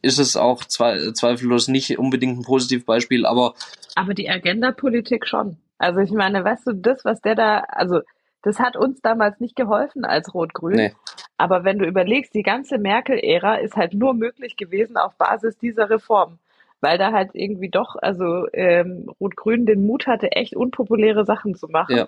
[0.01, 3.53] ist es auch zwe zweifellos nicht unbedingt ein Positivbeispiel, aber.
[3.95, 5.57] Aber die Agenda-Politik schon.
[5.77, 8.01] Also ich meine, weißt du, das, was der da, also
[8.41, 10.75] das hat uns damals nicht geholfen als Rot-Grün.
[10.75, 10.93] Nee.
[11.37, 15.89] Aber wenn du überlegst, die ganze Merkel-Ära ist halt nur möglich gewesen auf Basis dieser
[15.89, 16.39] Reform.
[16.81, 21.67] Weil da halt irgendwie doch, also ähm, Rot-Grün den Mut hatte, echt unpopuläre Sachen zu
[21.67, 21.97] machen.
[21.97, 22.07] Ja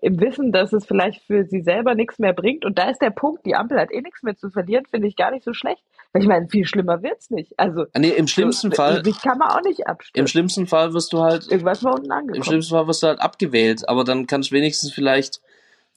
[0.00, 2.64] im Wissen, dass es vielleicht für sie selber nichts mehr bringt.
[2.64, 5.16] Und da ist der Punkt, die Ampel hat eh nichts mehr zu verlieren, finde ich
[5.16, 5.82] gar nicht so schlecht.
[6.12, 7.58] Weil ich meine, viel schlimmer wird's nicht.
[7.58, 9.02] Also nee, im schlimmsten so, Fall.
[9.02, 10.24] Dich kann man auch nicht abstimmen.
[10.24, 11.50] Im schlimmsten Fall wirst du halt.
[11.50, 12.36] Irgendwas war unten angekommen.
[12.36, 15.40] Im schlimmsten Fall wirst du halt abgewählt, aber dann kannst du wenigstens vielleicht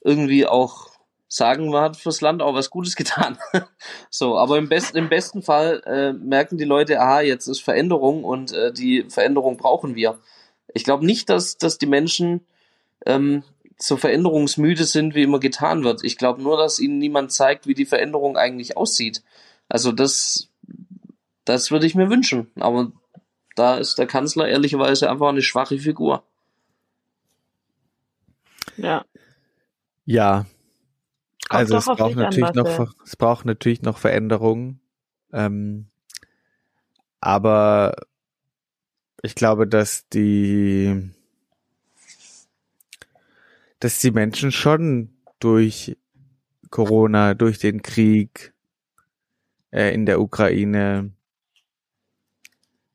[0.02, 0.88] irgendwie auch
[1.30, 3.38] sagen, man hat fürs Land auch was Gutes getan.
[4.10, 8.24] so, aber im besten, im besten Fall äh, merken die Leute, aha, jetzt ist Veränderung
[8.24, 10.18] und äh, die Veränderung brauchen wir.
[10.74, 12.46] Ich glaube nicht, dass, dass die Menschen
[13.06, 13.44] ähm,
[13.78, 16.04] so veränderungsmüde sind, wie immer getan wird.
[16.04, 19.22] Ich glaube nur, dass ihnen niemand zeigt, wie die Veränderung eigentlich aussieht.
[19.68, 20.48] Also das,
[21.44, 22.50] das würde ich mir wünschen.
[22.56, 22.92] Aber
[23.56, 26.24] da ist der Kanzler ehrlicherweise einfach eine schwache Figur.
[28.76, 29.04] Ja.
[30.04, 30.46] Ja.
[31.50, 34.80] Also es braucht natürlich noch, es braucht natürlich noch Veränderungen.
[35.32, 35.86] Ähm,
[37.20, 37.96] aber
[39.22, 41.10] ich glaube, dass die
[43.80, 45.96] dass die Menschen schon durch
[46.70, 48.54] Corona, durch den Krieg
[49.72, 51.10] äh, in der Ukraine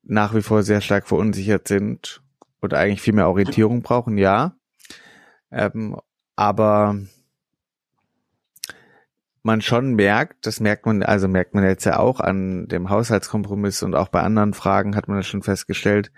[0.03, 2.21] nach wie vor sehr stark verunsichert sind
[2.61, 4.55] oder eigentlich viel mehr Orientierung brauchen, ja.
[5.51, 5.99] Ähm,
[6.35, 6.99] aber
[9.45, 13.83] man schon merkt, das merkt man, also merkt man jetzt ja auch an dem Haushaltskompromiss
[13.83, 16.11] und auch bei anderen Fragen hat man das schon festgestellt,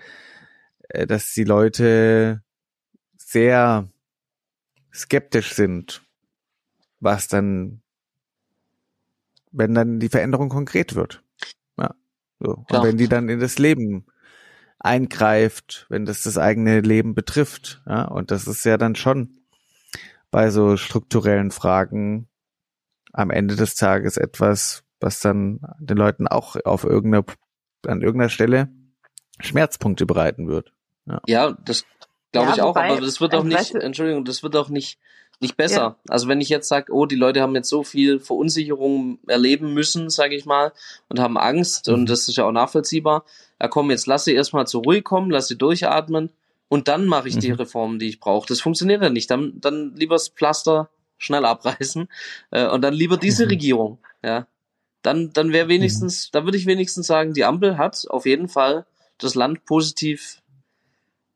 [0.90, 2.42] äh, dass die Leute
[3.18, 3.90] sehr
[4.94, 6.04] skeptisch sind,
[7.00, 7.82] was dann,
[9.52, 11.22] wenn dann die Veränderung konkret wird.
[11.78, 11.94] Ja,
[12.40, 12.66] so.
[12.70, 14.06] Und wenn die dann in das Leben
[14.80, 17.82] eingreift, wenn das das eigene Leben betrifft.
[17.88, 19.38] Ja, und das ist ja dann schon
[20.32, 22.30] bei so strukturellen Fragen
[23.18, 27.26] am Ende des Tages etwas, was dann den Leuten auch auf irgendeiner,
[27.86, 28.70] an irgendeiner Stelle
[29.40, 30.74] Schmerzpunkte bereiten wird.
[31.06, 31.86] Ja, ja das
[32.32, 35.00] Glaube ja, ich auch, aber das wird auch also nicht, Entschuldigung, das wird auch nicht,
[35.40, 35.82] nicht besser.
[35.82, 35.98] Ja.
[36.10, 40.10] Also wenn ich jetzt sage, oh, die Leute haben jetzt so viel Verunsicherung erleben müssen,
[40.10, 40.74] sage ich mal,
[41.08, 41.94] und haben Angst, mhm.
[41.94, 43.24] und das ist ja auch nachvollziehbar,
[43.62, 46.32] ja komm, jetzt lass sie erstmal zur Ruhe kommen, lass sie durchatmen
[46.68, 47.42] und dann mache ich mhm.
[47.42, 48.48] die Reformen, die ich brauche.
[48.48, 49.32] Das funktioniert ja nicht.
[49.32, 52.08] Dann, dann lieber das Pflaster schnell abreißen
[52.52, 53.50] äh, und dann lieber diese mhm.
[53.50, 53.98] Regierung.
[54.24, 54.48] Ja,
[55.02, 56.30] dann, dann wäre wenigstens, mhm.
[56.34, 58.86] da würde ich wenigstens sagen, die Ampel hat auf jeden Fall
[59.18, 60.42] das Land positiv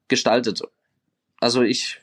[0.07, 0.61] gestaltet.
[1.39, 1.99] Also ich,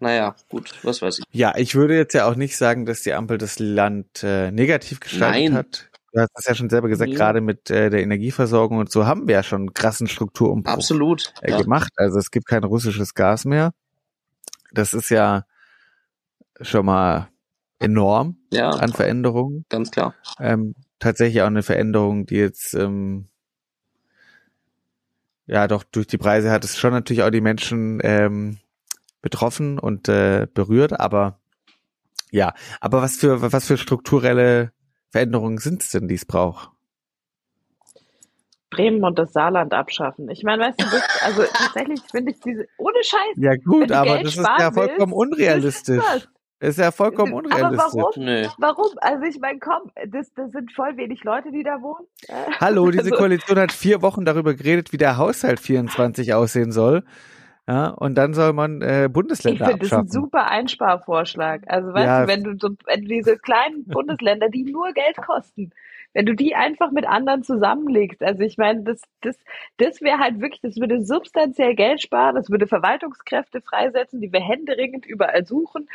[0.00, 1.24] naja, gut, was weiß ich.
[1.32, 5.00] Ja, ich würde jetzt ja auch nicht sagen, dass die Ampel das Land äh, negativ
[5.00, 5.54] gestaltet Nein.
[5.54, 5.88] hat.
[6.12, 7.16] Du hast es ja schon selber gesagt, ja.
[7.16, 11.32] gerade mit äh, der Energieversorgung und so haben wir ja schon einen krassen Strukturumbruch Absolut,
[11.40, 11.62] äh, ja.
[11.62, 11.90] gemacht.
[11.96, 13.72] Also es gibt kein russisches Gas mehr.
[14.72, 15.46] Das ist ja
[16.62, 17.28] schon mal
[17.78, 19.64] enorm ja, an Veränderungen.
[19.68, 20.14] Ganz klar.
[20.38, 23.28] Ähm, tatsächlich auch eine Veränderung, die jetzt ähm,
[25.46, 28.58] ja, doch durch die Preise hat es schon natürlich auch die Menschen ähm,
[29.20, 31.38] betroffen und äh, berührt, aber
[32.30, 34.72] ja, aber was für was für strukturelle
[35.10, 36.70] Veränderungen sind es denn, die es braucht?
[38.70, 40.30] Bremen und das Saarland abschaffen.
[40.30, 43.36] Ich meine, weißt du, das, also tatsächlich finde ich diese ohne Scheiß.
[43.36, 46.02] Ja gut, aber Geld das ist ja vollkommen willst, unrealistisch.
[46.02, 46.28] Ist
[46.78, 47.80] ja vollkommen unrealistisch.
[47.80, 48.24] Aber warum?
[48.24, 48.48] Nee.
[48.58, 48.86] Warum?
[49.00, 52.06] Also ich meine, komm, das, das sind voll wenig Leute, die da wohnen.
[52.60, 53.16] Hallo, diese also.
[53.16, 57.04] Koalition hat vier Wochen darüber geredet, wie der Haushalt 24 aussehen soll.
[57.68, 60.06] Ja, und dann soll man äh, Bundesländer ich find, abschaffen.
[60.06, 61.62] Das ist ein super Einsparvorschlag.
[61.66, 62.22] Also weißt ja.
[62.22, 65.70] du, wenn du so wenn du diese kleinen Bundesländer, die nur Geld kosten,
[66.14, 68.22] wenn du die einfach mit anderen zusammenlegst.
[68.22, 69.36] Also ich meine, das, das,
[69.78, 74.40] das wäre halt wirklich, das würde substanziell Geld sparen, das würde Verwaltungskräfte freisetzen, die wir
[74.40, 75.88] händeringend überall suchen.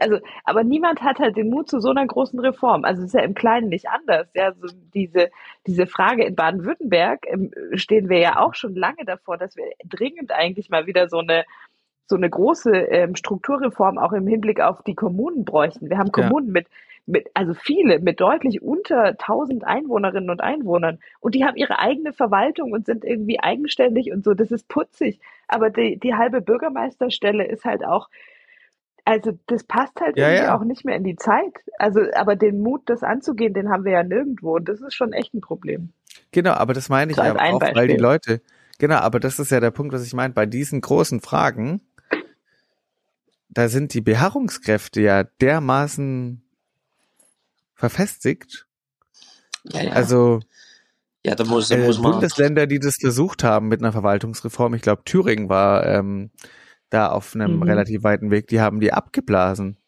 [0.00, 2.84] Also, aber niemand hat halt den Mut zu so einer großen Reform.
[2.84, 4.28] Also es ist ja im Kleinen nicht anders.
[4.34, 5.30] Ja, so diese,
[5.66, 10.32] diese Frage in Baden-Württemberg ähm, stehen wir ja auch schon lange davor, dass wir dringend
[10.32, 11.44] eigentlich mal wieder so eine
[12.06, 15.88] so eine große ähm, Strukturreform auch im Hinblick auf die Kommunen bräuchten.
[15.88, 16.52] Wir haben Kommunen ja.
[16.52, 16.66] mit,
[17.06, 20.98] mit, also viele, mit deutlich unter 1000 Einwohnerinnen und Einwohnern.
[21.20, 24.34] Und die haben ihre eigene Verwaltung und sind irgendwie eigenständig und so.
[24.34, 25.20] Das ist putzig.
[25.48, 28.08] Aber die, die halbe Bürgermeisterstelle ist halt auch,
[29.04, 30.56] also das passt halt ja, irgendwie ja.
[30.58, 31.52] auch nicht mehr in die Zeit.
[31.78, 34.56] Also, aber den Mut, das anzugehen, den haben wir ja nirgendwo.
[34.56, 35.92] Und das ist schon echt ein Problem.
[36.32, 37.76] Genau, aber das meine ich ja auch, Beispiel.
[37.76, 38.40] weil die Leute,
[38.78, 41.82] genau, aber das ist ja der Punkt, was ich meine, bei diesen großen Fragen,
[43.54, 46.42] da sind die Beharrungskräfte ja dermaßen
[47.74, 48.66] verfestigt.
[49.64, 49.92] Ja, ja.
[49.92, 50.40] Also
[51.24, 54.74] ja, da muss, da muss äh, man Bundesländer, die das versucht haben mit einer Verwaltungsreform,
[54.74, 56.30] ich glaube Thüringen war ähm,
[56.90, 57.62] da auf einem mhm.
[57.62, 59.78] relativ weiten Weg, die haben die abgeblasen.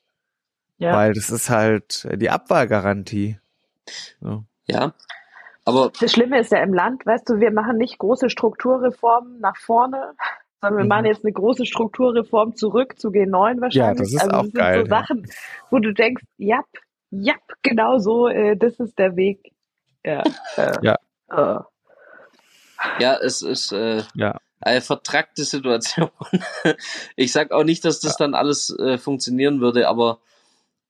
[0.78, 0.94] Ja.
[0.94, 3.38] Weil das ist halt die Abwahlgarantie.
[4.20, 4.44] So.
[4.66, 4.94] Ja,
[5.64, 9.56] aber das Schlimme ist ja im Land, weißt du, wir machen nicht große Strukturreformen nach
[9.56, 10.14] vorne,
[10.60, 10.88] sondern wir mhm.
[10.88, 13.74] machen jetzt eine große Strukturreform zurück zu G9 wahrscheinlich.
[13.74, 14.80] Ja, das ist also, auch das geil.
[14.80, 15.26] so Sachen,
[15.70, 16.60] wo du denkst, ja,
[17.10, 19.52] ja, genau so, äh, das ist der Weg.
[20.04, 20.22] Ja.
[20.56, 20.96] Äh, ja.
[21.30, 21.60] Äh.
[23.00, 24.38] Ja, es ist äh, ja.
[24.60, 26.10] eine vertrackte Situation.
[27.16, 28.26] ich sag auch nicht, dass das ja.
[28.26, 30.20] dann alles äh, funktionieren würde, aber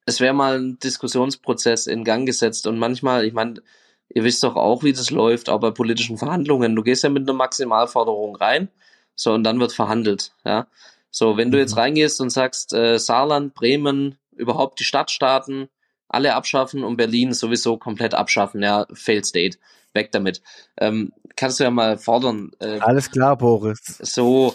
[0.04, 3.62] es wäre mal ein Diskussionsprozess in Gang gesetzt und manchmal, ich meine,
[4.08, 6.76] ihr wisst doch auch, wie das läuft, auch bei politischen Verhandlungen.
[6.76, 8.68] Du gehst ja mit einer Maximalforderung rein,
[9.16, 10.68] so und dann wird verhandelt, ja.
[11.10, 11.80] So, wenn du jetzt mhm.
[11.80, 15.68] reingehst und sagst, äh, Saarland, Bremen, überhaupt die Stadtstaaten,
[16.08, 19.58] alle abschaffen und Berlin sowieso komplett abschaffen, ja, failed state,
[19.94, 20.42] weg damit.
[20.78, 22.52] Ähm, kannst du ja mal fordern.
[22.60, 23.98] Äh, Alles klar, Boris.
[24.02, 24.54] So,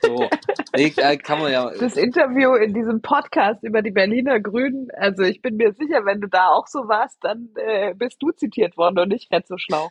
[0.00, 0.28] so.
[0.76, 1.70] Nee, äh, kann man ja.
[1.78, 6.20] Das Interview in diesem Podcast über die Berliner Grünen, also ich bin mir sicher, wenn
[6.20, 9.58] du da auch so warst, dann äh, bist du zitiert worden und nicht Red so
[9.58, 9.90] schlau.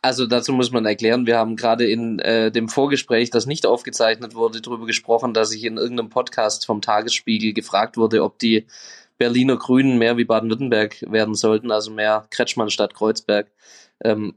[0.00, 4.34] Also dazu muss man erklären, wir haben gerade in äh, dem Vorgespräch, das nicht aufgezeichnet
[4.34, 8.66] wurde, darüber gesprochen, dass ich in irgendeinem Podcast vom Tagesspiegel gefragt wurde, ob die
[9.18, 13.50] Berliner Grünen mehr wie Baden-Württemberg werden sollten, also mehr Kretschmann statt Kreuzberg.
[14.04, 14.34] Ähm,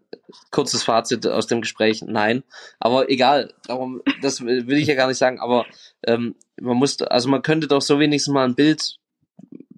[0.51, 2.43] kurzes Fazit aus dem Gespräch, nein.
[2.79, 5.65] Aber egal, darum, das will ich ja gar nicht sagen, aber
[6.05, 8.97] ähm, man muss, also man könnte doch so wenigstens mal ein Bild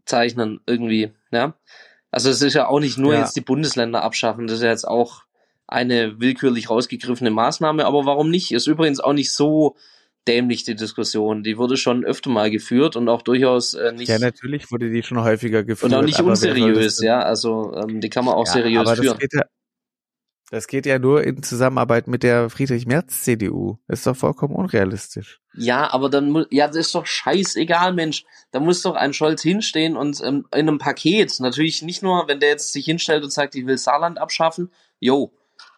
[0.05, 1.53] zeichnen, irgendwie, ja.
[2.11, 3.21] Also es ist ja auch nicht nur ja.
[3.21, 5.23] jetzt die Bundesländer abschaffen, das ist ja jetzt auch
[5.67, 8.51] eine willkürlich rausgegriffene Maßnahme, aber warum nicht?
[8.51, 9.75] Ist übrigens auch nicht so
[10.27, 11.43] dämlich, die Diskussion.
[11.43, 14.09] Die wurde schon öfter mal geführt und auch durchaus äh, nicht.
[14.09, 15.91] Ja, natürlich wurde die schon häufiger geführt.
[15.91, 17.19] Und auch nicht unseriös, ja.
[17.19, 19.13] Also ähm, die kann man auch ja, seriös aber führen.
[19.13, 19.43] Das geht, ja,
[20.49, 23.77] das geht ja nur in Zusammenarbeit mit der Friedrich-Merz-CDU.
[23.87, 25.39] Ist doch vollkommen unrealistisch.
[25.53, 28.23] Ja, aber dann muss, ja, das ist doch scheißegal, Mensch.
[28.51, 32.39] Da muss doch ein Scholz hinstehen und ähm, in einem Paket, natürlich nicht nur, wenn
[32.39, 35.33] der jetzt sich hinstellt und sagt, ich will Saarland abschaffen, jo,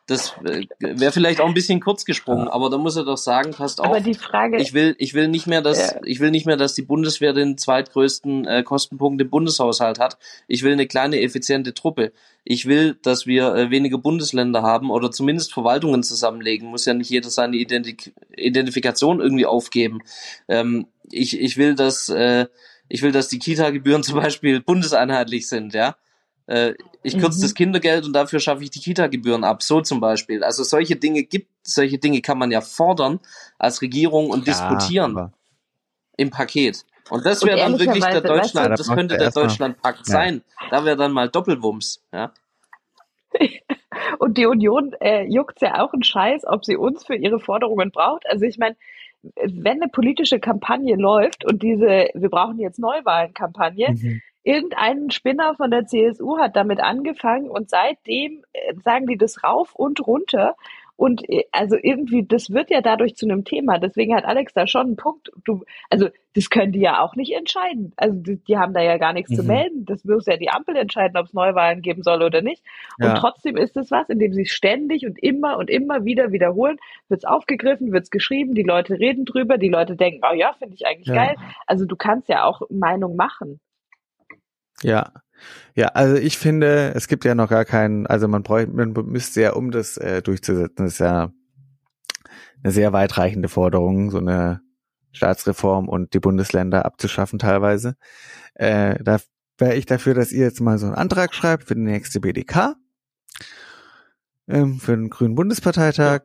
[0.10, 3.51] das äh, wäre vielleicht auch ein bisschen kurz gesprungen, aber da muss er doch sagen,
[3.51, 3.86] passt auf.
[3.86, 5.99] Aber die Frage, ich will, ich will nicht mehr, dass, ja.
[6.03, 10.18] ich will nicht mehr, dass die Bundeswehr den zweitgrößten äh, Kostenpunkt im Bundeshaushalt hat.
[10.47, 12.12] Ich will eine kleine effiziente Truppe.
[12.43, 16.70] Ich will, dass wir äh, wenige Bundesländer haben oder zumindest Verwaltungen zusammenlegen.
[16.70, 19.99] Muss ja nicht jeder seine Identik Identifikation irgendwie aufgeben.
[20.47, 22.47] Ähm, ich, ich will, dass, äh,
[22.88, 25.95] ich will, dass die Kita-Gebühren zum Beispiel bundeseinheitlich sind, ja
[26.50, 26.74] äh,
[27.04, 27.43] ich kürze mhm.
[27.43, 30.43] das Kindergeld und dafür schaffe ich die Kita-Gebühren ab, so zum Beispiel.
[30.43, 33.20] Also solche Dinge gibt, solche Dinge kann man ja fordern
[33.60, 35.32] als Regierung und ja, diskutieren
[36.18, 36.86] im Paket.
[37.12, 40.12] Und das wäre dann wirklich der Deutschland, das könnte der Deutschlandpakt ja.
[40.12, 40.41] sein.
[40.72, 42.34] Da wäre dann mal Doppelwumms, ja.
[44.18, 47.91] Und die Union äh, juckt ja auch einen Scheiß, ob sie uns für ihre Forderungen
[47.91, 48.28] braucht.
[48.28, 48.76] Also ich meine,
[49.36, 55.69] wenn eine politische Kampagne läuft und diese, wir brauchen jetzt Neuwahlenkampagne, mhm irgendein Spinner von
[55.69, 60.56] der CSU hat damit angefangen und seitdem äh, sagen die das rauf und runter.
[60.95, 63.78] Und äh, also irgendwie, das wird ja dadurch zu einem Thema.
[63.78, 65.30] Deswegen hat Alex da schon einen Punkt.
[65.45, 67.94] Du, also das können die ja auch nicht entscheiden.
[67.95, 69.36] Also die, die haben da ja gar nichts mhm.
[69.36, 69.86] zu melden.
[69.86, 72.64] Das muss ja die Ampel entscheiden, ob es Neuwahlen geben soll oder nicht.
[72.98, 73.11] Ja.
[73.11, 77.19] Und trotzdem ist es was, indem sie ständig und immer und immer wieder wiederholen, wird
[77.19, 80.74] es aufgegriffen, wird es geschrieben, die Leute reden drüber, die Leute denken, oh ja, finde
[80.74, 81.14] ich eigentlich ja.
[81.14, 81.36] geil.
[81.68, 83.60] Also du kannst ja auch Meinung machen.
[84.84, 85.11] Ja.
[85.73, 89.41] Ja, also ich finde, es gibt ja noch gar keinen, also man bräuchte, man müsste
[89.41, 91.31] ja, um das äh, durchzusetzen, ist ja
[92.64, 94.61] eine sehr weitreichende Forderung, so eine
[95.11, 97.95] Staatsreform und die Bundesländer abzuschaffen teilweise.
[98.56, 99.19] Äh, da
[99.57, 102.76] wäre ich dafür, dass ihr jetzt mal so einen Antrag schreibt für die nächste BDK,
[104.47, 106.22] ähm, für den Grünen Bundesparteitag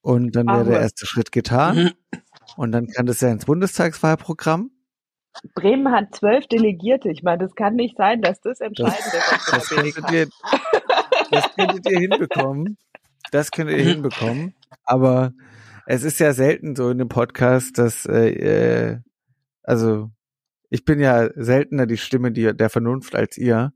[0.00, 2.20] und dann wäre der erste Schritt getan mhm.
[2.56, 4.70] und dann kann das ja ins Bundestagswahlprogramm
[5.54, 7.10] Bremen hat zwölf Delegierte.
[7.10, 9.52] Ich meine, das kann nicht sein, dass das entscheidend ist.
[9.52, 10.28] Das, könntet ihr,
[11.30, 12.76] das könntet ihr hinbekommen.
[13.30, 14.54] Das könntet ihr hinbekommen.
[14.84, 15.32] Aber
[15.86, 18.98] es ist ja selten so in dem Podcast, dass, äh, äh,
[19.62, 20.10] also
[20.68, 23.72] ich bin ja seltener die Stimme die, der Vernunft als ihr.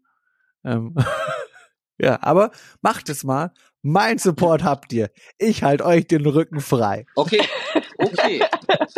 [0.65, 0.95] Ähm,
[1.99, 2.51] ja, aber
[2.83, 3.53] macht es mal.
[3.87, 5.11] Mein Support habt ihr.
[5.37, 7.05] Ich halte euch den Rücken frei.
[7.17, 7.43] Okay,
[7.99, 8.43] okay.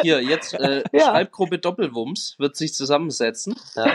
[0.01, 1.07] Hier, jetzt äh, Ja.
[1.07, 3.57] Schreibgruppe Doppelwumms wird sich zusammensetzen.
[3.75, 3.91] Ja.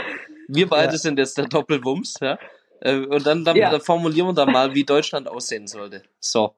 [0.49, 0.97] Wir beide Ja.
[0.99, 2.15] sind jetzt der Doppelwumms.
[2.19, 2.37] Ja.
[2.81, 3.79] Äh, und dann, dann, Ja.
[3.79, 6.03] formulieren wir da mal, wie Deutschland aussehen sollte.
[6.19, 6.55] So.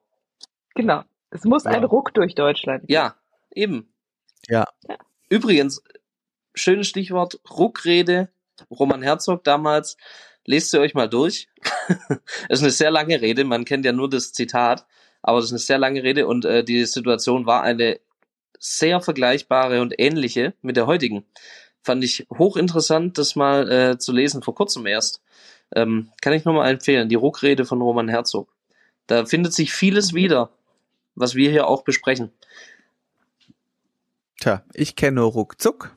[0.73, 1.03] Genau.
[1.29, 1.83] Es muss ein.
[1.83, 2.87] Ruck durch Deutschland.
[2.87, 2.93] gehen.
[2.95, 3.15] Ja,
[3.53, 3.93] eben.
[4.47, 4.65] Ja.
[5.29, 5.83] Übrigens,
[6.55, 8.29] schönes Stichwort, Ruckrede,
[8.69, 9.97] Roman Herzog damals,
[10.45, 11.47] lest ihr euch mal durch.
[12.49, 14.85] Es ist eine sehr lange Rede, man kennt ja nur das Zitat,
[15.21, 17.99] aber es ist eine sehr lange Rede und äh, die Situation war eine
[18.59, 21.25] sehr vergleichbare und ähnliche mit der heutigen.
[21.81, 25.21] Fand ich hochinteressant, das mal äh, zu lesen, vor kurzem erst.
[25.75, 28.49] Ähm, kann ich nur mal empfehlen, die Ruckrede von Roman Herzog.
[29.07, 30.49] Da findet sich vieles wieder,
[31.15, 32.31] was wir hier auch besprechen.
[34.39, 35.95] Tja, ich kenne ruckzuck.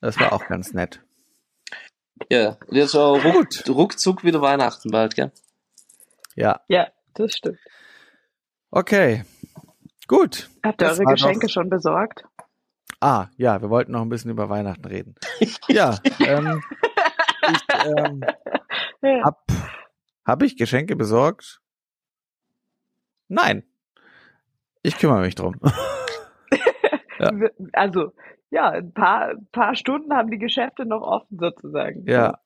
[0.00, 1.02] Das war auch ganz nett.
[2.30, 3.68] Ja, jetzt auch ruck, Gut.
[3.68, 5.32] ruckzuck wieder Weihnachten bald, gell?
[6.34, 7.58] Ja, Ja, das stimmt.
[8.70, 9.24] okay.
[10.08, 10.48] Gut.
[10.64, 12.24] Habt ihr Das eure Geschenke schon besorgt?
[13.00, 15.14] Ah, ja, wir wollten noch ein bisschen über Weihnachten reden.
[15.68, 16.62] Ja, ähm,
[17.50, 17.60] ich
[17.96, 18.20] ähm,
[19.02, 19.24] Ja.
[19.24, 19.44] hab,
[20.24, 21.60] hab ich Geschenke besorgt?
[23.28, 23.64] Nein.
[24.82, 25.58] Ich kümmere mich drum.
[27.22, 27.30] Ja.
[27.72, 28.12] Also,
[28.50, 32.04] ja, ein paar, paar Stunden haben die Geschäfte noch offen sozusagen.
[32.06, 32.38] Ja,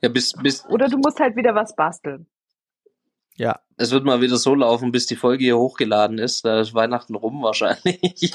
[0.00, 2.26] Ja, bis, bis, Oder du musst halt wieder was basteln.
[3.36, 3.58] ja.
[3.76, 6.44] es wird mal wieder so laufen, bis die Folge hier hochgeladen ist.
[6.44, 8.32] Da ist Weihnachten rum wahrscheinlich.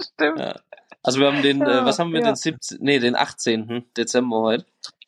[0.00, 0.38] Stimmt.
[0.38, 0.54] Ja.
[1.02, 2.26] Also wir haben den, äh, was haben wir, Ja.
[2.32, 3.84] den 17., nee, den 18.
[3.96, 4.66] Dezember heute.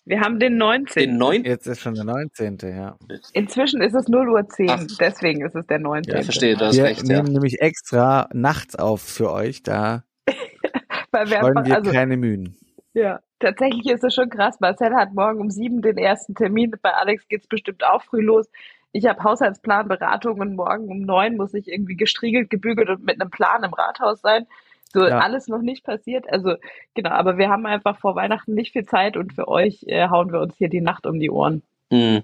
[0.09, 1.03] Wir haben den 19.
[1.03, 1.45] Den 9.
[1.45, 2.57] Jetzt ist schon der 19.
[2.63, 2.97] Ja.
[3.35, 4.83] Inzwischen ist es 0 Uhr 10, Ach.
[4.99, 6.15] deswegen ist es der 19.
[6.15, 7.17] Ja, verstehe, du hast Wir recht, ja.
[7.17, 9.63] nehmen nämlich extra nachts auf für euch.
[9.63, 10.05] Da
[11.11, 12.57] Weil wir einfach, wir also, keine Mühen.
[12.95, 14.59] ja, tatsächlich ist es schon krass.
[14.61, 16.73] Marcel hat morgen um sieben den ersten Termin.
[16.81, 18.47] Bei Alex geht's bestimmt auch früh los.
[18.93, 23.31] Ich habe Haushaltsplanberatung und morgen um neun muss ich irgendwie gestriegelt, gebügelt und mit einem
[23.31, 24.47] Plan im Rathaus sein.
[24.93, 25.19] So Ja.
[25.19, 26.25] alles noch nicht passiert.
[26.31, 26.57] Also
[26.95, 30.33] genau, aber wir haben einfach vor Weihnachten nicht viel Zeit und für euch äh, hauen
[30.33, 31.63] wir uns hier die Nacht um die Ohren.
[31.93, 32.23] Hm.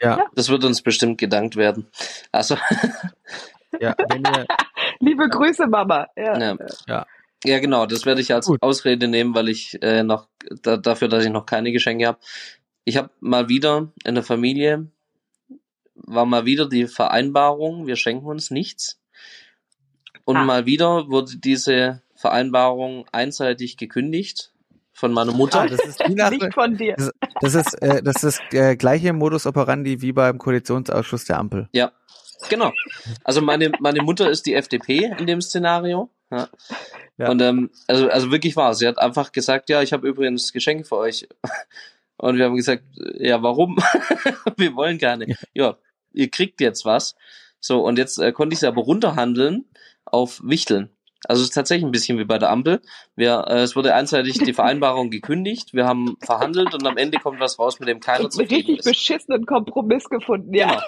[0.00, 1.88] Ja, Das wird uns bestimmt gedankt werden.
[2.32, 2.56] Also,
[3.80, 3.94] ja.
[4.14, 4.46] Ihr,
[5.00, 6.06] Liebe Grüße, Mama.
[6.16, 6.38] Ja.
[6.38, 6.56] ja.
[6.86, 7.06] Ja.
[7.44, 8.58] Ja, genau, das werde ich als Gut.
[8.62, 10.28] Ausrede nehmen, weil ich äh, noch
[10.62, 12.18] da, dafür, dass ich noch keine Geschenke habe.
[12.84, 14.90] Ich habe mal wieder in der Familie
[16.06, 18.99] war mal wieder die Vereinbarung, wir schenken uns nichts.
[20.30, 20.44] Und Ah.
[20.44, 24.52] mal wieder wurde diese Vereinbarung einseitig gekündigt
[24.92, 25.60] von meiner Mutter.
[25.62, 26.94] ah, das ist wie nach, Nicht von dir.
[26.96, 31.68] das, das ist äh, das ist äh, gleiche Modus operandi wie beim Koalitionsausschuss der Ampel.
[31.72, 31.92] Ja,
[32.48, 32.72] genau.
[33.24, 36.10] Also meine, meine Mutter ist die FDP in dem Szenario.
[36.30, 36.48] Ja.
[37.18, 37.30] Ja.
[37.30, 38.74] Und ähm, also, also wirklich wahr.
[38.74, 41.28] Sie hat einfach gesagt, ja, ich habe übrigens Geschenke für euch.
[42.18, 42.84] Und wir haben gesagt,
[43.18, 43.76] ja, warum?
[44.56, 45.34] wir wollen keine.
[45.54, 45.76] Ja,
[46.12, 47.14] ihr kriegt jetzt was.
[47.60, 49.64] So, und jetzt äh, konnte ich sie aber runterhandeln
[50.12, 50.90] auf Wichteln.
[51.26, 52.80] Also es ist tatsächlich ein bisschen wie bei der Ampel.
[53.14, 57.40] Wir, äh, es wurde einseitig die Vereinbarung gekündigt, wir haben verhandelt und am Ende kommt
[57.40, 58.84] was raus, mit dem keiner einen zufrieden richtig ist.
[58.86, 60.82] beschissenen Kompromiss gefunden, ja.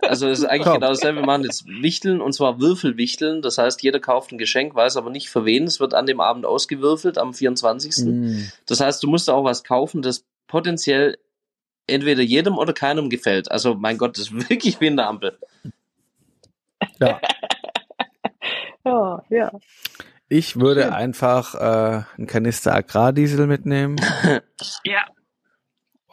[0.00, 0.74] Also es ist eigentlich Komm.
[0.74, 1.20] genau dasselbe.
[1.20, 3.42] Wir machen jetzt Wichteln und zwar Würfelwichteln.
[3.42, 5.64] Das heißt, jeder kauft ein Geschenk, weiß aber nicht für wen.
[5.64, 8.06] Es wird an dem Abend ausgewürfelt, am 24.
[8.06, 8.50] Mm.
[8.66, 11.18] Das heißt, du musst auch was kaufen, das potenziell
[11.86, 13.50] entweder jedem oder keinem gefällt.
[13.50, 15.38] Also mein Gott, das ist wirklich wie in der Ampel.
[17.00, 17.20] Ja.
[18.84, 19.52] Ja, ja.
[20.28, 20.92] Ich würde Schön.
[20.92, 23.96] einfach äh, einen Kanister Agrardiesel mitnehmen
[24.84, 25.04] Ja,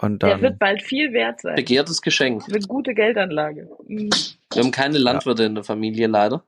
[0.02, 1.56] und der dann wird bald viel wert sein.
[1.56, 2.44] Begehrtes Geschenk.
[2.46, 3.70] Das wird gute Geldanlage.
[3.88, 4.10] Mhm.
[4.52, 6.44] Wir haben keine Landwirte in der Familie leider.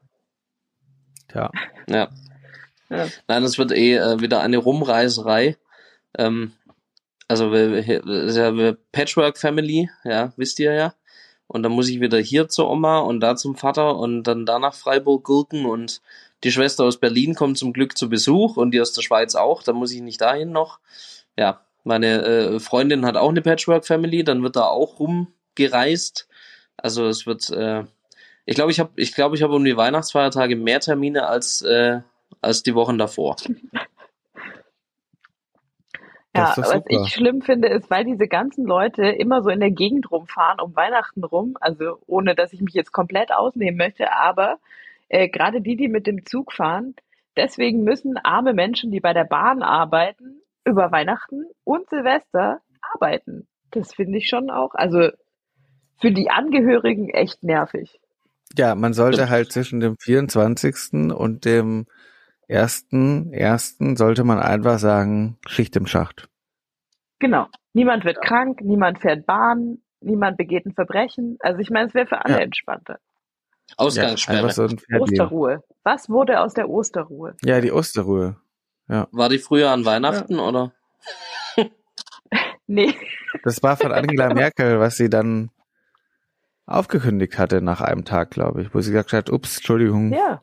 [1.34, 1.52] ja.
[1.88, 2.10] Ja.
[2.90, 3.08] Ja.
[3.28, 5.58] Nein, es wird eh äh, wieder eine Rumreiserei.
[6.18, 6.54] Ähm,
[7.28, 10.94] also wir, wir, das ja wir Patchwork Family, ja, wisst ihr ja.
[11.48, 14.60] Und dann muss ich wieder hier zur Oma und da zum Vater und dann da
[14.60, 16.02] nach Freiburg gurken und
[16.44, 19.64] die Schwester aus Berlin kommt zum Glück zu Besuch und die aus der Schweiz auch,
[19.64, 20.80] dann muss ich nicht dahin noch.
[21.38, 26.28] Ja, meine äh, Freundin hat auch eine Patchwork Family, dann wird da auch rumgereist.
[26.78, 27.84] Also es wird, äh,
[28.45, 32.02] ich glaube, ich habe, ich glaube, ich habe um die Weihnachtsfeiertage mehr Termine als äh,
[32.41, 33.36] als die Wochen davor.
[36.35, 36.84] Ja, was super.
[36.88, 40.76] ich schlimm finde, ist, weil diese ganzen Leute immer so in der Gegend rumfahren, um
[40.76, 44.57] Weihnachten rum, also ohne dass ich mich jetzt komplett ausnehmen möchte, aber
[45.10, 46.95] äh, gerade die, die mit dem Zug fahren,
[47.38, 53.47] deswegen müssen arme Menschen, die bei der Bahn arbeiten, über Weihnachten und Silvester arbeiten.
[53.69, 55.10] Das finde ich schon auch, also
[55.99, 57.99] für die Angehörigen echt nervig.
[58.57, 61.14] Ja, man sollte halt zwischen dem 24.
[61.14, 61.85] und dem
[62.53, 66.30] ersten, ersten sollte man einfach sagen, Schicht im Schacht.
[67.19, 67.47] Genau.
[67.73, 71.38] Niemand wird krank, niemand fährt Bahn, niemand begeht ein Verbrechen.
[71.39, 72.39] Also ich meine, es wäre für alle Ja.
[72.41, 72.99] entspannter.
[73.77, 74.47] Ausgangssperre.
[74.47, 74.67] Ja, so.
[74.99, 75.63] Osterruhe.
[75.84, 77.35] Was wurde aus der Osterruhe?
[77.43, 78.38] Ja, die Osterruhe.
[78.88, 80.71] War die früher an Weihnachten oder?
[82.67, 82.95] Nee.
[83.43, 85.49] Das war von Angela Merkel, was sie dann
[86.65, 90.13] aufgekündigt hatte nach einem Tag, glaube ich, wo sie gesagt hat, ups, Entschuldigung.
[90.13, 90.41] Ja.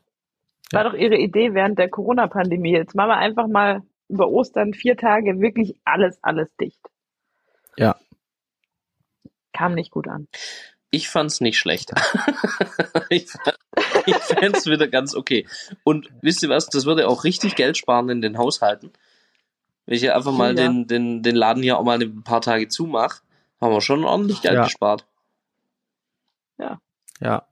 [0.73, 2.71] War doch ihre Idee während der Corona-Pandemie.
[2.73, 6.79] Jetzt machen wir einfach mal über Ostern vier Tage wirklich alles, alles dicht.
[7.77, 7.95] Ja.
[9.53, 10.27] Kam nicht gut an.
[10.89, 11.91] Ich fand's nicht schlecht.
[13.09, 13.57] ich fand-
[14.05, 15.47] ich fänd's wieder ganz okay.
[15.83, 18.91] Und wisst ihr was, das würde auch richtig Geld sparen in den Haushalten.
[19.85, 20.67] Wenn ich hier einfach mal Ja.
[20.67, 23.21] den, den, den Laden hier auch mal ein paar Tage zumache,
[23.61, 24.63] haben wir schon ordentlich Geld Ja.
[24.63, 25.05] gespart.
[27.19, 27.45] Ja.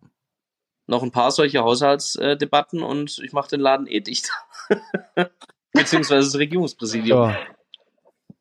[0.89, 4.31] Noch ein paar solche Haushaltsdebatten und ich mache den Laden eh dicht.
[5.71, 7.29] Beziehungsweise das Regierungspräsidium.
[7.31, 8.35] So,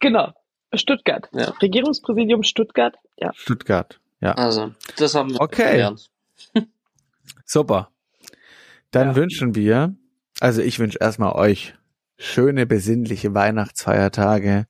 [0.00, 0.32] Genau.
[0.72, 1.28] Stuttgart.
[1.32, 1.50] Ja.
[1.60, 2.96] Regierungspräsidium Stuttgart.
[3.18, 3.30] Ja.
[3.34, 4.00] Stuttgart.
[4.22, 4.32] Ja.
[4.32, 5.72] Also, das haben wir Okay.
[5.72, 6.10] gelernt.
[7.44, 7.90] Super.
[8.90, 9.16] Dann Ja.
[9.16, 9.94] wünschen wir,
[10.40, 11.74] also ich wünsche erstmal euch
[12.16, 14.66] schöne, besinnliche Weihnachtsfeiertage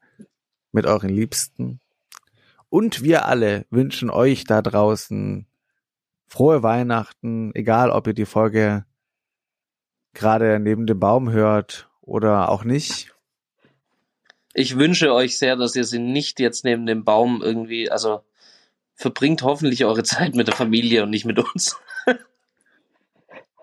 [0.73, 1.79] mit euren Liebsten.
[2.69, 5.47] Und wir alle wünschen euch da draußen
[6.33, 8.87] frohe Weihnachten, egal ob ihr die Folge
[10.15, 13.13] gerade neben dem Baum hört oder auch nicht.
[14.55, 18.23] Ich wünsche euch sehr, dass ihr sie nicht jetzt neben dem Baum irgendwie, also
[18.95, 21.79] verbringt hoffentlich eure Zeit mit der Familie und nicht mit uns.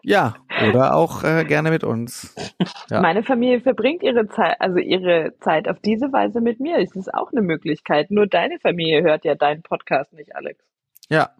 [0.01, 0.35] Ja,
[0.69, 2.33] oder auch äh, gerne mit uns.
[2.89, 3.01] Ja.
[3.01, 6.77] Meine Familie verbringt ihre Zeit, also ihre Zeit auf diese Weise mit mir.
[6.77, 8.09] Es ist auch eine Möglichkeit.
[8.09, 10.63] Nur deine Familie hört ja deinen Podcast nicht, Alex.
[11.09, 11.31] Ja,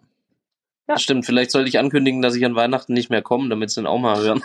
[0.90, 0.98] Ja.
[0.98, 3.86] Stimmt, vielleicht sollte ich ankündigen, dass ich an Weihnachten nicht mehr komme, damit sie ihn
[3.86, 4.42] auch mal hören.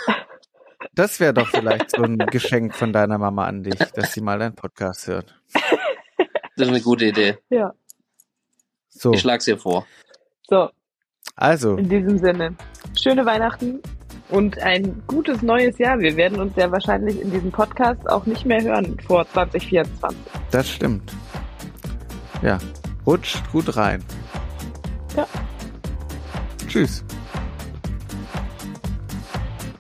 [0.93, 4.37] das wäre doch vielleicht so ein Geschenk von deiner Mama an dich, dass sie mal
[4.37, 5.41] deinen Podcast hört.
[5.51, 7.39] Das ist eine gute Idee.
[7.49, 7.73] Ja.
[8.89, 9.87] So, Ich schlag's ihr vor.
[10.47, 10.69] So,
[11.35, 12.55] also, in diesem Sinne.
[13.01, 13.81] Schöne Weihnachten
[14.29, 15.97] und ein gutes neues Jahr.
[15.97, 20.15] Wir werden uns ja wahrscheinlich in diesem Podcast auch nicht mehr hören vor 2024.
[20.51, 21.11] das stimmt.
[22.43, 22.59] Ja,
[23.07, 24.03] rutscht gut rein.
[25.17, 25.27] Ja.
[26.75, 27.05] Tschüss.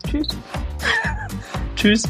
[0.07, 0.27] Tschüss.
[1.75, 2.03] Tschüss.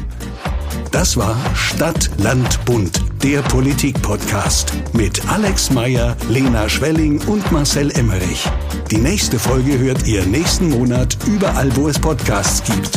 [0.92, 8.48] Das war Stadt, Land, Bund, der Politik-Podcast mit Alex Meyer, Lena Schwelling und Marcel Emmerich.
[8.92, 12.96] Die nächste Folge hört ihr nächsten Monat überall, wo es Podcasts gibt.